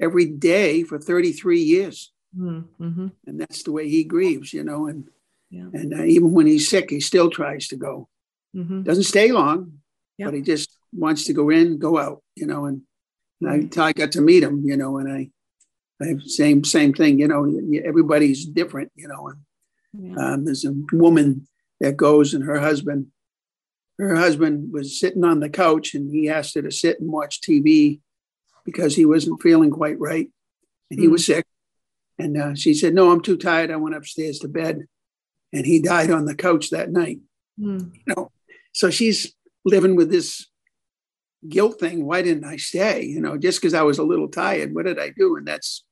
every 0.00 0.26
day 0.26 0.82
for 0.82 0.98
33 0.98 1.60
years. 1.60 2.12
Mm-hmm. 2.36 3.08
And 3.26 3.40
that's 3.40 3.62
the 3.62 3.72
way 3.72 3.88
he 3.88 4.04
grieves, 4.04 4.52
you 4.52 4.62
know. 4.62 4.86
And 4.86 5.08
yeah. 5.50 5.68
and 5.72 5.94
uh, 5.94 6.04
even 6.04 6.32
when 6.32 6.46
he's 6.46 6.68
sick, 6.68 6.90
he 6.90 7.00
still 7.00 7.30
tries 7.30 7.68
to 7.68 7.76
go. 7.76 8.08
Mm-hmm. 8.54 8.82
Doesn't 8.82 9.04
stay 9.04 9.32
long, 9.32 9.80
yeah. 10.18 10.26
but 10.26 10.34
he 10.34 10.42
just 10.42 10.70
wants 10.92 11.24
to 11.24 11.32
go 11.32 11.50
in, 11.50 11.78
go 11.78 11.98
out, 11.98 12.22
you 12.34 12.46
know. 12.46 12.66
And, 12.66 12.82
and 13.40 13.50
I, 13.50 13.54
until 13.54 13.84
I 13.84 13.92
got 13.92 14.12
to 14.12 14.20
meet 14.20 14.42
him, 14.42 14.62
you 14.64 14.76
know, 14.76 14.98
and 14.98 15.10
I, 15.10 15.30
I 16.02 16.16
same 16.26 16.64
same 16.64 16.92
thing, 16.92 17.18
you 17.18 17.28
know. 17.28 17.50
Everybody's 17.84 18.44
different, 18.44 18.92
you 18.94 19.08
know. 19.08 19.28
And 19.28 20.16
yeah. 20.16 20.32
um, 20.32 20.44
there's 20.44 20.64
a 20.64 20.74
woman 20.92 21.48
that 21.80 21.96
goes, 21.96 22.34
and 22.34 22.44
her 22.44 22.60
husband, 22.60 23.06
her 23.98 24.14
husband 24.14 24.72
was 24.72 24.98
sitting 24.98 25.24
on 25.24 25.40
the 25.40 25.48
couch, 25.48 25.94
and 25.94 26.10
he 26.10 26.28
asked 26.28 26.54
her 26.54 26.62
to 26.62 26.70
sit 26.70 27.00
and 27.00 27.10
watch 27.10 27.40
TV 27.40 28.00
because 28.64 28.94
he 28.94 29.04
wasn't 29.04 29.42
feeling 29.42 29.70
quite 29.70 29.98
right 29.98 30.28
and 30.90 31.00
he 31.00 31.06
mm. 31.06 31.12
was 31.12 31.26
sick. 31.26 31.46
And 32.18 32.36
uh, 32.36 32.54
she 32.54 32.74
said, 32.74 32.94
No, 32.94 33.10
I'm 33.10 33.22
too 33.22 33.36
tired. 33.36 33.70
I 33.70 33.76
went 33.76 33.94
upstairs 33.94 34.38
to 34.40 34.48
bed. 34.48 34.86
And 35.52 35.64
he 35.64 35.80
died 35.80 36.10
on 36.10 36.26
the 36.26 36.34
couch 36.34 36.70
that 36.70 36.90
night. 36.90 37.20
Mm. 37.58 37.94
You 37.94 38.14
know, 38.14 38.30
so 38.72 38.90
she's 38.90 39.34
living 39.64 39.96
with 39.96 40.10
this 40.10 40.46
guilt 41.48 41.80
thing. 41.80 42.04
Why 42.04 42.22
didn't 42.22 42.44
I 42.44 42.56
stay? 42.56 43.04
You 43.04 43.20
know, 43.20 43.38
just 43.38 43.60
because 43.60 43.74
I 43.74 43.82
was 43.82 43.98
a 43.98 44.04
little 44.04 44.28
tired, 44.28 44.74
what 44.74 44.84
did 44.84 44.98
I 44.98 45.10
do? 45.10 45.36
And 45.36 45.46
that's 45.46 45.84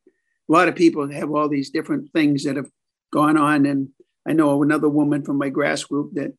a 0.48 0.52
lot 0.52 0.68
of 0.68 0.76
people 0.76 1.10
have 1.10 1.30
all 1.30 1.48
these 1.48 1.70
different 1.70 2.12
things 2.12 2.44
that 2.44 2.56
have 2.56 2.70
gone 3.12 3.38
on. 3.38 3.64
And 3.64 3.88
I 4.28 4.32
know 4.32 4.62
another 4.62 4.88
woman 4.88 5.24
from 5.24 5.38
my 5.38 5.48
GRASP 5.48 5.88
group 5.88 6.12
that 6.14 6.34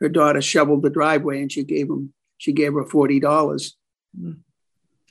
her 0.00 0.08
daughter 0.08 0.40
shoveled 0.40 0.82
the 0.82 0.90
driveway 0.90 1.40
and 1.42 1.50
she 1.50 1.64
gave 1.64 1.88
him, 1.88 2.12
she 2.38 2.52
gave 2.52 2.74
her 2.74 2.84
$40. 2.84 3.72
Mm. 4.18 4.38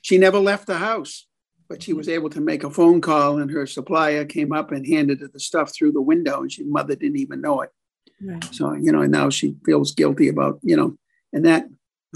She 0.01 0.17
never 0.17 0.39
left 0.39 0.67
the 0.67 0.77
house, 0.77 1.27
but 1.67 1.83
she 1.83 1.93
was 1.93 2.07
able 2.07 2.29
to 2.29 2.41
make 2.41 2.63
a 2.63 2.69
phone 2.69 3.01
call, 3.01 3.39
and 3.39 3.51
her 3.51 3.65
supplier 3.65 4.25
came 4.25 4.53
up 4.53 4.71
and 4.71 4.87
handed 4.87 5.19
her 5.19 5.27
the 5.27 5.39
stuff 5.39 5.73
through 5.73 5.91
the 5.91 6.01
window, 6.01 6.41
and 6.41 6.51
she 6.51 6.63
mother 6.63 6.95
didn't 6.95 7.17
even 7.17 7.41
know 7.41 7.61
it. 7.61 7.71
Right. 8.21 8.43
So 8.53 8.73
you 8.73 8.91
know, 8.91 9.01
and 9.01 9.11
now 9.11 9.29
she 9.29 9.55
feels 9.65 9.93
guilty 9.93 10.29
about 10.29 10.59
you 10.63 10.77
know, 10.77 10.97
and 11.33 11.45
that 11.45 11.67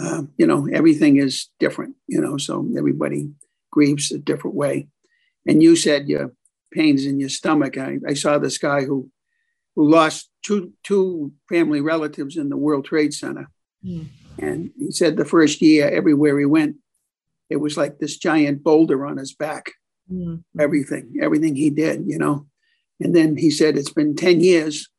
uh, 0.02 0.24
you 0.38 0.48
know 0.48 0.68
everything 0.72 1.18
is 1.18 1.50
different. 1.60 1.96
You 2.08 2.22
know, 2.22 2.38
so 2.38 2.66
everybody 2.78 3.32
grieves 3.72 4.12
a 4.12 4.18
different 4.18 4.56
way. 4.56 4.88
And 5.48 5.62
you 5.62 5.76
said 5.76 6.08
your 6.08 6.34
pains 6.72 7.06
in 7.06 7.20
your 7.20 7.30
stomach. 7.30 7.78
I, 7.78 7.98
I 8.08 8.14
saw 8.14 8.38
this 8.38 8.58
guy 8.58 8.86
who 8.86 9.10
who 9.76 9.90
lost 9.90 10.30
two 10.44 10.74
two 10.84 11.32
family 11.50 11.82
relatives 11.82 12.38
in 12.38 12.50
the 12.50 12.58
World 12.58 12.86
Trade 12.86 13.14
Center. 13.14 13.50
Mm. 13.86 14.08
And 14.40 14.72
he 14.78 14.92
said 14.92 15.18
the 15.18 15.26
first 15.26 15.62
year, 15.62 15.90
everywhere 15.90 16.40
he 16.40 16.46
went, 16.46 16.78
it 17.50 17.58
was 17.58 17.78
like 17.78 18.00
this 18.00 18.18
giant 18.18 18.64
boulder 18.64 19.06
on 19.06 19.18
his 19.18 19.34
back. 19.34 19.72
Mm-hmm. 20.12 20.60
Everything, 20.60 21.14
everything 21.22 21.56
he 21.56 21.70
did, 21.70 22.06
you 22.08 22.18
know. 22.18 22.48
And 23.00 23.16
then 23.16 23.38
he 23.38 23.50
said, 23.50 23.78
It's 23.78 23.92
been 23.92 24.16
10 24.16 24.42
years. 24.42 24.90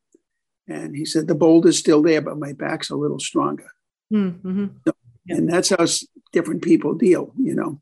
And 0.68 0.94
he 0.94 1.04
said, 1.04 1.28
The 1.28 1.34
boulder's 1.34 1.78
still 1.78 2.02
there, 2.02 2.20
but 2.20 2.38
my 2.38 2.52
back's 2.52 2.90
a 2.90 2.96
little 2.96 3.18
stronger. 3.18 3.70
Mm-hmm. 4.12 4.66
So, 4.86 4.94
and 5.28 5.48
that's 5.48 5.70
how 5.70 5.86
different 6.32 6.62
people 6.62 6.94
deal, 6.94 7.32
you 7.38 7.54
know. 7.54 7.80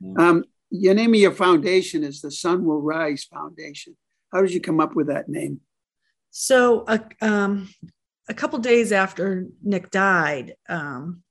Yeah. 0.00 0.28
Um, 0.28 0.44
your 0.70 0.94
name 0.94 1.14
of 1.14 1.20
your 1.20 1.32
foundation 1.32 2.02
is 2.02 2.20
the 2.20 2.30
Sun 2.30 2.64
Will 2.64 2.80
Rise 2.80 3.24
Foundation. 3.24 3.96
How 4.32 4.42
did 4.42 4.52
you 4.52 4.60
come 4.60 4.80
up 4.80 4.94
with 4.94 5.06
that 5.06 5.28
name? 5.28 5.60
So, 6.36 6.82
uh, 6.88 6.98
um, 7.20 7.68
a 8.28 8.34
couple 8.34 8.58
days 8.58 8.90
after 8.90 9.46
Nick 9.62 9.92
died, 9.92 10.56
um, 10.68 11.22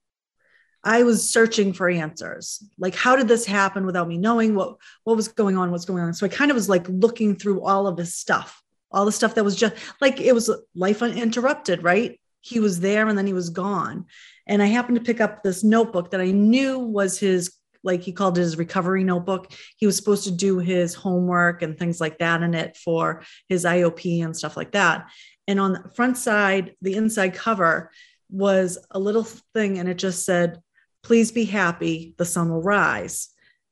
I 0.82 1.04
was 1.04 1.30
searching 1.30 1.74
for 1.74 1.90
answers. 1.90 2.64
Like, 2.78 2.96
how 2.96 3.18
did 3.18 3.28
this 3.28 3.46
happen 3.46 3.86
without 3.86 4.08
me 4.08 4.18
knowing 4.18 4.56
what 4.56 4.78
what 5.04 5.18
was 5.18 5.28
going 5.28 5.58
on? 5.58 5.72
What's 5.72 5.84
going 5.84 6.02
on? 6.02 6.14
So 6.14 6.26
I 6.26 6.30
kind 6.30 6.52
of 6.52 6.56
was 6.56 6.70
like 6.70 6.88
looking 6.88 7.36
through 7.36 7.66
all 7.66 7.86
of 7.86 7.98
his 7.98 8.16
stuff, 8.16 8.64
all 8.92 9.04
the 9.04 9.12
stuff 9.12 9.36
that 9.36 9.44
was 9.44 9.58
just 9.58 9.76
like 10.00 10.22
it 10.22 10.34
was 10.34 10.50
life 10.74 11.04
uninterrupted, 11.04 11.84
right? 11.84 12.18
He 12.40 12.62
was 12.62 12.80
there 12.80 13.06
and 13.10 13.18
then 13.18 13.28
he 13.28 13.34
was 13.34 13.50
gone. 13.50 14.06
And 14.48 14.64
I 14.64 14.68
happened 14.68 14.96
to 15.00 15.04
pick 15.04 15.20
up 15.20 15.44
this 15.44 15.66
notebook 15.66 16.12
that 16.12 16.22
I 16.22 16.32
knew 16.32 16.80
was 16.80 17.20
his, 17.20 17.52
like 17.84 18.02
he 18.02 18.12
called 18.12 18.38
it 18.38 18.42
his 18.42 18.58
recovery 18.58 19.04
notebook. 19.04 19.52
He 19.78 19.86
was 19.86 19.98
supposed 19.98 20.24
to 20.26 20.32
do 20.32 20.60
his 20.60 20.94
homework 20.94 21.62
and 21.62 21.78
things 21.78 22.00
like 22.00 22.20
that 22.20 22.42
in 22.42 22.54
it 22.54 22.78
for 22.78 23.24
his 23.50 23.66
IOP 23.66 24.24
and 24.24 24.36
stuff 24.36 24.58
like 24.58 24.72
that. 24.72 25.10
And 25.48 25.60
on 25.60 25.74
the 25.74 25.90
front 25.96 26.18
side, 26.18 26.76
the 26.82 26.96
inside 26.96 27.34
cover 27.34 27.92
was 28.30 28.78
a 28.92 29.00
little 29.00 29.26
thing 29.54 29.78
and 29.78 29.90
it 29.90 29.98
just 29.98 30.26
said, 30.26 30.62
please 31.04 31.32
be 31.32 31.46
happy, 31.46 32.16
the 32.18 32.26
sun 32.26 32.50
will 32.50 32.62
rise. 32.62 33.30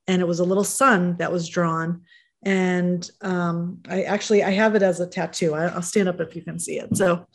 And 0.07 0.21
it 0.21 0.27
was 0.27 0.39
a 0.39 0.45
little 0.45 0.63
sun 0.63 1.15
that 1.17 1.31
was 1.31 1.47
drawn. 1.47 2.01
And 2.43 3.09
um, 3.21 3.79
I 3.87 4.03
actually, 4.03 4.43
I 4.43 4.51
have 4.51 4.75
it 4.75 4.83
as 4.83 4.99
a 4.99 5.07
tattoo. 5.07 5.53
I, 5.53 5.73
will 5.73 5.81
stand 5.81 6.09
up 6.09 6.19
if 6.19 6.35
you 6.35 6.41
can 6.41 6.59
see 6.59 6.79
it. 6.79 6.97
So 6.97 7.25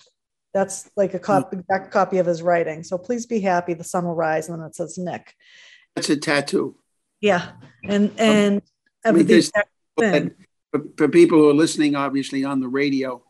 that's 0.53 0.91
like 0.97 1.15
a 1.15 1.19
copy, 1.19 1.59
exact 1.59 1.93
copy 1.93 2.19
of 2.19 2.27
his 2.27 2.43
writing. 2.43 2.83
So 2.83 2.99
please 2.99 3.25
be 3.27 3.41
happy, 3.41 3.75
the 3.75 3.85
sun 3.85 4.05
will 4.05 4.15
rise. 4.15 4.49
And 4.49 4.59
then 4.59 4.67
it 4.67 4.75
says 4.75 4.99
Nick. 4.99 5.33
That's 5.97 6.11
a 6.11 6.17
tattoo. 6.17 6.77
Yeah. 7.21 7.53
And, 7.83 8.13
and 8.19 8.63
I 9.05 9.13
mean, 9.13 9.27
for, 10.71 10.83
for 10.97 11.09
people 11.09 11.39
who 11.39 11.49
are 11.49 11.55
listening, 11.55 11.97
obviously 11.97 12.45
on 12.45 12.61
the 12.61 12.69
radio, 12.69 13.23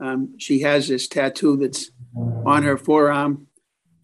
um, 0.00 0.38
she 0.38 0.60
has 0.60 0.88
this 0.88 1.08
tattoo 1.08 1.56
that's 1.56 1.90
on 2.46 2.62
her 2.62 2.78
forearm 2.78 3.48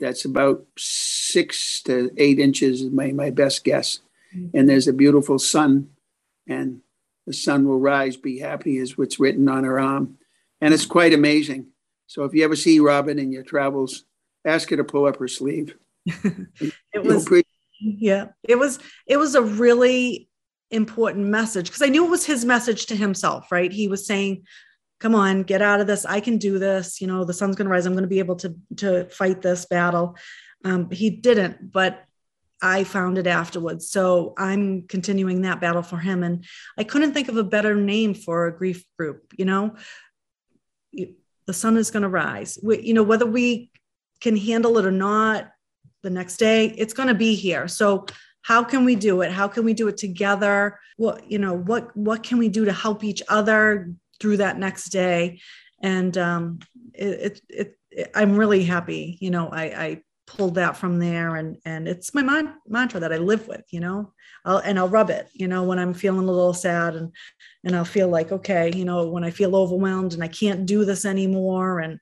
that's 0.01 0.25
about 0.25 0.67
six 0.77 1.81
to 1.83 2.11
eight 2.17 2.41
inches, 2.41 2.83
is 2.83 2.91
my, 2.91 3.13
my 3.13 3.31
best 3.31 3.63
guess. 3.63 4.01
And 4.53 4.69
there's 4.69 4.89
a 4.89 4.93
beautiful 4.93 5.39
sun, 5.39 5.91
and 6.49 6.81
the 7.27 7.33
sun 7.33 7.69
will 7.69 7.79
rise, 7.79 8.17
be 8.17 8.39
happy, 8.39 8.79
is 8.79 8.99
what's 8.99 9.21
written 9.21 9.49
on 9.49 9.63
her 9.65 9.79
arm. 9.79 10.19
And 10.61 10.75
it's 10.75 10.87
quite 10.87 11.13
amazing. 11.13 11.67
So 12.09 12.25
if 12.25 12.35
you 12.35 12.43
ever 12.43 12.57
see 12.57 12.81
Robyn 12.81 13.19
in 13.19 13.31
your 13.31 13.45
travels, 13.45 14.05
ask 14.45 14.71
her 14.71 14.77
to 14.77 14.85
pull 14.85 15.07
up 15.07 15.19
her 15.19 15.29
sleeve. 15.29 15.77
it 16.07 17.05
was, 17.05 17.29
yeah, 17.83 18.29
it 18.43 18.57
was, 18.57 18.79
it 19.07 19.17
was 19.17 19.35
a 19.35 19.43
really 19.43 20.29
important 20.71 21.27
message 21.27 21.67
because 21.67 21.83
I 21.83 21.89
knew 21.89 22.05
it 22.07 22.11
was 22.11 22.27
his 22.27 22.45
message 22.45 22.87
to 22.87 22.97
himself, 22.97 23.53
right? 23.53 23.71
He 23.71 23.89
was 23.89 24.07
saying, 24.07 24.45
come 25.01 25.15
on, 25.15 25.43
get 25.43 25.61
out 25.61 25.81
of 25.81 25.87
this. 25.87 26.07
I 26.07 26.21
can 26.21 26.39
do 26.39 26.59
this. 26.59 27.01
You 27.01 27.09
know, 27.09 27.25
the 27.25 27.35
sun's 27.35 27.57
going 27.57 27.67
to 27.67 27.71
rise. 27.71 27.87
I'm 27.87 27.93
going 27.93 28.05
to 28.05 28.09
be 28.09 28.21
able 28.21 28.37
to, 28.37 28.55
to 28.77 29.05
fight 29.07 29.43
this 29.43 29.67
battle. 29.67 30.17
Um, 30.65 30.91
he 30.91 31.11
didn't, 31.11 31.73
but 31.73 32.05
I 32.63 32.85
found 32.85 33.19
it 33.19 33.27
afterwards. 33.27 33.91
So 33.91 34.33
I'm 34.39 34.87
continuing 34.87 35.43
that 35.43 35.61
battle 35.61 35.83
for 35.83 35.99
him. 35.99 36.23
And 36.23 36.45
I 36.79 36.85
couldn't 36.85 37.13
think 37.13 37.29
of 37.29 37.37
a 37.37 37.43
better 37.43 37.75
name 37.75 38.15
for 38.15 38.47
a 38.47 38.57
grief 38.57 38.85
group. 38.97 39.25
You 39.37 39.45
know, 39.45 39.75
the 40.93 41.53
sun 41.53 41.77
is 41.77 41.91
going 41.91 42.05
to 42.05 42.09
rise. 42.09 42.59
We, 42.63 42.81
you 42.81 42.95
know, 42.95 43.03
whether 43.03 43.27
we 43.27 43.73
can 44.21 44.37
handle 44.37 44.79
it 44.79 44.87
or 44.87 44.93
not 44.93 45.51
the 46.03 46.11
next 46.11 46.37
day, 46.37 46.67
it's 46.67 46.95
going 46.95 47.09
to 47.09 47.15
be 47.15 47.35
here. 47.35 47.69
So 47.69 48.07
how 48.43 48.65
can 48.65 48.85
we 48.85 48.97
do 48.97 49.23
it? 49.23 49.31
How 49.33 49.49
can 49.49 49.65
we 49.65 49.73
do 49.73 49.89
it 49.89 49.97
together? 49.97 50.79
What, 50.97 51.31
you 51.31 51.39
know, 51.39 51.55
what, 51.55 51.97
what 51.97 52.23
can 52.23 52.39
we 52.39 52.49
do 52.49 52.65
to 52.65 52.73
help 52.73 53.05
each 53.05 53.23
other 53.29 53.93
through 54.21 54.39
that 54.39 54.59
next 54.59 54.91
day. 54.91 55.41
And 55.83 56.17
um, 56.19 56.59
it, 56.95 57.41
it, 57.49 57.77
it, 57.91 58.11
I'm 58.15 58.37
really 58.37 58.65
happy. 58.65 59.19
You 59.21 59.31
know, 59.31 59.49
I, 59.49 59.63
I 59.65 60.03
pulled 60.27 60.55
that 60.55 60.77
from 60.77 60.99
there 60.99 61.37
and 61.37 61.59
and 61.65 61.87
it's 61.87 62.15
my 62.15 62.23
man- 62.23 62.55
mantra 62.67 63.01
that 63.01 63.13
I 63.13 63.19
live 63.19 63.49
with, 63.49 63.65
you 63.71 63.81
know, 63.81 64.13
I'll, 64.45 64.59
and 64.59 64.79
I'll 64.79 64.89
rub 64.89 65.11
it, 65.11 65.29
you 65.33 65.49
know, 65.49 65.65
when 65.65 65.79
I'm 65.79 65.93
feeling 65.93 66.29
a 66.29 66.33
little 66.33 66.55
sad 66.55 66.95
and, 66.95 67.13
and 67.65 67.77
I'll 67.77 67.85
feel 67.85 68.09
like, 68.09 68.33
okay, 68.33 68.73
you 68.75 68.85
know, 68.85 69.09
when 69.09 69.25
I 69.25 69.31
feel 69.31 69.55
overwhelmed 69.55 70.15
and 70.15 70.23
I 70.23 70.29
can't 70.29 70.65
do 70.65 70.85
this 70.85 71.05
anymore. 71.05 71.81
And 71.81 71.99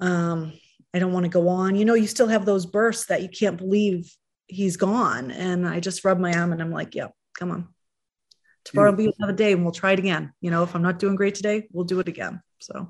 um, 0.00 0.52
I 0.94 0.98
don't 0.98 1.12
want 1.12 1.24
to 1.24 1.30
go 1.30 1.48
on, 1.48 1.76
you 1.76 1.84
know, 1.84 1.94
you 1.94 2.06
still 2.06 2.28
have 2.28 2.44
those 2.44 2.66
bursts 2.66 3.06
that 3.06 3.22
you 3.22 3.28
can't 3.28 3.58
believe 3.58 4.10
he's 4.46 4.76
gone. 4.76 5.30
And 5.30 5.68
I 5.68 5.80
just 5.80 6.04
rub 6.04 6.18
my 6.18 6.32
arm 6.32 6.52
and 6.52 6.62
I'm 6.62 6.72
like, 6.72 6.94
yep, 6.94 7.08
yeah, 7.08 7.38
come 7.38 7.50
on, 7.50 7.68
tomorrow 8.64 8.90
will 8.90 8.96
be 8.96 9.12
another 9.18 9.34
day 9.34 9.52
and 9.52 9.62
we'll 9.62 9.72
try 9.72 9.92
it 9.92 9.98
again. 9.98 10.32
You 10.40 10.50
know, 10.50 10.62
if 10.62 10.74
I'm 10.74 10.82
not 10.82 10.98
doing 10.98 11.16
great 11.16 11.34
today, 11.34 11.68
we'll 11.72 11.84
do 11.84 12.00
it 12.00 12.08
again. 12.08 12.42
So 12.60 12.88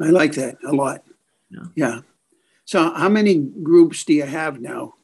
I 0.00 0.10
like 0.10 0.32
that 0.34 0.56
a 0.64 0.72
lot. 0.72 1.02
Yeah. 1.50 1.64
yeah. 1.74 2.00
So 2.64 2.92
how 2.92 3.08
many 3.08 3.38
groups 3.38 4.04
do 4.04 4.12
you 4.12 4.24
have 4.24 4.60
now? 4.60 4.94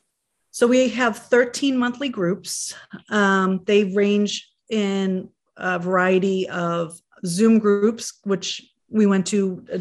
So 0.51 0.67
we 0.69 0.89
have 0.91 1.19
13 1.19 1.77
monthly 1.77 2.09
groups. 2.09 2.75
Um, 3.11 3.63
they 3.65 3.85
range 3.93 4.49
in 4.71 5.31
a 5.57 5.79
variety 5.79 6.49
of 6.49 7.01
Zoom 7.27 7.59
groups, 7.59 8.21
which 8.23 8.63
we 8.89 9.07
went 9.07 9.27
to 9.29 9.65
uh, 9.73 9.79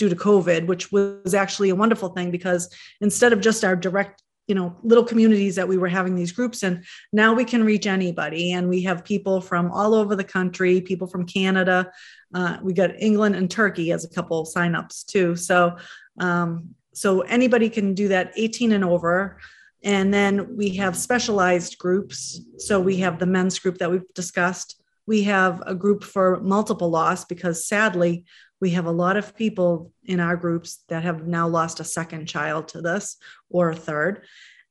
due 0.00 0.08
to 0.08 0.16
COVID, 0.16 0.66
which 0.66 0.90
was 0.90 1.34
actually 1.34 1.68
a 1.68 1.76
wonderful 1.76 2.08
thing 2.08 2.30
because 2.30 2.74
instead 3.02 3.34
of 3.34 3.40
just 3.42 3.64
our 3.64 3.76
direct 3.76 4.22
you 4.48 4.54
know 4.54 4.74
little 4.82 5.04
communities 5.04 5.54
that 5.54 5.68
we 5.68 5.76
were 5.76 5.88
having 5.88 6.16
these 6.16 6.32
groups 6.32 6.64
and 6.64 6.82
now 7.12 7.34
we 7.34 7.44
can 7.44 7.62
reach 7.62 7.86
anybody. 7.86 8.52
And 8.52 8.68
we 8.68 8.82
have 8.82 9.04
people 9.04 9.40
from 9.40 9.70
all 9.70 9.94
over 9.94 10.16
the 10.16 10.24
country 10.24 10.80
people 10.80 11.06
from 11.06 11.26
canada. 11.26 11.92
Uh, 12.34 12.56
we 12.62 12.72
got 12.72 12.90
england 12.98 13.36
and 13.36 13.48
turkey 13.48 13.92
as 13.92 14.04
a 14.04 14.08
couple 14.08 14.44
signups 14.44 15.04
too. 15.04 15.36
So 15.36 15.76
um, 16.18 16.74
so 16.94 17.20
anybody 17.20 17.68
can 17.68 17.94
do 17.94 18.08
that 18.08 18.32
18 18.36 18.72
and 18.72 18.84
over. 18.84 19.38
And 19.84 20.12
then 20.12 20.56
we 20.56 20.76
have 20.76 20.96
specialized 20.96 21.78
groups. 21.78 22.40
So 22.58 22.80
we 22.80 22.96
have 22.98 23.18
the 23.18 23.26
men's 23.26 23.58
group 23.58 23.78
that 23.78 23.90
we've 23.90 24.14
discussed. 24.14 24.82
We 25.06 25.22
have 25.24 25.62
a 25.64 25.74
group 25.74 26.02
for 26.02 26.40
multiple 26.40 26.90
loss 26.90 27.24
because 27.24 27.66
sadly 27.66 28.24
we 28.60 28.70
have 28.70 28.86
a 28.86 28.90
lot 28.90 29.16
of 29.16 29.36
people 29.36 29.92
in 30.04 30.20
our 30.20 30.36
groups 30.36 30.84
that 30.88 31.02
have 31.02 31.26
now 31.26 31.48
lost 31.48 31.80
a 31.80 31.84
second 31.84 32.26
child 32.26 32.68
to 32.68 32.80
this 32.80 33.16
or 33.48 33.70
a 33.70 33.76
third. 33.76 34.24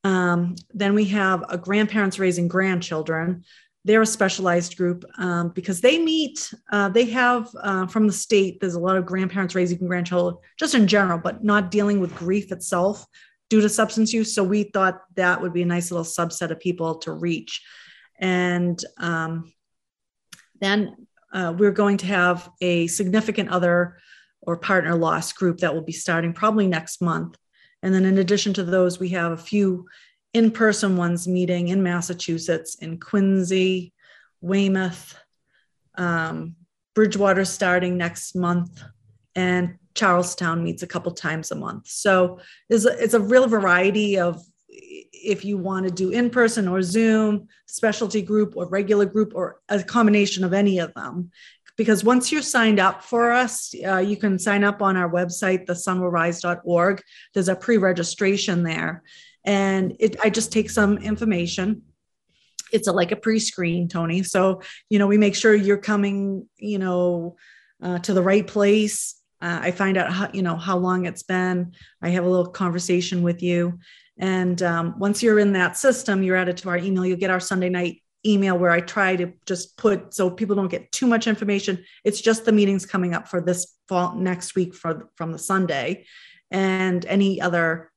Um, 0.03 0.55
then 0.73 0.93
we 0.93 1.05
have 1.05 1.43
a 1.49 1.57
grandparents 1.57 2.19
raising 2.19 2.47
grandchildren. 2.47 3.43
They're 3.85 4.01
a 4.01 4.05
specialized 4.05 4.77
group 4.77 5.03
um, 5.17 5.49
because 5.49 5.81
they 5.81 5.97
meet, 5.97 6.53
uh, 6.71 6.89
they 6.89 7.05
have 7.05 7.49
uh, 7.61 7.87
from 7.87 8.07
the 8.07 8.13
state, 8.13 8.59
there's 8.59 8.75
a 8.75 8.79
lot 8.79 8.97
of 8.97 9.05
grandparents 9.05 9.55
raising 9.55 9.87
grandchildren 9.87 10.37
just 10.57 10.75
in 10.75 10.87
general, 10.87 11.17
but 11.17 11.43
not 11.43 11.71
dealing 11.71 11.99
with 11.99 12.15
grief 12.15 12.51
itself 12.51 13.05
due 13.49 13.61
to 13.61 13.69
substance 13.69 14.13
use. 14.13 14.35
So 14.35 14.43
we 14.43 14.63
thought 14.63 15.01
that 15.15 15.41
would 15.41 15.53
be 15.53 15.63
a 15.63 15.65
nice 15.65 15.91
little 15.91 16.05
subset 16.05 16.51
of 16.51 16.59
people 16.59 16.95
to 16.99 17.11
reach. 17.11 17.63
And 18.19 18.79
um, 18.97 19.51
then 20.59 21.07
uh, 21.31 21.53
we're 21.57 21.71
going 21.71 21.97
to 21.97 22.05
have 22.05 22.49
a 22.61 22.87
significant 22.87 23.49
other 23.49 23.97
or 24.41 24.57
partner 24.57 24.95
loss 24.95 25.33
group 25.33 25.59
that 25.59 25.73
will 25.73 25.83
be 25.83 25.91
starting 25.91 26.33
probably 26.33 26.67
next 26.67 27.01
month. 27.01 27.37
And 27.81 27.93
then, 27.93 28.05
in 28.05 28.17
addition 28.17 28.53
to 28.53 28.63
those, 28.63 28.99
we 28.99 29.09
have 29.09 29.31
a 29.31 29.37
few 29.37 29.87
in 30.33 30.51
person 30.51 30.97
ones 30.97 31.27
meeting 31.27 31.69
in 31.69 31.83
Massachusetts, 31.83 32.75
in 32.75 32.99
Quincy, 32.99 33.93
Weymouth, 34.41 35.15
um, 35.95 36.55
Bridgewater 36.95 37.45
starting 37.45 37.97
next 37.97 38.35
month, 38.35 38.83
and 39.35 39.75
Charlestown 39.95 40.63
meets 40.63 40.83
a 40.83 40.87
couple 40.87 41.11
times 41.11 41.51
a 41.51 41.55
month. 41.55 41.87
So 41.87 42.39
it's 42.69 42.85
a, 42.85 43.03
it's 43.03 43.13
a 43.13 43.19
real 43.19 43.47
variety 43.47 44.19
of 44.19 44.41
if 45.23 45.45
you 45.45 45.57
want 45.57 45.85
to 45.85 45.91
do 45.91 46.09
in 46.11 46.29
person 46.29 46.67
or 46.67 46.81
Zoom, 46.81 47.47
specialty 47.65 48.21
group 48.21 48.55
or 48.55 48.67
regular 48.67 49.05
group, 49.05 49.33
or 49.35 49.59
a 49.69 49.83
combination 49.83 50.43
of 50.43 50.53
any 50.53 50.79
of 50.79 50.93
them. 50.93 51.31
Because 51.77 52.03
once 52.03 52.31
you're 52.31 52.41
signed 52.41 52.79
up 52.79 53.03
for 53.03 53.31
us, 53.31 53.73
uh, 53.85 53.97
you 53.97 54.17
can 54.17 54.37
sign 54.37 54.63
up 54.63 54.81
on 54.81 54.97
our 54.97 55.09
website, 55.09 55.65
thesunwillrise.org. 55.65 57.01
There's 57.33 57.47
a 57.47 57.55
pre 57.55 57.77
registration 57.77 58.63
there. 58.63 59.03
And 59.45 59.95
it, 59.99 60.17
I 60.23 60.29
just 60.29 60.51
take 60.51 60.69
some 60.69 60.97
information. 60.97 61.83
It's 62.73 62.87
a, 62.87 62.91
like 62.91 63.11
a 63.11 63.15
pre 63.15 63.39
screen, 63.39 63.87
Tony. 63.87 64.23
So, 64.23 64.61
you 64.89 64.99
know, 64.99 65.07
we 65.07 65.17
make 65.17 65.35
sure 65.35 65.55
you're 65.55 65.77
coming, 65.77 66.47
you 66.57 66.79
know, 66.79 67.37
uh, 67.81 67.99
to 67.99 68.13
the 68.13 68.21
right 68.21 68.45
place. 68.45 69.15
Uh, 69.41 69.59
I 69.61 69.71
find 69.71 69.97
out 69.97 70.11
how, 70.11 70.29
you 70.33 70.41
know, 70.41 70.57
how 70.57 70.77
long 70.77 71.05
it's 71.05 71.23
been. 71.23 71.73
I 72.01 72.09
have 72.09 72.25
a 72.25 72.29
little 72.29 72.51
conversation 72.51 73.21
with 73.21 73.41
you 73.41 73.79
and 74.19 74.61
um, 74.61 74.99
once 74.99 75.23
you're 75.23 75.39
in 75.39 75.53
that 75.53 75.77
system, 75.77 76.21
you're 76.21 76.35
added 76.35 76.57
to 76.57 76.69
our 76.69 76.77
email. 76.77 77.05
You'll 77.05 77.17
get 77.17 77.31
our 77.31 77.39
Sunday 77.39 77.69
night 77.69 78.01
email 78.25 78.57
where 78.57 78.71
I 78.71 78.81
try 78.81 79.15
to 79.15 79.31
just 79.45 79.77
put 79.77 80.13
so 80.13 80.29
people 80.29 80.55
don't 80.55 80.67
get 80.67 80.91
too 80.91 81.07
much 81.07 81.25
information. 81.25 81.83
It's 82.03 82.19
just 82.19 82.43
the 82.43 82.51
meetings 82.51 82.85
coming 82.85 83.13
up 83.13 83.29
for 83.29 83.39
this 83.39 83.77
fall 83.87 84.15
next 84.15 84.55
week 84.55 84.75
for 84.75 85.09
from 85.15 85.31
the 85.31 85.39
Sunday, 85.39 86.05
and 86.51 87.05
any 87.05 87.39
other 87.39 87.91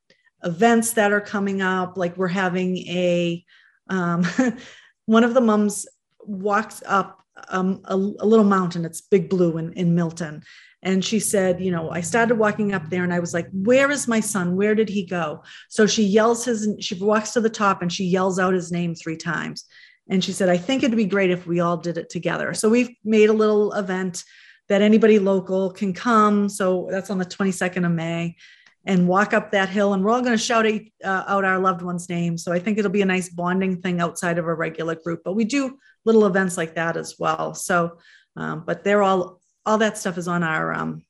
events 0.45 0.93
that 0.93 1.13
are 1.13 1.21
coming 1.21 1.61
up. 1.61 1.97
Like 1.97 2.17
we're 2.17 2.29
having 2.29 2.77
a 2.89 3.45
um, 3.91 4.25
one 5.07 5.25
of 5.25 5.35
the 5.35 5.41
mums 5.41 5.87
walks 6.21 6.85
up 6.87 7.23
um, 7.49 7.81
a, 7.87 7.95
a, 7.95 8.27
little 8.27 8.45
mountain. 8.45 8.85
It's 8.85 9.01
Big 9.01 9.29
Blue 9.29 9.59
in, 9.59 9.73
in 9.73 9.95
Milton, 9.97 10.45
And 10.83 11.05
she 11.05 11.21
said, 11.21 11.61
you 11.61 11.71
know, 11.71 11.91
I 11.91 12.01
started 12.01 12.37
walking 12.37 12.75
up 12.75 12.91
there 12.91 13.05
and 13.05 13.15
I 13.15 13.21
was 13.21 13.33
like, 13.33 13.49
where 13.53 13.91
is 13.91 14.09
my 14.09 14.19
son? 14.21 14.57
Where 14.57 14.75
did 14.75 14.89
he 14.89 15.05
go? 15.05 15.45
So 15.69 15.87
she 15.87 16.03
yells 16.03 16.45
his, 16.45 16.69
she 16.81 16.97
walks 16.97 17.33
to 17.33 17.41
the 17.41 17.51
top 17.51 17.83
and 17.83 17.93
she 17.93 18.05
yells 18.05 18.39
out 18.39 18.55
his 18.55 18.73
name 18.73 18.95
three 18.95 19.17
times. 19.17 19.65
And 20.09 20.25
she 20.25 20.33
said, 20.33 20.49
I 20.49 20.57
think 20.57 20.83
it'd 20.83 20.97
be 20.97 21.05
great 21.05 21.31
if 21.31 21.47
we 21.47 21.61
all 21.61 21.77
did 21.77 21.99
it 21.99 22.11
together. 22.11 22.53
So 22.55 22.69
we've 22.69 22.91
made 23.05 23.31
a 23.31 23.35
little 23.35 23.73
event 23.73 24.25
that 24.69 24.83
anybody 24.83 25.19
local 25.19 25.71
can 25.71 25.93
come. 25.93 26.49
So 26.49 26.89
that's 26.91 27.11
on 27.11 27.19
the 27.19 27.25
22nd 27.25 27.87
of 27.87 27.93
May 27.93 28.37
and 28.85 29.07
walk 29.07 29.33
up 29.33 29.53
that 29.53 29.69
hill. 29.69 29.93
And 29.93 30.05
we're 30.05 30.11
all 30.11 30.23
going 30.23 30.37
to 30.37 30.39
shout 30.39 30.67
uh, 30.67 30.79
out 31.05 31.45
our 31.45 31.61
loved 31.61 31.83
one's 31.83 32.09
name. 32.09 32.37
So 32.37 32.53
I 32.53 32.59
think 32.59 32.79
it'll 32.79 32.91
be 32.91 33.03
a 33.03 33.07
nice 33.07 33.29
bonding 33.29 33.81
thing 33.81 34.01
outside 34.01 34.39
of 34.39 34.47
a 34.47 34.55
regular 34.55 34.97
group. 34.97 35.21
But 35.25 35.35
we 35.35 35.45
do 35.45 35.79
little 36.05 36.27
events 36.27 36.57
like 36.57 36.75
that 36.75 36.97
as 36.97 37.17
well. 37.19 37.55
So, 37.55 37.99
um, 38.35 38.65
but 38.67 38.83
they're 38.83 39.03
all 39.03 39.42
all 39.65 39.79
that 39.79 39.99
stuff 39.99 40.19
is 40.19 40.29
on 40.29 40.43
our 40.43 40.73
um, 40.73 41.03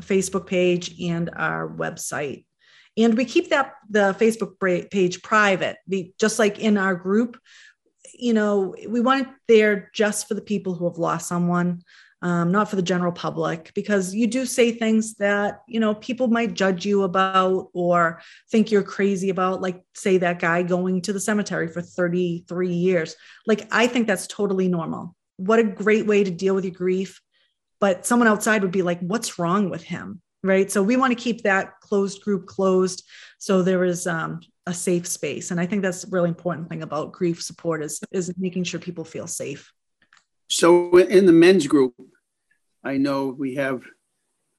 Facebook 0.00 0.46
page 0.46 1.00
and 1.00 1.30
our 1.34 1.68
website. 1.68 2.44
And 2.96 3.16
we 3.16 3.24
keep 3.24 3.50
that 3.50 3.74
the 3.90 4.14
Facebook 4.18 4.90
page 4.90 5.22
private, 5.22 5.78
just 6.18 6.38
like 6.38 6.58
in 6.58 6.76
our 6.76 6.94
group. 6.94 7.38
You 8.12 8.32
know, 8.32 8.76
we 8.88 9.00
want 9.00 9.22
it 9.22 9.34
there 9.48 9.90
just 9.92 10.28
for 10.28 10.34
the 10.34 10.40
people 10.40 10.74
who 10.74 10.88
have 10.88 10.98
lost 10.98 11.26
someone, 11.26 11.82
um, 12.22 12.52
not 12.52 12.70
for 12.70 12.76
the 12.76 12.82
general 12.82 13.10
public, 13.10 13.72
because 13.74 14.14
you 14.14 14.28
do 14.28 14.46
say 14.46 14.70
things 14.70 15.14
that 15.16 15.62
you 15.66 15.80
know 15.80 15.96
people 15.96 16.28
might 16.28 16.54
judge 16.54 16.86
you 16.86 17.02
about 17.02 17.70
or 17.72 18.22
think 18.52 18.70
you're 18.70 18.84
crazy 18.84 19.30
about. 19.30 19.60
Like, 19.60 19.82
say 19.94 20.18
that 20.18 20.38
guy 20.38 20.62
going 20.62 21.02
to 21.02 21.12
the 21.12 21.18
cemetery 21.18 21.66
for 21.66 21.82
33 21.82 22.72
years. 22.72 23.16
Like, 23.44 23.66
I 23.72 23.88
think 23.88 24.06
that's 24.06 24.28
totally 24.28 24.68
normal. 24.68 25.16
What 25.36 25.58
a 25.58 25.64
great 25.64 26.06
way 26.06 26.22
to 26.22 26.30
deal 26.30 26.54
with 26.54 26.64
your 26.64 26.74
grief 26.74 27.20
but 27.84 28.06
someone 28.06 28.28
outside 28.28 28.62
would 28.62 28.72
be 28.72 28.80
like 28.80 28.98
what's 29.00 29.38
wrong 29.38 29.68
with 29.68 29.82
him? 29.82 30.22
Right? 30.42 30.72
So 30.72 30.82
we 30.82 30.96
want 30.96 31.10
to 31.10 31.22
keep 31.22 31.42
that 31.42 31.80
closed 31.82 32.22
group 32.22 32.46
closed 32.46 33.04
so 33.36 33.60
there 33.60 33.84
is 33.84 34.06
um, 34.06 34.40
a 34.66 34.72
safe 34.72 35.06
space. 35.06 35.50
And 35.50 35.60
i 35.60 35.66
think 35.66 35.82
that's 35.82 36.04
a 36.04 36.08
really 36.08 36.30
important 36.30 36.70
thing 36.70 36.82
about 36.82 37.12
grief 37.12 37.42
support 37.42 37.82
is 37.82 38.00
is 38.10 38.32
making 38.38 38.64
sure 38.64 38.80
people 38.80 39.04
feel 39.04 39.26
safe. 39.26 39.70
So 40.48 40.96
in 40.96 41.26
the 41.26 41.38
men's 41.44 41.66
group 41.66 41.92
i 42.92 42.96
know 42.96 43.18
we 43.42 43.50
have 43.56 43.78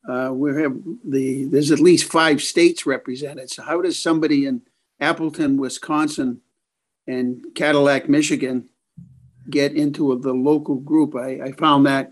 uh, 0.08 0.30
we 0.32 0.62
have 0.62 0.76
the 1.16 1.46
there's 1.46 1.72
at 1.72 1.88
least 1.90 2.12
five 2.20 2.44
states 2.44 2.86
represented. 2.86 3.50
So 3.50 3.64
how 3.64 3.82
does 3.82 3.98
somebody 4.08 4.46
in 4.46 4.62
appleton 5.00 5.58
wisconsin 5.58 6.30
and 7.08 7.26
cadillac 7.56 8.08
michigan 8.08 8.70
get 9.50 9.72
into 9.84 10.04
the 10.28 10.36
local 10.52 10.76
group? 10.92 11.16
I, 11.16 11.30
I 11.48 11.52
found 11.54 11.88
that 11.88 12.12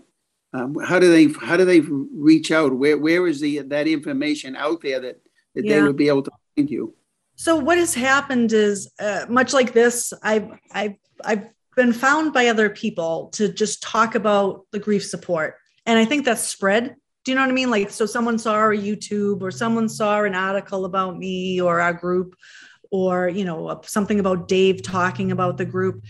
um, 0.54 0.76
how 0.84 1.00
do 1.00 1.10
they 1.10 1.26
how 1.44 1.56
do 1.56 1.64
they 1.64 1.80
reach 1.80 2.52
out? 2.52 2.72
Where 2.72 2.96
where 2.96 3.26
is 3.26 3.40
the 3.40 3.58
that 3.62 3.88
information 3.88 4.54
out 4.54 4.80
there 4.82 5.00
that 5.00 5.20
that 5.54 5.64
yeah. 5.64 5.74
they 5.74 5.82
would 5.82 5.96
be 5.96 6.08
able 6.08 6.22
to 6.22 6.30
find 6.56 6.70
you? 6.70 6.94
So 7.34 7.56
what 7.56 7.76
has 7.76 7.92
happened 7.92 8.52
is 8.52 8.88
uh, 9.00 9.26
much 9.28 9.52
like 9.52 9.72
this. 9.72 10.12
I've 10.22 10.48
I've 10.70 10.94
I've 11.24 11.46
been 11.74 11.92
found 11.92 12.32
by 12.32 12.46
other 12.46 12.70
people 12.70 13.30
to 13.34 13.48
just 13.48 13.82
talk 13.82 14.14
about 14.14 14.64
the 14.70 14.78
grief 14.78 15.04
support, 15.04 15.56
and 15.86 15.98
I 15.98 16.04
think 16.04 16.24
that's 16.24 16.42
spread. 16.42 16.94
Do 17.24 17.32
you 17.32 17.34
know 17.34 17.40
what 17.40 17.50
I 17.50 17.54
mean? 17.54 17.70
Like, 17.70 17.90
so 17.90 18.06
someone 18.06 18.38
saw 18.38 18.52
our 18.52 18.74
YouTube, 18.74 19.42
or 19.42 19.50
someone 19.50 19.88
saw 19.88 20.22
an 20.22 20.36
article 20.36 20.84
about 20.84 21.18
me 21.18 21.60
or 21.60 21.80
our 21.80 21.94
group, 21.94 22.36
or 22.92 23.28
you 23.28 23.44
know 23.44 23.80
something 23.84 24.20
about 24.20 24.46
Dave 24.46 24.84
talking 24.84 25.32
about 25.32 25.56
the 25.56 25.64
group, 25.64 26.04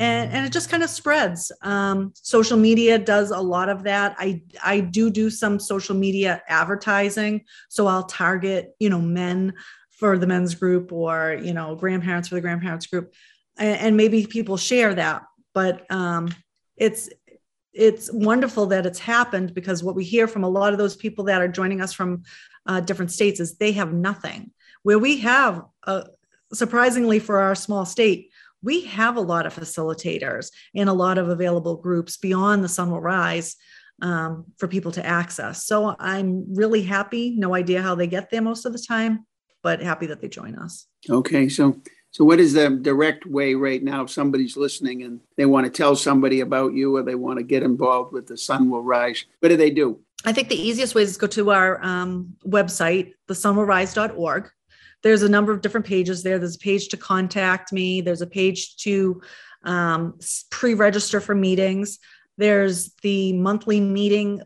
and, 0.00 0.32
and 0.32 0.46
it 0.46 0.52
just 0.52 0.70
kind 0.70 0.82
of 0.82 0.88
spreads. 0.88 1.52
Um, 1.60 2.12
social 2.14 2.56
media 2.56 2.98
does 2.98 3.30
a 3.30 3.38
lot 3.38 3.68
of 3.68 3.82
that. 3.84 4.16
I 4.18 4.42
I 4.64 4.80
do 4.80 5.10
do 5.10 5.28
some 5.28 5.60
social 5.60 5.94
media 5.94 6.42
advertising, 6.48 7.44
so 7.68 7.86
I'll 7.86 8.04
target 8.04 8.74
you 8.80 8.88
know 8.88 9.00
men 9.00 9.52
for 9.90 10.16
the 10.16 10.26
men's 10.26 10.54
group 10.54 10.90
or 10.90 11.38
you 11.42 11.52
know 11.52 11.76
grandparents 11.76 12.28
for 12.28 12.34
the 12.34 12.40
grandparents 12.40 12.86
group, 12.86 13.12
and, 13.58 13.78
and 13.78 13.96
maybe 13.96 14.26
people 14.26 14.56
share 14.56 14.94
that. 14.94 15.22
But 15.52 15.88
um, 15.92 16.34
it's 16.78 17.10
it's 17.74 18.10
wonderful 18.10 18.66
that 18.66 18.86
it's 18.86 18.98
happened 18.98 19.52
because 19.52 19.84
what 19.84 19.94
we 19.94 20.04
hear 20.04 20.26
from 20.26 20.44
a 20.44 20.48
lot 20.48 20.72
of 20.72 20.78
those 20.78 20.96
people 20.96 21.24
that 21.24 21.42
are 21.42 21.48
joining 21.48 21.82
us 21.82 21.92
from 21.92 22.22
uh, 22.66 22.80
different 22.80 23.12
states 23.12 23.38
is 23.38 23.58
they 23.58 23.72
have 23.72 23.92
nothing. 23.92 24.50
Where 24.82 24.98
we 24.98 25.18
have, 25.18 25.66
uh, 25.86 26.04
surprisingly 26.54 27.18
for 27.18 27.38
our 27.38 27.54
small 27.54 27.84
state, 27.84 28.30
we 28.62 28.82
have 28.82 29.16
a 29.16 29.20
lot 29.20 29.46
of 29.46 29.54
facilitators 29.54 30.50
and 30.74 30.88
a 30.88 30.92
lot 30.92 31.18
of 31.18 31.28
available 31.28 31.76
groups 31.76 32.16
beyond 32.16 32.62
the 32.62 32.68
sun 32.68 32.90
will 32.90 33.00
rise 33.00 33.56
um, 34.02 34.46
for 34.58 34.68
people 34.68 34.92
to 34.92 35.04
access. 35.04 35.64
So 35.66 35.94
I'm 35.98 36.54
really 36.54 36.82
happy. 36.82 37.34
No 37.36 37.54
idea 37.54 37.82
how 37.82 37.94
they 37.94 38.06
get 38.06 38.30
there 38.30 38.42
most 38.42 38.66
of 38.66 38.72
the 38.72 38.78
time, 38.78 39.26
but 39.62 39.82
happy 39.82 40.06
that 40.06 40.20
they 40.20 40.28
join 40.28 40.56
us. 40.56 40.86
Okay, 41.08 41.48
so 41.48 41.80
so 42.12 42.24
what 42.24 42.40
is 42.40 42.54
the 42.54 42.70
direct 42.70 43.24
way 43.24 43.54
right 43.54 43.82
now 43.82 44.02
if 44.02 44.10
somebody's 44.10 44.56
listening 44.56 45.04
and 45.04 45.20
they 45.36 45.46
want 45.46 45.66
to 45.66 45.70
tell 45.70 45.94
somebody 45.94 46.40
about 46.40 46.72
you 46.74 46.96
or 46.96 47.04
they 47.04 47.14
want 47.14 47.38
to 47.38 47.44
get 47.44 47.62
involved 47.62 48.12
with 48.12 48.26
the 48.26 48.36
sun 48.36 48.68
will 48.68 48.82
rise? 48.82 49.24
What 49.38 49.50
do 49.50 49.56
they 49.56 49.70
do? 49.70 50.00
I 50.24 50.32
think 50.32 50.48
the 50.48 50.60
easiest 50.60 50.94
way 50.94 51.02
is 51.02 51.16
go 51.16 51.28
to 51.28 51.50
our 51.52 51.82
um, 51.84 52.36
website, 52.44 53.12
thesunwillrise.org 53.28 54.50
there's 55.02 55.22
a 55.22 55.28
number 55.28 55.52
of 55.52 55.60
different 55.60 55.86
pages 55.86 56.22
there. 56.22 56.38
There's 56.38 56.56
a 56.56 56.60
page 56.60 56.88
to 56.88 56.96
contact 56.96 57.72
me, 57.72 58.00
there's 58.00 58.22
a 58.22 58.26
page 58.26 58.76
to 58.78 59.20
um, 59.62 60.18
pre 60.50 60.74
register 60.74 61.20
for 61.20 61.34
meetings. 61.34 61.98
There's 62.38 62.94
the 63.02 63.32
monthly 63.34 63.80
meeting 63.80 64.42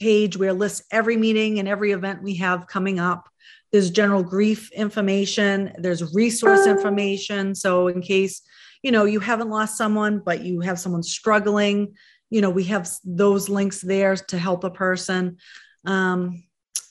page 0.00 0.36
where 0.36 0.50
it 0.50 0.54
lists 0.54 0.82
every 0.90 1.16
meeting 1.16 1.58
and 1.58 1.68
every 1.68 1.92
event 1.92 2.22
we 2.22 2.36
have 2.36 2.66
coming 2.66 2.98
up. 2.98 3.28
There's 3.72 3.90
general 3.90 4.22
grief 4.22 4.70
information, 4.72 5.72
there's 5.78 6.14
resource 6.14 6.66
information. 6.66 7.54
So, 7.54 7.88
in 7.88 8.02
case 8.02 8.42
you 8.82 8.92
know 8.92 9.04
you 9.04 9.20
haven't 9.20 9.50
lost 9.50 9.76
someone, 9.76 10.20
but 10.24 10.42
you 10.42 10.60
have 10.60 10.80
someone 10.80 11.02
struggling, 11.02 11.94
you 12.30 12.40
know, 12.40 12.50
we 12.50 12.64
have 12.64 12.88
those 13.04 13.48
links 13.48 13.80
there 13.80 14.16
to 14.16 14.38
help 14.38 14.64
a 14.64 14.70
person. 14.70 15.38
Um, 15.84 16.44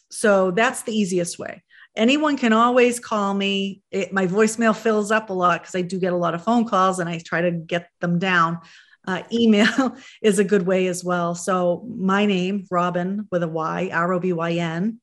so 0.09 0.51
that's 0.51 0.81
the 0.83 0.93
easiest 0.93 1.37
way 1.37 1.63
anyone 1.95 2.37
can 2.37 2.53
always 2.53 2.99
call 2.99 3.33
me. 3.33 3.81
It, 3.91 4.13
my 4.13 4.27
voicemail 4.27 4.75
fills 4.75 5.11
up 5.11 5.29
a 5.29 5.33
lot 5.33 5.61
because 5.61 5.75
I 5.75 5.81
do 5.81 5.99
get 5.99 6.13
a 6.13 6.17
lot 6.17 6.33
of 6.33 6.43
phone 6.43 6.67
calls 6.67 6.99
and 6.99 7.09
I 7.09 7.19
try 7.19 7.41
to 7.41 7.51
get 7.51 7.89
them 7.99 8.19
down. 8.19 8.59
Uh, 9.07 9.23
email 9.31 9.95
is 10.21 10.39
a 10.39 10.43
good 10.43 10.65
way 10.65 10.87
as 10.87 11.03
well. 11.03 11.35
So 11.35 11.85
my 11.87 12.25
name, 12.25 12.65
Robyn 12.69 13.27
with 13.31 13.43
a 13.43 13.47
Y, 13.47 13.89
R 13.91 14.13
O 14.13 14.19
B 14.19 14.33
Y 14.33 14.53
N, 14.53 14.99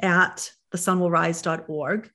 at 0.00 0.50
thesunwillrise.org. 0.72 2.10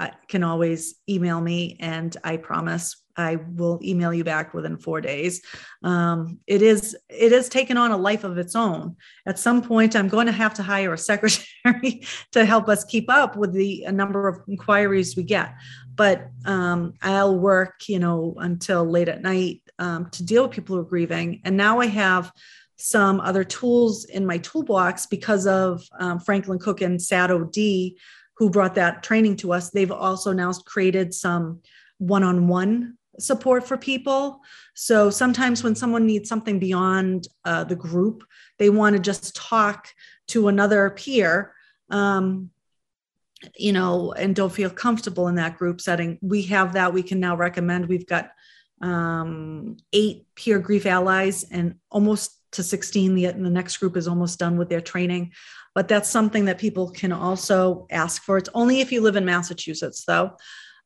I 0.00 0.12
can 0.28 0.42
always 0.42 0.94
email 1.08 1.40
me 1.40 1.76
and 1.78 2.16
I 2.24 2.38
promise 2.38 2.96
I 3.16 3.36
will 3.36 3.78
email 3.82 4.14
you 4.14 4.24
back 4.24 4.54
within 4.54 4.78
four 4.78 5.02
days. 5.02 5.42
Um, 5.82 6.38
it 6.46 6.62
is 6.62 6.96
it 7.10 7.32
has 7.32 7.50
taken 7.50 7.76
on 7.76 7.90
a 7.90 7.96
life 7.96 8.24
of 8.24 8.38
its 8.38 8.56
own. 8.56 8.96
At 9.26 9.38
some 9.38 9.60
point, 9.60 9.94
I'm 9.94 10.08
going 10.08 10.26
to 10.26 10.32
have 10.32 10.54
to 10.54 10.62
hire 10.62 10.94
a 10.94 10.98
secretary 10.98 12.02
to 12.32 12.46
help 12.46 12.68
us 12.68 12.84
keep 12.84 13.10
up 13.10 13.36
with 13.36 13.52
the 13.52 13.84
number 13.90 14.26
of 14.26 14.40
inquiries 14.48 15.16
we 15.16 15.22
get. 15.22 15.54
But 15.94 16.28
um, 16.46 16.94
I'll 17.02 17.38
work, 17.38 17.88
you 17.88 17.98
know, 17.98 18.34
until 18.38 18.84
late 18.86 19.08
at 19.08 19.20
night 19.20 19.60
um, 19.78 20.08
to 20.10 20.24
deal 20.24 20.44
with 20.44 20.52
people 20.52 20.76
who 20.76 20.82
are 20.82 20.86
grieving. 20.86 21.42
And 21.44 21.58
now 21.58 21.80
I 21.80 21.86
have 21.86 22.32
some 22.76 23.20
other 23.20 23.44
tools 23.44 24.06
in 24.06 24.24
my 24.24 24.38
toolbox 24.38 25.04
because 25.04 25.46
of 25.46 25.82
um, 25.98 26.18
Franklin 26.18 26.58
Cook 26.58 26.80
and 26.80 26.98
SADD, 26.98 27.96
who 28.40 28.48
brought 28.48 28.74
that 28.74 29.02
training 29.02 29.36
to 29.36 29.52
us. 29.52 29.68
They've 29.68 29.92
also 29.92 30.32
now 30.32 30.50
created 30.64 31.12
some 31.12 31.60
one-on-one 31.98 32.96
support 33.18 33.68
for 33.68 33.76
people. 33.76 34.40
So 34.74 35.10
sometimes 35.10 35.62
when 35.62 35.74
someone 35.74 36.06
needs 36.06 36.30
something 36.30 36.58
beyond 36.58 37.28
uh, 37.44 37.64
the 37.64 37.76
group, 37.76 38.24
they 38.58 38.70
want 38.70 38.96
to 38.96 39.02
just 39.02 39.36
talk 39.36 39.88
to 40.28 40.48
another 40.48 40.88
peer, 40.88 41.52
um, 41.90 42.48
you 43.58 43.74
know, 43.74 44.12
and 44.12 44.34
don't 44.34 44.50
feel 44.50 44.70
comfortable 44.70 45.28
in 45.28 45.34
that 45.34 45.58
group 45.58 45.82
setting. 45.82 46.18
We 46.22 46.40
have 46.44 46.72
that. 46.72 46.94
We 46.94 47.02
can 47.02 47.20
now 47.20 47.36
recommend. 47.36 47.88
We've 47.88 48.06
got 48.06 48.30
um, 48.80 49.76
eight 49.92 50.24
peer 50.34 50.58
grief 50.60 50.86
allies 50.86 51.44
and 51.50 51.74
almost 51.90 52.38
to 52.52 52.62
16. 52.62 53.14
The, 53.14 53.26
the 53.26 53.50
next 53.50 53.76
group 53.76 53.98
is 53.98 54.08
almost 54.08 54.38
done 54.38 54.56
with 54.56 54.70
their 54.70 54.80
training. 54.80 55.32
But 55.74 55.88
that's 55.88 56.08
something 56.08 56.46
that 56.46 56.58
people 56.58 56.90
can 56.90 57.12
also 57.12 57.86
ask 57.90 58.22
for. 58.22 58.38
It's 58.38 58.50
only 58.54 58.80
if 58.80 58.90
you 58.90 59.00
live 59.00 59.16
in 59.16 59.24
Massachusetts, 59.24 60.04
though. 60.04 60.36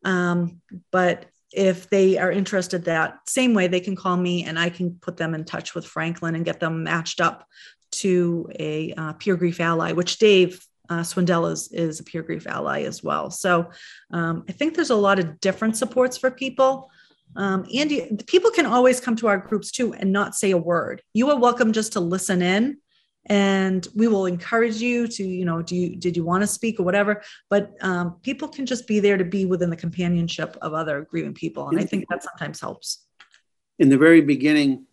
Um, 0.05 0.61
but 0.93 1.27
if 1.53 1.89
they 1.89 2.19
are 2.19 2.31
interested 2.31 2.85
that 2.85 3.19
same 3.27 3.55
way, 3.55 3.69
they 3.69 3.81
can 3.81 3.97
call 3.97 4.17
me 4.17 4.45
and 4.45 4.59
I 4.59 4.71
can 4.71 4.99
put 5.01 5.17
them 5.17 5.35
in 5.35 5.45
touch 5.45 5.75
with 5.75 5.87
Franklin 5.87 6.35
and 6.35 6.45
get 6.45 6.61
them 6.61 6.83
matched 6.83 7.21
up 7.21 7.47
to 7.93 8.51
a 8.59 8.93
uh, 8.95 9.13
peer 9.15 9.37
grief 9.37 9.61
ally, 9.61 9.93
which 9.93 10.19
Dave 10.19 10.65
uh, 10.91 11.01
Swindell 11.01 11.51
is, 11.51 11.73
is 11.73 12.01
a 12.01 12.05
peer 12.05 12.23
grief 12.23 12.47
ally 12.47 12.83
as 12.83 13.03
well. 13.03 13.31
So 13.31 13.71
um, 14.11 14.45
I 14.49 14.53
think 14.53 14.75
there's 14.75 14.91
a 14.91 14.97
lot 14.97 15.19
of 15.19 15.41
different 15.41 15.77
supports 15.77 16.19
for 16.19 16.31
people. 16.31 16.91
Um, 17.37 17.67
and 17.75 18.23
people 18.27 18.51
can 18.51 18.67
always 18.67 19.01
come 19.01 19.17
to 19.17 19.29
our 19.29 19.39
groups 19.39 19.71
too 19.71 19.95
and 19.95 20.13
not 20.13 20.35
say 20.35 20.51
a 20.51 20.59
word. 20.59 21.03
You 21.15 21.31
are 21.31 21.39
welcome 21.39 21.73
just 21.73 21.95
to 21.95 22.01
listen 22.01 22.43
in 22.43 22.79
and 23.27 23.87
we 23.95 24.09
will 24.09 24.27
encourage 24.27 24.77
you 24.77 25.07
to 25.09 25.25
you 25.25 25.45
know 25.45 25.63
do 25.63 25.75
you 25.77 25.97
did 25.97 26.17
you 26.17 26.25
want 26.25 26.43
to 26.43 26.47
speak 26.47 26.79
or 26.79 26.83
whatever? 26.83 27.23
But 27.51 27.73
um, 27.81 28.17
people 28.23 28.49
can 28.49 28.67
just 28.67 28.87
be 28.87 29.01
there 29.01 29.17
to 29.17 29.25
be 29.25 29.47
within 29.47 29.71
the 29.71 29.77
companionship 29.77 30.57
of 30.63 30.75
other 30.75 31.03
grieving 31.03 31.35
people 31.35 31.69
and 31.69 31.79
i 31.79 31.85
think 31.85 32.07
that 32.11 32.23
sometimes 32.23 32.61
helps. 32.61 33.07
In 33.79 33.89
the 33.89 33.99
very 33.99 34.21
beginning 34.21 34.87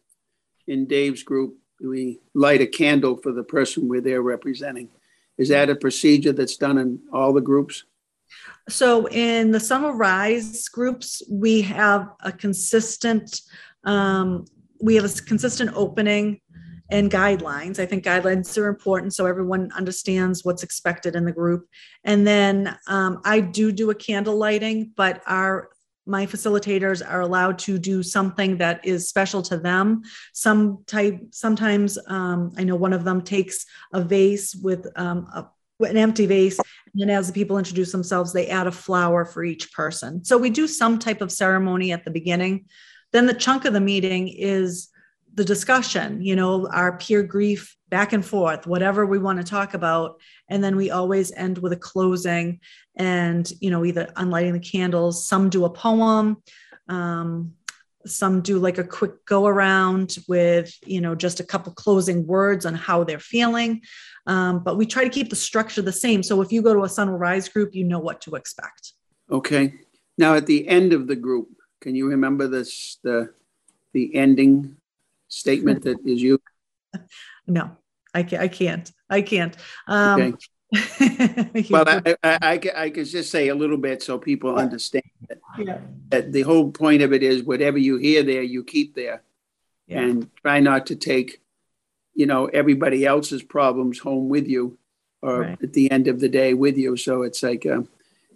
in 0.67 0.87
dave's 0.87 1.23
group 1.23 1.57
we 1.81 2.19
light 2.33 2.61
a 2.61 2.67
candle 2.67 3.17
for 3.17 3.31
the 3.31 3.43
person 3.43 3.87
we're 3.87 4.01
there 4.01 4.21
representing. 4.21 4.89
Is 5.37 5.49
that 5.49 5.69
a 5.69 5.75
procedure 5.75 6.33
that's 6.33 6.57
done 6.57 6.77
in 6.77 6.99
all 7.11 7.33
the 7.33 7.41
groups? 7.41 7.83
So 8.69 9.07
in 9.07 9.51
the 9.51 9.59
Sun 9.59 9.83
Will 9.83 9.93
Rise 9.93 10.67
groups 10.69 11.23
we 11.29 11.61
have 11.63 12.09
a 12.21 12.31
consistent 12.31 13.41
um, 13.83 14.45
we 14.79 14.95
have 14.95 15.05
a 15.05 15.21
consistent 15.23 15.71
opening 15.75 16.41
and 16.91 17.09
guidelines. 17.09 17.79
I 17.79 17.85
think 17.85 18.03
guidelines 18.03 18.57
are 18.57 18.67
important 18.67 19.13
so 19.13 19.25
everyone 19.25 19.71
understands 19.71 20.43
what's 20.43 20.61
expected 20.61 21.15
in 21.15 21.25
the 21.25 21.31
group. 21.31 21.67
And 22.03 22.27
then 22.27 22.77
um, 22.87 23.21
I 23.25 23.39
do 23.39 23.71
do 23.71 23.89
a 23.89 23.95
candle 23.95 24.35
lighting, 24.37 24.91
but 24.95 25.21
our 25.25 25.69
my 26.07 26.25
facilitators 26.25 27.07
are 27.07 27.21
allowed 27.21 27.59
to 27.59 27.77
do 27.77 28.01
something 28.01 28.57
that 28.57 28.83
is 28.83 29.07
special 29.07 29.41
to 29.43 29.55
them. 29.55 30.01
Some 30.33 30.83
type, 30.87 31.19
sometimes 31.29 31.97
um, 32.07 32.51
I 32.57 32.63
know 32.63 32.75
one 32.75 32.91
of 32.91 33.03
them 33.03 33.21
takes 33.21 33.65
a 33.93 34.01
vase 34.01 34.55
with 34.55 34.87
um, 34.95 35.27
a, 35.33 35.47
an 35.85 35.97
empty 35.97 36.25
vase, 36.25 36.59
and 36.95 37.11
as 37.11 37.27
the 37.27 37.33
people 37.33 37.59
introduce 37.59 37.91
themselves, 37.91 38.33
they 38.33 38.47
add 38.47 38.65
a 38.65 38.71
flower 38.71 39.25
for 39.25 39.43
each 39.43 39.71
person. 39.73 40.25
So 40.25 40.37
we 40.39 40.49
do 40.49 40.67
some 40.67 40.97
type 40.97 41.21
of 41.21 41.31
ceremony 41.31 41.91
at 41.91 42.03
the 42.03 42.11
beginning. 42.11 42.65
Then 43.11 43.27
the 43.27 43.33
chunk 43.35 43.65
of 43.65 43.73
the 43.73 43.79
meeting 43.79 44.27
is 44.27 44.90
the 45.33 45.45
discussion, 45.45 46.21
you 46.21 46.35
know, 46.35 46.67
our 46.67 46.97
peer 46.97 47.23
grief 47.23 47.75
back 47.89 48.13
and 48.13 48.25
forth, 48.25 48.67
whatever 48.67 49.05
we 49.05 49.17
want 49.17 49.39
to 49.39 49.43
talk 49.43 49.73
about. 49.73 50.19
And 50.49 50.63
then 50.63 50.75
we 50.75 50.91
always 50.91 51.31
end 51.31 51.57
with 51.57 51.73
a 51.73 51.77
closing 51.77 52.59
and, 52.95 53.49
you 53.61 53.69
know, 53.69 53.85
either 53.85 54.07
unlighting 54.17 54.53
the 54.53 54.59
candles. 54.59 55.27
Some 55.27 55.49
do 55.49 55.65
a 55.65 55.69
poem. 55.69 56.37
Um, 56.87 57.53
some 58.05 58.41
do 58.41 58.59
like 58.59 58.77
a 58.77 58.83
quick 58.83 59.25
go 59.25 59.45
around 59.45 60.17
with, 60.27 60.75
you 60.85 60.99
know, 60.99 61.15
just 61.15 61.39
a 61.39 61.43
couple 61.43 61.71
closing 61.73 62.25
words 62.25 62.65
on 62.65 62.73
how 62.73 63.03
they're 63.03 63.19
feeling. 63.19 63.81
Um, 64.27 64.63
but 64.63 64.75
we 64.75 64.85
try 64.85 65.03
to 65.03 65.09
keep 65.09 65.29
the 65.29 65.35
structure 65.35 65.81
the 65.81 65.91
same. 65.91 66.23
So 66.23 66.41
if 66.41 66.51
you 66.51 66.61
go 66.61 66.73
to 66.73 66.83
a 66.83 66.89
Sun 66.89 67.11
Will 67.11 67.17
Rise 67.17 67.47
group, 67.47 67.75
you 67.75 67.83
know 67.83 67.99
what 67.99 68.21
to 68.21 68.35
expect. 68.35 68.93
Okay. 69.29 69.73
Now 70.17 70.35
at 70.35 70.45
the 70.45 70.67
end 70.67 70.93
of 70.93 71.07
the 71.07 71.15
group, 71.15 71.49
can 71.79 71.95
you 71.95 72.07
remember 72.09 72.47
this 72.47 72.97
the 73.03 73.33
the 73.93 74.15
ending 74.15 74.77
statement 75.31 75.83
that 75.83 75.97
is 76.05 76.21
you? 76.21 76.39
No, 77.47 77.75
I 78.13 78.23
can't. 78.23 78.41
I 78.43 78.47
can't. 78.47 78.91
I 79.09 79.21
can't. 79.23 79.57
Um, 79.87 80.21
okay. 80.21 81.67
well, 81.69 81.83
I, 81.87 82.15
I, 82.23 82.37
I, 82.41 82.61
I 82.75 82.89
could 82.91 83.07
just 83.07 83.29
say 83.31 83.49
a 83.49 83.55
little 83.55 83.77
bit 83.77 84.01
so 84.01 84.17
people 84.17 84.55
understand 84.55 85.03
that, 85.27 85.39
yeah. 85.57 85.79
that 86.09 86.31
the 86.31 86.43
whole 86.43 86.71
point 86.71 87.01
of 87.01 87.11
it 87.11 87.23
is 87.23 87.43
whatever 87.43 87.77
you 87.77 87.97
hear 87.97 88.23
there, 88.23 88.43
you 88.43 88.63
keep 88.63 88.95
there, 88.95 89.23
yeah. 89.87 90.01
and 90.01 90.29
try 90.41 90.61
not 90.61 90.85
to 90.85 90.95
take, 90.95 91.41
you 92.13 92.25
know, 92.25 92.45
everybody 92.45 93.05
else's 93.05 93.43
problems 93.43 93.99
home 93.99 94.29
with 94.29 94.47
you, 94.47 94.77
or 95.21 95.41
right. 95.41 95.57
at 95.61 95.73
the 95.73 95.91
end 95.91 96.07
of 96.07 96.21
the 96.21 96.29
day 96.29 96.53
with 96.53 96.77
you. 96.77 96.95
So 96.95 97.23
it's 97.23 97.43
like 97.43 97.65
uh, 97.65 97.81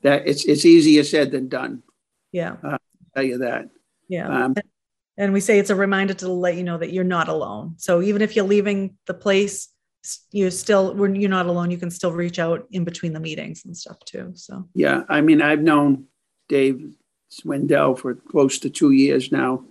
that. 0.02 0.28
It's 0.28 0.44
it's 0.44 0.66
easier 0.66 1.04
said 1.06 1.32
than 1.32 1.48
done. 1.48 1.84
Yeah, 2.34 2.58
uh, 2.64 2.72
I'll 2.72 2.80
tell 3.14 3.24
you 3.24 3.38
that. 3.38 3.70
Yeah. 4.10 4.28
Um, 4.28 4.56
and 5.18 5.34
we 5.34 5.40
say 5.40 5.60
it's 5.60 5.70
a 5.70 5.76
reminder 5.76 6.14
to 6.16 6.28
let 6.28 6.56
you 6.56 6.64
know 6.64 6.78
that 6.78 6.92
you're 6.92 7.04
not 7.04 7.28
alone. 7.30 7.76
So 7.78 8.02
even 8.02 8.22
if 8.22 8.36
you're 8.36 8.46
leaving 8.46 8.98
the 9.06 9.14
place 9.14 9.70
you're 10.32 10.52
still 10.52 10.94
when 10.94 11.16
you're 11.16 11.30
not 11.30 11.46
alone 11.46 11.72
you 11.72 11.78
can 11.78 11.90
still 11.90 12.12
reach 12.12 12.40
out 12.40 12.68
in 12.72 12.84
between 12.84 13.14
the 13.14 13.20
meetings 13.20 13.66
and 13.66 13.76
stuff 13.76 13.98
too 14.06 14.32
so. 14.36 14.68
Yeah 14.74 15.04
i 15.10 15.22
mean 15.22 15.42
i've 15.42 15.62
known 15.62 16.06
dave 16.48 16.94
swindell 17.30 17.98
for 17.98 18.16
close 18.16 18.60
to 18.60 18.70
two 18.70 18.92
years 18.92 19.32
now. 19.32 19.66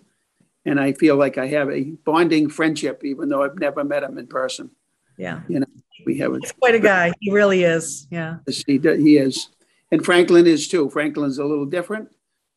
And 0.66 0.80
i 0.80 0.92
feel 0.92 1.16
like 1.16 1.38
i 1.38 1.46
have 1.46 1.70
a 1.70 1.82
bonding 2.04 2.48
friendship 2.48 3.04
even 3.04 3.28
though 3.28 3.44
i've 3.44 3.58
never 3.58 3.84
met 3.84 4.02
him 4.02 4.18
in 4.18 4.26
person. 4.26 4.70
Yeah. 5.16 5.42
You 5.48 5.60
know 5.60 5.66
we 6.04 6.18
have 6.18 6.34
a, 6.34 6.38
He's 6.40 6.52
quite 6.52 6.74
a 6.74 6.80
guy. 6.80 7.12
He 7.20 7.30
really 7.30 7.62
is 7.62 8.06
yeah. 8.10 8.38
He, 8.66 8.78
he 8.78 9.16
is. 9.18 9.48
And 9.92 10.04
franklin 10.04 10.46
is 10.46 10.66
too. 10.66 10.90
Franklin's 10.90 11.38
a 11.38 11.44
little 11.44 11.66
different. 11.66 12.08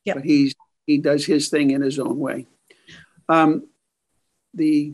Yeah 0.04 0.16
but 0.16 0.24
he's 0.24 0.56
he 0.88 0.98
does 0.98 1.26
his 1.26 1.50
thing 1.50 1.72
in 1.72 1.82
his 1.82 2.00
own 2.00 2.18
way 2.18 2.48
um, 3.30 3.68
the 4.54 4.94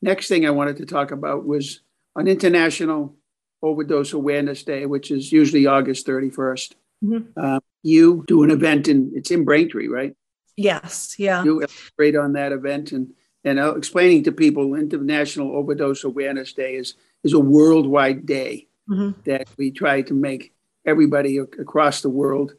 next 0.00 0.28
thing 0.28 0.46
I 0.46 0.50
wanted 0.50 0.76
to 0.78 0.86
talk 0.86 1.10
about 1.10 1.46
was 1.46 1.80
on 2.16 2.28
International 2.28 3.14
Overdose 3.62 4.12
Awareness 4.12 4.64
Day, 4.64 4.86
which 4.86 5.10
is 5.10 5.32
usually 5.32 5.66
August 5.66 6.06
31st. 6.06 6.72
Mm-hmm. 7.04 7.28
Uh, 7.36 7.60
you 7.82 8.24
do 8.26 8.42
an 8.42 8.50
event 8.50 8.88
in 8.88 9.12
it's 9.14 9.30
in 9.30 9.44
Braintree, 9.44 9.88
right? 9.88 10.14
Yes, 10.56 11.16
yeah. 11.18 11.42
You 11.42 11.60
elaborate 11.60 12.16
on 12.16 12.34
that 12.34 12.52
event 12.52 12.92
and 12.92 13.12
and 13.44 13.58
uh, 13.58 13.74
explaining 13.74 14.22
to 14.24 14.32
people 14.32 14.74
International 14.74 15.56
Overdose 15.56 16.04
Awareness 16.04 16.52
Day 16.52 16.74
is 16.74 16.94
is 17.24 17.32
a 17.32 17.40
worldwide 17.40 18.26
day 18.26 18.68
mm-hmm. 18.88 19.20
that 19.24 19.48
we 19.56 19.70
try 19.70 20.02
to 20.02 20.14
make 20.14 20.52
everybody 20.84 21.38
across 21.38 22.02
the 22.02 22.10
world 22.10 22.54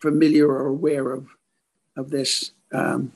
familiar 0.00 0.48
or 0.48 0.66
aware 0.66 1.12
of 1.12 1.26
of 1.96 2.10
this 2.10 2.52
um, 2.72 3.12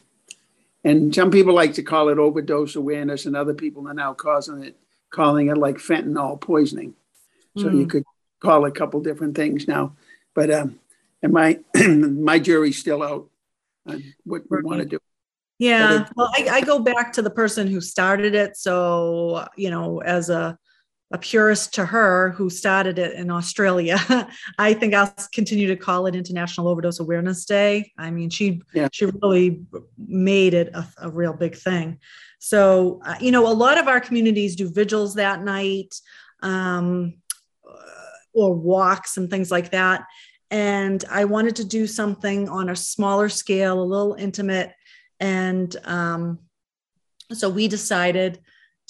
and 0.85 1.14
some 1.14 1.30
people 1.30 1.55
like 1.55 1.74
to 1.74 1.83
call 1.83 2.09
it 2.09 2.18
overdose 2.18 2.76
awareness, 2.76 3.26
and 3.26 3.37
other 3.37 3.55
people 3.55 3.89
are 3.89 3.95
now 3.95 4.14
causing 4.14 4.62
it, 4.64 4.76
calling 5.11 5.49
it 5.49 5.57
like 5.57 5.76
fentanyl 5.76 6.41
poisoning. 6.41 6.95
So 7.57 7.64
mm. 7.66 7.78
you 7.78 7.87
could 7.87 8.05
call 8.41 8.64
it 8.64 8.70
a 8.70 8.72
couple 8.72 9.01
different 9.01 9.37
things 9.37 9.68
now. 9.68 9.97
But 10.35 10.51
um, 10.51 10.80
and 11.22 11.33
my 11.33 11.61
my 11.87 12.39
jury's 12.39 12.78
still 12.78 13.03
out 13.03 13.28
on 13.87 14.03
what 14.24 14.43
we 14.51 14.62
want 14.62 14.80
to 14.80 14.87
do. 14.87 14.99
Yeah, 15.59 16.09
well, 16.16 16.30
I, 16.37 16.49
I 16.51 16.61
go 16.62 16.80
back 16.80 17.12
to 17.12 17.22
the 17.22 17.30
person 17.30 17.68
who 17.68 17.80
started 17.80 18.35
it. 18.35 18.57
So 18.57 19.47
you 19.57 19.70
know, 19.70 20.01
as 20.03 20.30
a 20.30 20.59
a 21.13 21.19
purist 21.19 21.75
to 21.75 21.85
her 21.85 22.31
who 22.31 22.49
started 22.49 22.99
it 22.99 23.15
in 23.15 23.31
Australia. 23.31 23.99
I 24.59 24.73
think 24.73 24.95
I'll 24.95 25.15
continue 25.33 25.69
to 25.69 25.77
call 25.77 26.07
it 26.07 26.17
International 26.17 26.69
Overdose 26.69 27.01
Awareness 27.01 27.45
Day. 27.45 27.93
I 27.99 28.11
mean, 28.11 28.31
she 28.31 28.63
yeah. 28.75 28.89
she 28.93 29.07
really 29.07 29.63
made 29.99 30.55
it 30.55 30.75
a, 30.75 30.87
a 30.99 31.11
real 31.11 31.35
big 31.35 31.55
thing. 31.55 31.99
So, 32.39 33.01
uh, 33.05 33.15
you 33.21 33.31
know, 33.31 33.47
a 33.47 33.53
lot 33.53 33.79
of 33.79 33.89
our 33.89 34.01
communities 34.01 34.57
do 34.57 34.69
vigils 34.69 35.15
that 35.15 35.43
night 35.43 35.95
um, 36.43 37.15
or 38.33 38.55
walks 38.55 39.17
and 39.17 39.31
things 39.31 39.51
like 39.51 39.71
that. 39.71 40.05
And 40.51 41.05
I 41.11 41.25
wanted 41.25 41.57
to 41.57 41.65
do 41.65 41.87
something 41.87 42.49
on 42.49 42.69
a 42.69 42.77
smaller 42.77 43.29
scale, 43.29 43.81
a 43.81 43.85
little 43.85 44.15
intimate. 44.15 44.73
And 45.21 45.75
um, 45.85 46.41
so 47.33 47.49
we 47.49 47.69
decided 47.69 48.41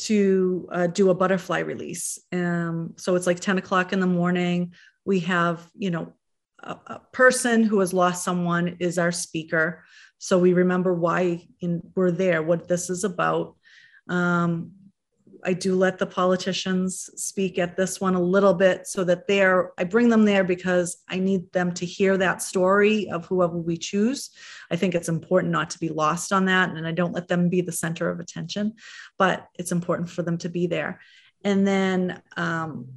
to 0.06 0.68
uh, 0.72 0.86
do 0.88 1.10
a 1.10 1.14
butterfly 1.14 1.60
release. 1.60 2.18
Um, 2.32 2.94
so 2.96 3.14
it's 3.14 3.26
like 3.26 3.40
10 3.40 3.58
o'clock 3.58 3.92
in 3.92 4.00
the 4.00 4.06
morning. 4.06 4.72
We 5.04 5.20
have, 5.20 5.60
you 5.76 5.90
know, 5.90 6.12
a, 6.62 6.76
a, 6.86 7.00
person 7.12 7.62
who 7.62 7.80
has 7.80 7.92
lost 7.92 8.24
someone 8.24 8.76
is 8.80 8.98
our 8.98 9.12
speaker. 9.12 9.84
So 10.18 10.38
we 10.38 10.52
remember 10.52 10.94
why 10.94 11.46
in, 11.60 11.82
we're 11.94 12.10
there, 12.10 12.42
what 12.42 12.68
this 12.68 12.90
is 12.90 13.04
about. 13.04 13.56
Um, 14.08 14.72
I 15.44 15.52
do 15.52 15.74
let 15.74 15.98
the 15.98 16.06
politicians 16.06 17.10
speak 17.16 17.58
at 17.58 17.76
this 17.76 18.00
one 18.00 18.14
a 18.14 18.22
little 18.22 18.54
bit 18.54 18.86
so 18.86 19.04
that 19.04 19.26
they're, 19.26 19.72
I 19.78 19.84
bring 19.84 20.08
them 20.08 20.24
there 20.24 20.44
because 20.44 21.02
I 21.08 21.18
need 21.18 21.52
them 21.52 21.72
to 21.74 21.86
hear 21.86 22.16
that 22.16 22.42
story 22.42 23.10
of 23.10 23.26
whoever 23.26 23.56
we 23.56 23.76
choose. 23.76 24.30
I 24.70 24.76
think 24.76 24.94
it's 24.94 25.08
important 25.08 25.52
not 25.52 25.70
to 25.70 25.78
be 25.78 25.88
lost 25.88 26.32
on 26.32 26.44
that. 26.46 26.70
And 26.70 26.86
I 26.86 26.92
don't 26.92 27.12
let 27.12 27.28
them 27.28 27.48
be 27.48 27.60
the 27.60 27.72
center 27.72 28.08
of 28.08 28.20
attention, 28.20 28.74
but 29.18 29.46
it's 29.58 29.72
important 29.72 30.10
for 30.10 30.22
them 30.22 30.38
to 30.38 30.48
be 30.48 30.66
there. 30.66 31.00
And 31.44 31.66
then 31.66 32.22
um, 32.36 32.88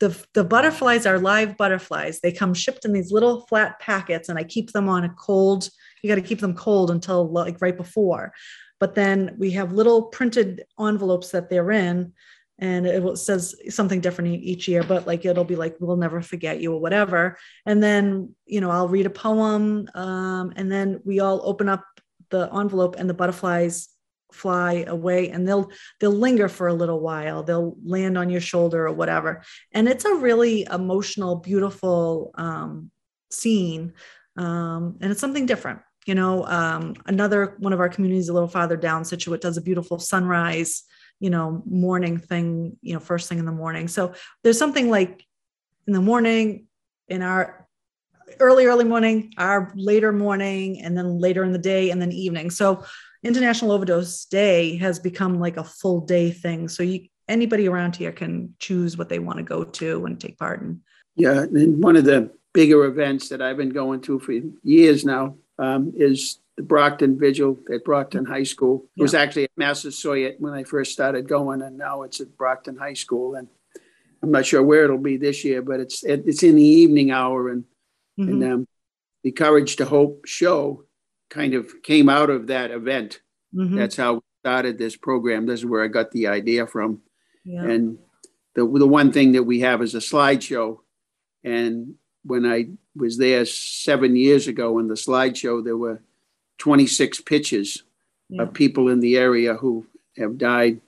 the, 0.00 0.16
the 0.34 0.44
butterflies 0.44 1.06
are 1.06 1.18
live 1.18 1.56
butterflies. 1.56 2.20
They 2.20 2.32
come 2.32 2.54
shipped 2.54 2.84
in 2.84 2.92
these 2.92 3.12
little 3.12 3.46
flat 3.46 3.78
packets, 3.80 4.28
and 4.28 4.38
I 4.38 4.44
keep 4.44 4.72
them 4.72 4.88
on 4.88 5.04
a 5.04 5.10
cold, 5.10 5.70
you 6.02 6.08
got 6.08 6.16
to 6.16 6.26
keep 6.26 6.40
them 6.40 6.54
cold 6.54 6.90
until 6.90 7.28
like 7.28 7.60
right 7.60 7.76
before 7.76 8.32
but 8.80 8.94
then 8.94 9.34
we 9.38 9.50
have 9.52 9.72
little 9.72 10.02
printed 10.02 10.64
envelopes 10.78 11.30
that 11.30 11.50
they're 11.50 11.70
in 11.70 12.12
and 12.58 12.86
it 12.86 13.18
says 13.18 13.54
something 13.68 14.00
different 14.00 14.34
each 14.34 14.66
year 14.66 14.82
but 14.82 15.06
like 15.06 15.24
it'll 15.24 15.44
be 15.44 15.56
like 15.56 15.76
we'll 15.80 15.96
never 15.96 16.20
forget 16.20 16.60
you 16.60 16.74
or 16.74 16.80
whatever. 16.80 17.36
And 17.66 17.82
then 17.82 18.34
you 18.46 18.60
know 18.60 18.70
i'll 18.70 18.88
read 18.88 19.06
a 19.06 19.10
poem 19.10 19.88
um, 19.94 20.52
and 20.56 20.70
then 20.70 21.00
we 21.04 21.20
all 21.20 21.40
open 21.44 21.68
up 21.68 21.84
the 22.30 22.52
envelope 22.54 22.96
and 22.98 23.08
the 23.08 23.14
butterflies 23.14 23.88
fly 24.32 24.84
away 24.86 25.30
and 25.30 25.48
they'll 25.48 25.70
they'll 26.00 26.10
linger 26.10 26.48
for 26.48 26.68
a 26.68 26.74
little 26.74 27.00
while. 27.00 27.42
They'll 27.42 27.76
land 27.84 28.18
on 28.18 28.28
your 28.28 28.42
shoulder 28.42 28.86
or 28.86 28.92
whatever. 28.92 29.42
And 29.72 29.88
it's 29.88 30.04
a 30.04 30.14
really 30.14 30.66
emotional 30.70 31.36
beautiful 31.36 32.32
um, 32.34 32.90
scene 33.30 33.94
um, 34.36 34.96
and 35.00 35.10
it's 35.10 35.20
something 35.20 35.46
different 35.46 35.80
you 36.08 36.14
know 36.14 36.44
um, 36.46 36.94
another 37.06 37.54
one 37.58 37.72
of 37.72 37.80
our 37.80 37.88
communities 37.88 38.28
a 38.28 38.32
little 38.32 38.48
farther 38.48 38.76
down 38.76 39.04
Scituate 39.04 39.40
does 39.40 39.56
a 39.56 39.62
beautiful 39.62 39.98
sunrise 39.98 40.82
you 41.20 41.30
know, 41.30 41.62
morning 41.66 42.18
thing, 42.18 42.76
you 42.80 42.94
know, 42.94 43.00
first 43.00 43.28
thing 43.28 43.38
in 43.38 43.44
the 43.44 43.52
morning. 43.52 43.88
So 43.88 44.14
there's 44.42 44.58
something 44.58 44.88
like 44.88 45.24
in 45.86 45.92
the 45.92 46.00
morning, 46.00 46.66
in 47.08 47.22
our 47.22 47.66
early, 48.40 48.66
early 48.66 48.84
morning, 48.84 49.32
our 49.38 49.72
later 49.74 50.12
morning, 50.12 50.80
and 50.82 50.96
then 50.96 51.18
later 51.18 51.42
in 51.44 51.52
the 51.52 51.58
day, 51.58 51.90
and 51.90 52.00
then 52.00 52.12
evening. 52.12 52.50
So 52.50 52.84
International 53.24 53.72
Overdose 53.72 54.26
Day 54.26 54.76
has 54.76 54.98
become 54.98 55.40
like 55.40 55.56
a 55.56 55.64
full 55.64 56.00
day 56.00 56.30
thing. 56.30 56.68
So 56.68 56.82
you 56.82 57.08
anybody 57.26 57.68
around 57.68 57.96
here 57.96 58.12
can 58.12 58.54
choose 58.58 58.96
what 58.96 59.08
they 59.08 59.18
want 59.18 59.38
to 59.38 59.42
go 59.42 59.64
to 59.64 60.06
and 60.06 60.18
take 60.20 60.38
part 60.38 60.62
in. 60.62 60.80
Yeah, 61.16 61.42
and 61.42 61.82
one 61.82 61.96
of 61.96 62.04
the 62.04 62.30
bigger 62.54 62.84
events 62.84 63.28
that 63.28 63.42
I've 63.42 63.56
been 63.56 63.70
going 63.70 64.00
to 64.02 64.18
for 64.20 64.32
years 64.62 65.04
now 65.04 65.36
um, 65.58 65.92
is 65.96 66.38
the 66.56 66.62
Brockton 66.62 67.18
Vigil 67.18 67.58
at 67.72 67.84
Brockton 67.84 68.24
High 68.24 68.42
School. 68.42 68.86
It 68.96 69.02
was 69.02 69.14
actually 69.14 69.44
at 69.44 69.50
Massasoit 69.56 70.36
when 70.38 70.52
I 70.52 70.64
first 70.64 70.92
started 70.92 71.28
going, 71.28 71.62
and 71.62 71.78
now 71.78 72.02
it's 72.02 72.20
at 72.20 72.36
Brockton 72.36 72.76
High 72.76 72.94
School. 72.94 73.36
And 73.36 73.48
I'm 74.22 74.30
not 74.30 74.46
sure 74.46 74.62
where 74.62 74.84
it'll 74.84 74.98
be 74.98 75.16
this 75.16 75.44
year, 75.44 75.62
but 75.62 75.80
it's 75.80 76.02
it's 76.04 76.42
in 76.42 76.56
the 76.56 76.62
evening 76.62 77.10
hour, 77.10 77.48
and 77.48 77.64
mm-hmm. 78.18 78.28
and 78.28 78.52
um, 78.52 78.68
the 79.22 79.32
Courage 79.32 79.76
to 79.76 79.84
Hope 79.84 80.26
show 80.26 80.84
kind 81.30 81.54
of 81.54 81.82
came 81.82 82.08
out 82.08 82.30
of 82.30 82.48
that 82.48 82.70
event. 82.70 83.20
Mm-hmm. 83.54 83.76
That's 83.76 83.96
how 83.96 84.14
we 84.14 84.20
started 84.42 84.78
this 84.78 84.96
program. 84.96 85.46
This 85.46 85.60
is 85.60 85.66
where 85.66 85.84
I 85.84 85.88
got 85.88 86.10
the 86.10 86.26
idea 86.26 86.66
from. 86.66 87.02
Yeah. 87.44 87.62
And 87.62 87.98
the 88.54 88.66
the 88.66 88.86
one 88.86 89.12
thing 89.12 89.32
that 89.32 89.44
we 89.44 89.60
have 89.60 89.80
is 89.82 89.94
a 89.94 89.98
slideshow, 89.98 90.78
and 91.44 91.94
when 92.24 92.46
I 92.46 92.68
was 92.96 93.18
there 93.18 93.44
seven 93.44 94.16
years 94.16 94.48
ago 94.48 94.78
in 94.78 94.88
the 94.88 94.94
slideshow, 94.94 95.64
there 95.64 95.76
were 95.76 96.00
26 96.58 97.20
pictures 97.22 97.82
yeah. 98.28 98.42
of 98.42 98.52
people 98.52 98.88
in 98.88 99.00
the 99.00 99.16
area 99.16 99.54
who 99.54 99.86
have 100.16 100.38
died 100.38 100.80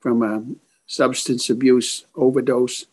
from 0.00 0.22
a 0.22 0.44
substance 0.86 1.48
abuse 1.48 2.04
overdose. 2.14 2.86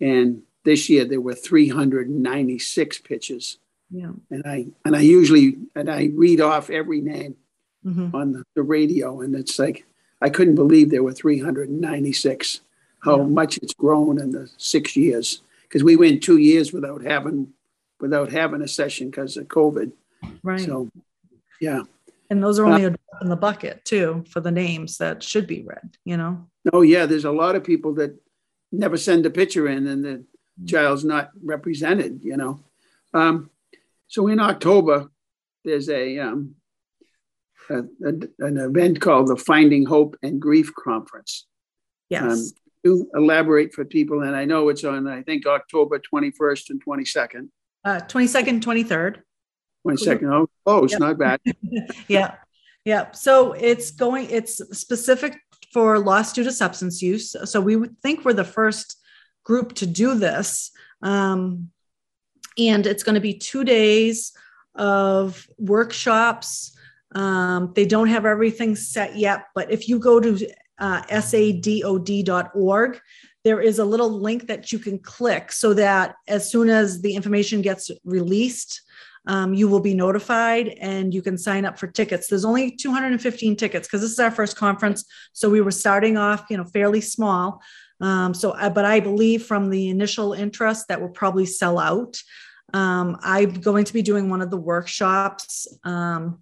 And 0.00 0.42
this 0.64 0.88
year 0.88 1.04
there 1.04 1.20
were 1.20 1.34
396 1.34 2.98
pictures. 2.98 3.58
Yeah. 3.90 4.12
And 4.30 4.42
I 4.46 4.66
and 4.84 4.96
I 4.96 5.00
usually 5.00 5.56
and 5.74 5.90
I 5.90 6.10
read 6.14 6.40
off 6.40 6.70
every 6.70 7.00
name 7.00 7.36
mm-hmm. 7.84 8.14
on 8.14 8.32
the, 8.32 8.42
the, 8.54 8.62
radio, 8.62 9.20
and 9.20 9.36
it's 9.36 9.58
like 9.58 9.84
I 10.20 10.30
couldn't 10.30 10.56
believe 10.56 10.90
there 10.90 11.02
were 11.02 11.12
396. 11.12 12.60
How 13.00 13.18
yeah. 13.18 13.24
much 13.24 13.58
it's 13.58 13.74
grown 13.74 14.18
in 14.18 14.32
the 14.32 14.50
six 14.56 14.96
years 14.96 15.42
because 15.74 15.82
we 15.82 15.96
went 15.96 16.22
two 16.22 16.36
years 16.36 16.72
without 16.72 17.02
having 17.02 17.52
without 17.98 18.30
having 18.30 18.62
a 18.62 18.68
session 18.68 19.10
because 19.10 19.36
of 19.36 19.48
COVID. 19.48 19.90
Right. 20.44 20.60
So, 20.60 20.88
yeah. 21.60 21.82
And 22.30 22.40
those 22.40 22.60
are 22.60 22.66
only 22.66 22.84
uh, 22.84 22.92
in 23.20 23.28
the 23.28 23.34
bucket 23.34 23.84
too 23.84 24.24
for 24.30 24.40
the 24.40 24.52
names 24.52 24.98
that 24.98 25.24
should 25.24 25.48
be 25.48 25.64
read. 25.64 25.96
You 26.04 26.16
know. 26.16 26.46
Oh 26.72 26.82
yeah, 26.82 27.06
there's 27.06 27.24
a 27.24 27.32
lot 27.32 27.56
of 27.56 27.64
people 27.64 27.92
that 27.94 28.16
never 28.70 28.96
send 28.96 29.26
a 29.26 29.30
picture 29.30 29.66
in, 29.66 29.88
and 29.88 30.04
the 30.04 30.08
mm-hmm. 30.08 30.66
child's 30.66 31.04
not 31.04 31.30
represented. 31.42 32.20
You 32.22 32.36
know. 32.36 32.60
Um, 33.12 33.50
so 34.06 34.28
in 34.28 34.38
October, 34.38 35.10
there's 35.64 35.88
a, 35.88 36.20
um, 36.20 36.54
a, 37.68 37.78
a, 37.78 38.46
an 38.46 38.58
event 38.58 39.00
called 39.00 39.26
the 39.26 39.36
Finding 39.36 39.86
Hope 39.86 40.16
and 40.22 40.40
Grief 40.40 40.72
Conference. 40.72 41.46
Yes. 42.10 42.22
Um, 42.22 42.63
to 42.84 43.08
elaborate 43.14 43.72
for 43.72 43.84
people, 43.84 44.22
and 44.22 44.36
I 44.36 44.44
know 44.44 44.68
it's 44.68 44.84
on, 44.84 45.08
I 45.08 45.22
think, 45.22 45.46
October 45.46 45.98
21st 45.98 46.70
and 46.70 46.84
22nd. 46.84 47.48
Uh, 47.84 48.00
22nd, 48.00 48.60
23rd. 48.60 49.16
22nd. 49.86 50.32
Oh, 50.32 50.48
close, 50.64 50.92
yep. 50.92 51.00
not 51.00 51.18
bad. 51.18 51.40
yeah. 52.08 52.36
Yeah. 52.84 53.12
So 53.12 53.52
it's 53.52 53.90
going, 53.90 54.28
it's 54.30 54.56
specific 54.78 55.38
for 55.72 55.98
lost 55.98 56.34
due 56.34 56.44
to 56.44 56.52
substance 56.52 57.02
use. 57.02 57.34
So 57.44 57.60
we 57.60 57.76
would 57.76 57.98
think 58.00 58.24
we're 58.24 58.32
the 58.34 58.44
first 58.44 58.96
group 59.44 59.74
to 59.76 59.86
do 59.86 60.14
this. 60.14 60.70
Um, 61.02 61.70
and 62.58 62.86
it's 62.86 63.02
going 63.02 63.14
to 63.14 63.20
be 63.20 63.34
two 63.34 63.64
days 63.64 64.32
of 64.74 65.46
workshops. 65.58 66.76
Um, 67.14 67.72
they 67.74 67.86
don't 67.86 68.08
have 68.08 68.26
everything 68.26 68.76
set 68.76 69.16
yet, 69.16 69.46
but 69.54 69.70
if 69.70 69.88
you 69.88 69.98
go 69.98 70.20
to 70.20 70.48
uh, 70.78 71.02
sadod.org, 71.02 73.00
there 73.44 73.60
is 73.60 73.78
a 73.78 73.84
little 73.84 74.10
link 74.10 74.46
that 74.46 74.72
you 74.72 74.78
can 74.78 74.98
click 74.98 75.52
so 75.52 75.74
that 75.74 76.16
as 76.26 76.50
soon 76.50 76.70
as 76.70 77.02
the 77.02 77.14
information 77.14 77.60
gets 77.60 77.90
released, 78.04 78.80
um, 79.26 79.54
you 79.54 79.68
will 79.68 79.80
be 79.80 79.94
notified 79.94 80.68
and 80.80 81.14
you 81.14 81.22
can 81.22 81.38
sign 81.38 81.64
up 81.64 81.78
for 81.78 81.86
tickets. 81.86 82.28
There's 82.28 82.44
only 82.44 82.70
215 82.70 83.56
tickets 83.56 83.86
because 83.86 84.00
this 84.02 84.10
is 84.10 84.18
our 84.18 84.30
first 84.30 84.56
conference. 84.56 85.04
So 85.32 85.48
we 85.48 85.60
were 85.60 85.70
starting 85.70 86.16
off, 86.16 86.46
you 86.50 86.56
know, 86.56 86.64
fairly 86.64 87.00
small. 87.00 87.62
Um, 88.00 88.34
so, 88.34 88.50
uh, 88.50 88.70
but 88.70 88.84
I 88.84 89.00
believe 89.00 89.44
from 89.44 89.70
the 89.70 89.88
initial 89.88 90.32
interest 90.32 90.88
that 90.88 91.00
will 91.00 91.08
probably 91.08 91.46
sell 91.46 91.78
out. 91.78 92.20
Um, 92.72 93.18
I'm 93.22 93.52
going 93.60 93.84
to 93.84 93.92
be 93.92 94.02
doing 94.02 94.28
one 94.28 94.42
of 94.42 94.50
the 94.50 94.56
workshops. 94.56 95.66
Um, 95.84 96.40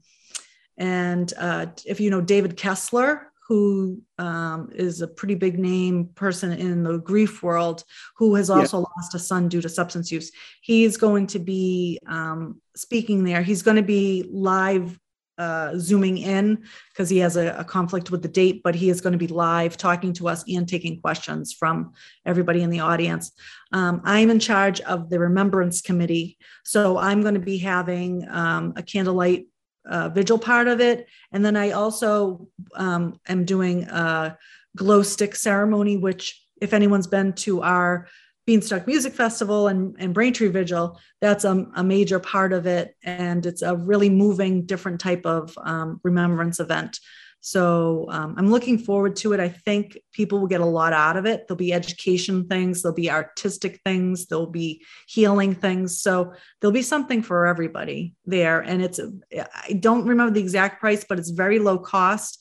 and 0.78 1.32
uh, 1.36 1.66
if 1.84 2.00
you 2.00 2.10
know 2.10 2.20
David 2.20 2.56
Kessler, 2.56 3.31
who 3.52 4.00
um, 4.16 4.70
is 4.74 5.02
a 5.02 5.06
pretty 5.06 5.34
big 5.34 5.58
name 5.58 6.06
person 6.14 6.52
in 6.52 6.82
the 6.84 6.96
grief 6.96 7.42
world, 7.42 7.84
who 8.16 8.34
has 8.34 8.48
also 8.48 8.78
yeah. 8.78 8.84
lost 8.96 9.14
a 9.14 9.18
son 9.18 9.46
due 9.46 9.60
to 9.60 9.68
substance 9.68 10.10
use, 10.10 10.32
he's 10.62 10.96
going 10.96 11.26
to 11.26 11.38
be 11.38 11.98
um, 12.06 12.62
speaking 12.74 13.24
there. 13.24 13.42
He's 13.42 13.60
going 13.60 13.76
to 13.76 13.82
be 13.82 14.26
live 14.30 14.98
uh, 15.36 15.76
zooming 15.76 16.16
in 16.16 16.64
because 16.92 17.10
he 17.10 17.18
has 17.18 17.36
a, 17.36 17.54
a, 17.58 17.64
conflict 17.64 18.10
with 18.10 18.22
the 18.22 18.28
date, 18.28 18.62
but 18.62 18.74
he 18.74 18.88
is 18.88 19.02
going 19.02 19.12
to 19.12 19.18
be 19.18 19.26
live 19.26 19.76
talking 19.76 20.14
to 20.14 20.28
us 20.28 20.42
and 20.48 20.66
taking 20.66 20.98
questions 20.98 21.52
from 21.52 21.92
everybody 22.24 22.62
in 22.62 22.70
the 22.70 22.80
audience. 22.80 23.32
Um, 23.72 24.00
I'm 24.04 24.30
in 24.30 24.38
charge 24.38 24.80
of 24.82 25.10
the 25.10 25.18
Remembrance 25.18 25.82
Committee. 25.82 26.38
So 26.64 26.96
I'm 26.96 27.20
going 27.20 27.34
to 27.34 27.40
be 27.40 27.58
having 27.58 28.26
um, 28.30 28.72
a 28.76 28.82
candlelight 28.82 29.46
uh, 29.84 30.08
vigil 30.08 30.38
part 30.38 30.68
of 30.68 30.80
it. 30.80 31.08
And 31.32 31.44
then 31.44 31.56
I 31.56 31.70
also 31.70 32.48
um, 32.74 33.20
am 33.28 33.44
doing 33.44 33.84
a 33.84 34.36
glow 34.76 35.02
stick 35.02 35.34
ceremony, 35.34 35.96
which, 35.96 36.40
if 36.60 36.72
anyone's 36.72 37.08
been 37.08 37.32
to 37.32 37.62
our 37.62 38.06
Beanstalk 38.46 38.86
Music 38.86 39.12
Festival 39.12 39.68
and, 39.68 39.94
and 39.98 40.14
Braintree 40.14 40.48
Vigil, 40.48 40.98
that's 41.20 41.44
a, 41.44 41.66
a 41.76 41.84
major 41.84 42.18
part 42.18 42.52
of 42.52 42.66
it. 42.66 42.96
And 43.02 43.46
it's 43.46 43.62
a 43.62 43.76
really 43.76 44.10
moving, 44.10 44.66
different 44.66 45.00
type 45.00 45.26
of 45.26 45.56
um, 45.62 46.00
remembrance 46.02 46.58
event. 46.58 46.98
So 47.44 48.06
um, 48.08 48.36
I'm 48.38 48.52
looking 48.52 48.78
forward 48.78 49.16
to 49.16 49.32
it. 49.32 49.40
I 49.40 49.48
think 49.48 49.98
people 50.12 50.38
will 50.38 50.46
get 50.46 50.60
a 50.60 50.64
lot 50.64 50.92
out 50.92 51.16
of 51.16 51.26
it. 51.26 51.46
There'll 51.46 51.58
be 51.58 51.72
education 51.72 52.46
things, 52.46 52.82
there'll 52.82 52.94
be 52.94 53.10
artistic 53.10 53.80
things, 53.84 54.26
there'll 54.26 54.46
be 54.46 54.84
healing 55.08 55.56
things. 55.56 56.00
So 56.00 56.34
there'll 56.60 56.72
be 56.72 56.82
something 56.82 57.20
for 57.20 57.46
everybody 57.46 58.14
there. 58.26 58.60
And 58.60 58.80
it's, 58.80 59.00
I 59.34 59.72
don't 59.72 60.06
remember 60.06 60.32
the 60.32 60.40
exact 60.40 60.80
price, 60.80 61.04
but 61.06 61.18
it's 61.18 61.30
very 61.30 61.58
low 61.58 61.78
cost. 61.78 62.40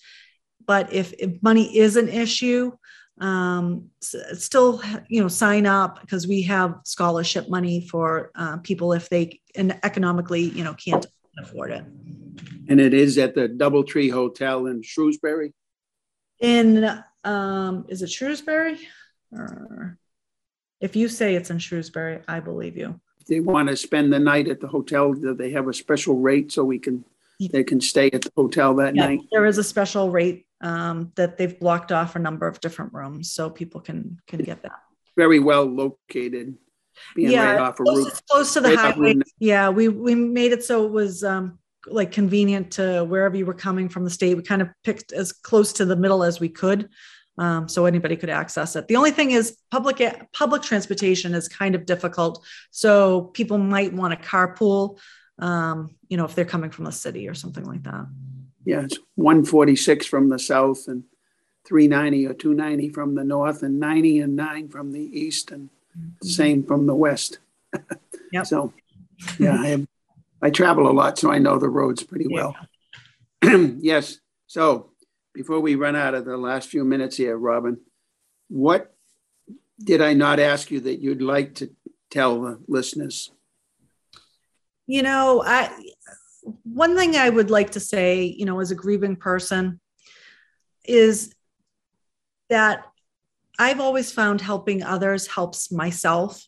But 0.68 0.94
if, 0.94 1.14
if 1.18 1.42
money 1.42 1.76
is 1.76 1.98
an 1.98 2.08
issue, 2.08 2.72
um, 3.20 3.90
still 4.00 4.82
you 5.08 5.22
know 5.22 5.28
sign 5.28 5.68
up 5.68 6.02
because 6.02 6.28
we 6.28 6.42
have 6.44 6.80
scholarship 6.86 7.50
money 7.50 7.88
for 7.88 8.32
uh, 8.34 8.58
people 8.58 8.94
if 8.94 9.10
they 9.10 9.40
and 9.56 9.78
economically 9.84 10.42
you 10.42 10.64
know 10.64 10.74
can't 10.74 11.06
afford 11.38 11.70
it 11.70 11.84
and 12.70 12.80
it 12.80 12.94
is 12.94 13.18
at 13.18 13.36
the 13.36 13.48
doubletree 13.48 14.12
hotel 14.12 14.68
in 14.68 14.82
shrewsbury 14.82 15.54
in 16.40 17.04
um, 17.24 17.86
is 17.88 18.02
it 18.02 18.10
shrewsbury 18.10 18.80
or 19.32 19.98
if 20.80 20.96
you 20.96 21.08
say 21.08 21.36
it's 21.36 21.50
in 21.50 21.60
shrewsbury 21.60 22.22
i 22.28 22.40
believe 22.40 22.78
you 22.78 23.00
they 23.28 23.40
want 23.40 23.70
to 23.70 23.78
spend 23.78 24.12
the 24.12 24.20
night 24.20 24.48
at 24.48 24.60
the 24.60 24.68
hotel 24.68 25.14
they 25.14 25.52
have 25.52 25.68
a 25.68 25.74
special 25.74 26.18
rate 26.18 26.52
so 26.52 26.64
we 26.64 26.80
can 26.80 27.04
they 27.52 27.64
can 27.64 27.82
stay 27.82 28.10
at 28.12 28.22
the 28.22 28.32
hotel 28.36 28.76
that 28.76 28.96
yeah, 28.96 29.08
night 29.08 29.22
there 29.32 29.46
is 29.46 29.58
a 29.58 29.64
special 29.64 30.12
rate 30.12 30.46
um, 30.62 31.12
that 31.16 31.38
they've 31.38 31.60
blocked 31.60 31.92
off 31.92 32.16
a 32.16 32.20
number 32.20 32.48
of 32.48 32.60
different 32.62 32.94
rooms 32.94 33.32
so 33.32 33.50
people 33.50 33.82
can 33.82 34.20
can 34.28 34.42
get 34.42 34.62
that. 34.64 34.80
Very 35.18 35.40
well 35.40 35.66
located. 35.66 36.56
yeah, 37.16 37.56
right 37.56 37.76
close, 37.76 38.08
it's 38.08 38.22
close 38.22 38.54
to 38.54 38.62
the 38.62 38.70
right 38.70 38.94
highway. 38.94 39.16
Yeah, 39.40 39.70
we 39.70 39.88
we 39.88 40.16
made 40.16 40.52
it 40.52 40.64
so 40.64 40.86
it 40.86 40.92
was 40.92 41.24
um, 41.24 41.60
like 41.88 42.12
convenient 42.12 42.72
to 42.72 43.04
wherever 43.04 43.36
you 43.36 43.46
were 43.46 43.54
coming 43.54 43.90
from 43.90 44.04
the 44.04 44.10
state. 44.10 44.36
We 44.36 44.44
kind 44.44 44.62
of 44.62 44.70
picked 44.84 45.12
as 45.12 45.32
close 45.32 45.74
to 45.74 45.86
the 45.86 45.96
middle 45.96 46.24
as 46.24 46.40
we 46.40 46.50
could. 46.50 46.90
Um, 47.38 47.68
so 47.68 47.86
anybody 47.86 48.18
could 48.18 48.30
access 48.30 48.76
it. 48.76 48.88
The 48.88 48.98
only 48.98 49.12
thing 49.12 49.32
is 49.32 49.58
public 49.72 50.02
public 50.34 50.62
transportation 50.62 51.34
is 51.34 51.48
kind 51.48 51.76
of 51.76 51.86
difficult. 51.86 52.46
So 52.72 53.22
people 53.34 53.58
might 53.58 53.94
want 53.94 54.14
to 54.14 54.28
carpool, 54.28 55.00
um, 55.40 55.96
you 56.10 56.18
know, 56.18 56.26
if 56.26 56.36
they're 56.36 56.46
coming 56.46 56.72
from 56.72 56.86
the 56.86 56.92
city 56.92 57.28
or 57.28 57.34
something 57.34 57.66
like 57.66 57.84
that 57.84 58.06
yeah, 58.66 58.82
it's 58.82 58.98
146 59.16 60.06
from 60.06 60.30
the 60.30 60.40
south 60.40 60.88
and 60.88 61.04
390 61.66 62.28
or 62.28 62.34
290 62.34 62.90
from 62.90 63.16
the 63.16 63.24
north 63.24 63.64
and 63.64 63.80
90 63.80 64.20
and 64.20 64.36
9 64.36 64.70
from 64.70 64.92
the 64.92 65.00
east 65.00 65.52
and 65.52 65.70
mm-hmm. 65.98 66.28
same 66.28 66.64
from 66.64 66.86
the 66.86 66.96
west. 66.96 67.40
yep. 68.32 68.46
So, 68.46 68.74
yeah, 69.40 69.60
I 69.60 69.68
have, 69.68 69.88
I 70.42 70.50
travel 70.50 70.90
a 70.90 70.92
lot, 70.92 71.18
so 71.18 71.32
I 71.32 71.38
know 71.38 71.60
the 71.60 71.70
roads 71.70 72.04
pretty 72.04 72.28
well. 72.30 72.56
yes. 73.44 74.18
So, 74.48 74.92
before 75.34 75.60
we 75.60 75.76
run 75.76 75.96
out 75.96 76.14
of 76.14 76.26
the 76.26 76.38
last 76.38 76.70
few 76.70 76.84
minutes 76.84 77.18
here, 77.18 77.38
Robyn, 77.38 77.80
what 78.50 78.94
did 79.80 80.02
I 80.02 80.14
not 80.14 80.40
ask 80.40 80.72
you 80.72 80.82
that 80.82 81.02
you'd 81.02 81.22
like 81.22 81.56
to 81.56 81.72
tell 82.10 82.42
the 82.42 82.60
listeners? 82.68 83.32
You 84.88 85.04
know, 85.04 85.44
I 85.46 85.72
one 86.64 86.96
thing 86.98 87.16
I 87.16 87.30
would 87.30 87.50
like 87.50 87.72
to 87.72 87.80
say, 87.80 88.24
you 88.24 88.46
know, 88.46 88.60
as 88.60 88.72
a 88.72 88.76
grieving 88.76 89.16
person, 89.16 89.80
is 90.84 91.34
that 92.50 92.86
I've 93.60 93.80
always 93.80 94.12
found 94.12 94.42
helping 94.42 94.84
others 94.84 95.28
helps 95.28 95.72
myself. 95.72 96.46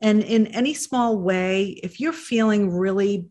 And 0.00 0.22
in 0.22 0.48
any 0.48 0.74
small 0.74 1.18
way, 1.18 1.78
if 1.82 2.00
you're 2.00 2.12
feeling 2.12 2.70
really, 2.70 3.28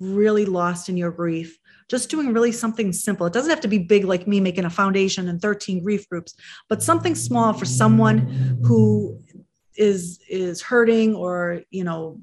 really 0.00 0.44
lost 0.44 0.88
in 0.88 0.96
your 0.96 1.10
grief, 1.10 1.58
just 1.88 2.10
doing 2.10 2.32
really 2.32 2.52
something 2.52 2.92
simple. 2.92 3.26
It 3.26 3.32
doesn't 3.32 3.50
have 3.50 3.60
to 3.60 3.68
be 3.68 3.78
big 3.78 4.04
like 4.04 4.26
me 4.26 4.40
making 4.40 4.64
a 4.64 4.70
foundation 4.70 5.28
and 5.28 5.40
13 5.40 5.82
grief 5.82 6.08
groups, 6.08 6.34
but 6.68 6.82
something 6.82 7.14
small 7.14 7.52
for 7.52 7.64
someone 7.64 8.58
who 8.62 9.22
is 9.76 10.20
is 10.28 10.62
hurting 10.62 11.14
or, 11.14 11.62
you 11.70 11.84
know, 11.84 12.20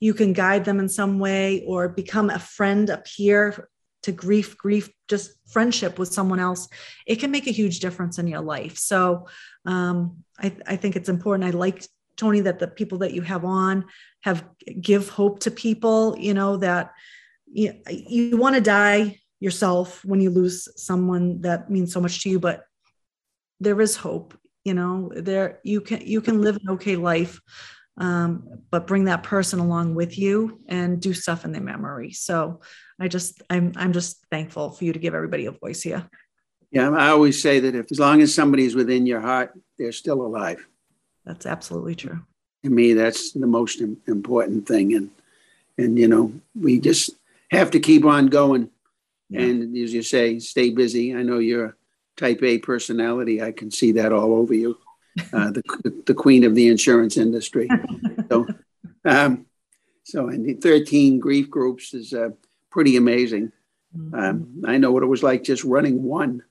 you 0.00 0.12
can 0.12 0.32
guide 0.32 0.64
them 0.64 0.78
in 0.78 0.88
some 0.88 1.18
way 1.18 1.64
or 1.66 1.88
become 1.88 2.30
a 2.30 2.38
friend, 2.38 2.90
a 2.90 2.98
peer 2.98 3.68
to 4.06 4.12
grief, 4.12 4.56
grief, 4.56 4.88
just 5.08 5.32
friendship 5.48 5.98
with 5.98 6.12
someone 6.12 6.38
else, 6.38 6.68
it 7.06 7.16
can 7.16 7.32
make 7.32 7.48
a 7.48 7.52
huge 7.52 7.80
difference 7.80 8.20
in 8.20 8.28
your 8.28 8.40
life. 8.40 8.78
So 8.78 9.26
um, 9.64 10.18
I, 10.38 10.54
I 10.64 10.76
think 10.76 10.94
it's 10.94 11.08
important. 11.08 11.48
I 11.48 11.50
like 11.50 11.84
Tony 12.16 12.40
that 12.40 12.58
the 12.58 12.68
people 12.68 12.98
that 12.98 13.12
you 13.12 13.22
have 13.22 13.44
on 13.44 13.84
have 14.22 14.44
give 14.80 15.08
hope 15.08 15.40
to 15.40 15.50
people. 15.50 16.16
You 16.18 16.34
know 16.34 16.56
that 16.58 16.92
you, 17.46 17.74
you 17.88 18.36
want 18.36 18.54
to 18.54 18.60
die 18.60 19.20
yourself 19.40 20.04
when 20.04 20.20
you 20.20 20.30
lose 20.30 20.68
someone 20.76 21.42
that 21.42 21.70
means 21.70 21.92
so 21.92 22.00
much 22.00 22.22
to 22.22 22.30
you, 22.30 22.40
but 22.40 22.64
there 23.60 23.80
is 23.80 23.96
hope. 23.96 24.38
You 24.64 24.74
know 24.74 25.12
there 25.14 25.60
you 25.62 25.80
can 25.80 26.00
you 26.04 26.20
can 26.20 26.42
live 26.42 26.56
an 26.56 26.70
okay 26.70 26.96
life 26.96 27.40
um, 27.98 28.62
but 28.70 28.86
bring 28.86 29.04
that 29.04 29.22
person 29.22 29.58
along 29.58 29.94
with 29.94 30.18
you 30.18 30.60
and 30.68 31.00
do 31.00 31.14
stuff 31.14 31.44
in 31.44 31.52
their 31.52 31.62
memory. 31.62 32.12
So 32.12 32.60
I 33.00 33.08
just, 33.08 33.42
I'm, 33.48 33.72
I'm 33.76 33.92
just 33.92 34.24
thankful 34.30 34.70
for 34.70 34.84
you 34.84 34.92
to 34.92 34.98
give 34.98 35.14
everybody 35.14 35.46
a 35.46 35.52
voice 35.52 35.82
here. 35.82 36.08
Yeah, 36.70 36.90
I 36.90 37.08
always 37.08 37.40
say 37.40 37.60
that 37.60 37.74
if 37.74 37.86
as 37.90 37.98
long 37.98 38.20
as 38.20 38.34
somebody's 38.34 38.74
within 38.74 39.06
your 39.06 39.20
heart, 39.20 39.52
they're 39.78 39.92
still 39.92 40.20
alive. 40.20 40.66
That's 41.26 41.44
absolutely 41.44 41.96
true. 41.96 42.20
To 42.62 42.70
me, 42.70 42.94
that's 42.94 43.32
the 43.32 43.46
most 43.46 43.80
important 43.80 44.66
thing, 44.66 44.94
and 44.94 45.10
and 45.76 45.98
you 45.98 46.08
know, 46.08 46.32
we 46.54 46.80
just 46.80 47.10
have 47.50 47.70
to 47.72 47.80
keep 47.80 48.04
on 48.04 48.28
going. 48.28 48.70
Yeah. 49.28 49.42
And 49.42 49.76
as 49.76 49.92
you 49.92 50.02
say, 50.02 50.38
stay 50.38 50.70
busy. 50.70 51.14
I 51.14 51.22
know 51.22 51.38
you're 51.38 51.64
a 51.66 51.74
type 52.16 52.42
A 52.42 52.58
personality. 52.58 53.42
I 53.42 53.52
can 53.52 53.70
see 53.70 53.92
that 53.92 54.12
all 54.12 54.34
over 54.34 54.54
you. 54.54 54.78
Uh, 55.32 55.50
the, 55.50 56.02
the 56.06 56.14
queen 56.14 56.44
of 56.44 56.54
the 56.54 56.68
insurance 56.68 57.16
industry. 57.16 57.68
so, 58.30 58.46
um, 59.04 59.46
so 60.04 60.28
and 60.28 60.44
the 60.44 60.54
13 60.54 61.18
grief 61.18 61.48
groups 61.48 61.94
is 61.94 62.12
uh, 62.12 62.30
pretty 62.70 62.96
amazing. 62.96 63.50
Mm-hmm. 63.96 64.14
Um, 64.14 64.62
I 64.66 64.76
know 64.76 64.92
what 64.92 65.02
it 65.02 65.06
was 65.06 65.22
like 65.22 65.42
just 65.42 65.64
running 65.64 66.02
one, 66.02 66.42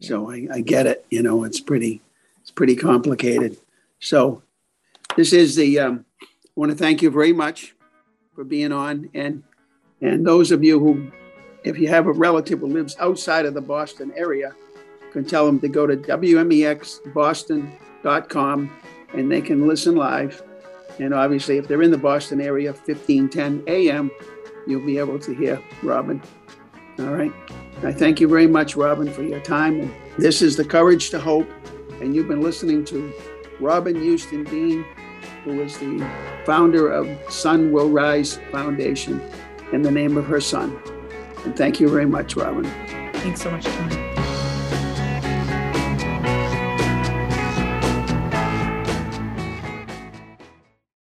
so 0.00 0.30
I, 0.30 0.46
I, 0.52 0.60
get 0.60 0.86
it. 0.86 1.04
You 1.10 1.22
know, 1.22 1.42
it's 1.42 1.58
pretty, 1.58 2.00
it's 2.40 2.52
pretty 2.52 2.76
complicated. 2.76 3.56
So, 4.02 4.42
this 5.16 5.32
is 5.32 5.54
the. 5.54 5.78
Um, 5.78 6.04
I 6.20 6.26
want 6.56 6.72
to 6.72 6.76
thank 6.76 7.02
you 7.02 7.10
very 7.10 7.32
much 7.32 7.76
for 8.34 8.42
being 8.42 8.72
on, 8.72 9.08
and 9.14 9.44
and 10.00 10.26
those 10.26 10.50
of 10.50 10.64
you 10.64 10.80
who, 10.80 11.12
if 11.62 11.78
you 11.78 11.86
have 11.86 12.08
a 12.08 12.12
relative 12.12 12.58
who 12.58 12.66
lives 12.66 12.96
outside 12.98 13.46
of 13.46 13.54
the 13.54 13.60
Boston 13.60 14.12
area, 14.16 14.56
can 15.12 15.24
tell 15.24 15.46
them 15.46 15.60
to 15.60 15.68
go 15.68 15.86
to 15.86 15.96
WMEXBoston.com 15.96 18.76
and 19.14 19.30
they 19.30 19.40
can 19.40 19.68
listen 19.68 19.94
live. 19.94 20.42
And 20.98 21.14
obviously, 21.14 21.58
if 21.58 21.68
they're 21.68 21.82
in 21.82 21.92
the 21.92 21.98
Boston 21.98 22.40
area, 22.40 22.72
1510 22.72 23.62
a.m., 23.68 24.10
you'll 24.66 24.84
be 24.84 24.98
able 24.98 25.20
to 25.20 25.32
hear 25.32 25.62
Robyn. 25.82 26.20
All 26.98 27.06
right. 27.06 27.32
I 27.84 27.92
thank 27.92 28.20
you 28.20 28.26
very 28.26 28.48
much, 28.48 28.74
Robyn, 28.74 29.12
for 29.12 29.22
your 29.22 29.38
time. 29.40 29.94
This 30.18 30.42
is 30.42 30.56
The 30.56 30.64
Courage 30.64 31.10
to 31.10 31.20
Hope. 31.20 31.48
And 32.00 32.16
you've 32.16 32.26
been 32.26 32.40
listening 32.40 32.84
to 32.86 33.12
Robyn 33.62 34.00
Houston 34.02 34.44
Bean, 34.44 34.84
who 35.44 35.60
is 35.62 35.78
the 35.78 36.06
founder 36.44 36.90
of 36.90 37.08
Sun 37.32 37.72
Will 37.72 37.88
Rise 37.88 38.40
Foundation 38.50 39.22
in 39.72 39.82
the 39.82 39.90
name 39.90 40.16
of 40.16 40.26
her 40.26 40.40
son. 40.40 40.76
And 41.44 41.56
thank 41.56 41.80
you 41.80 41.88
very 41.88 42.06
much, 42.06 42.36
Robyn. 42.36 42.64
Thanks 43.14 43.42
so 43.42 43.50
much, 43.50 43.64
Tony. 43.64 44.11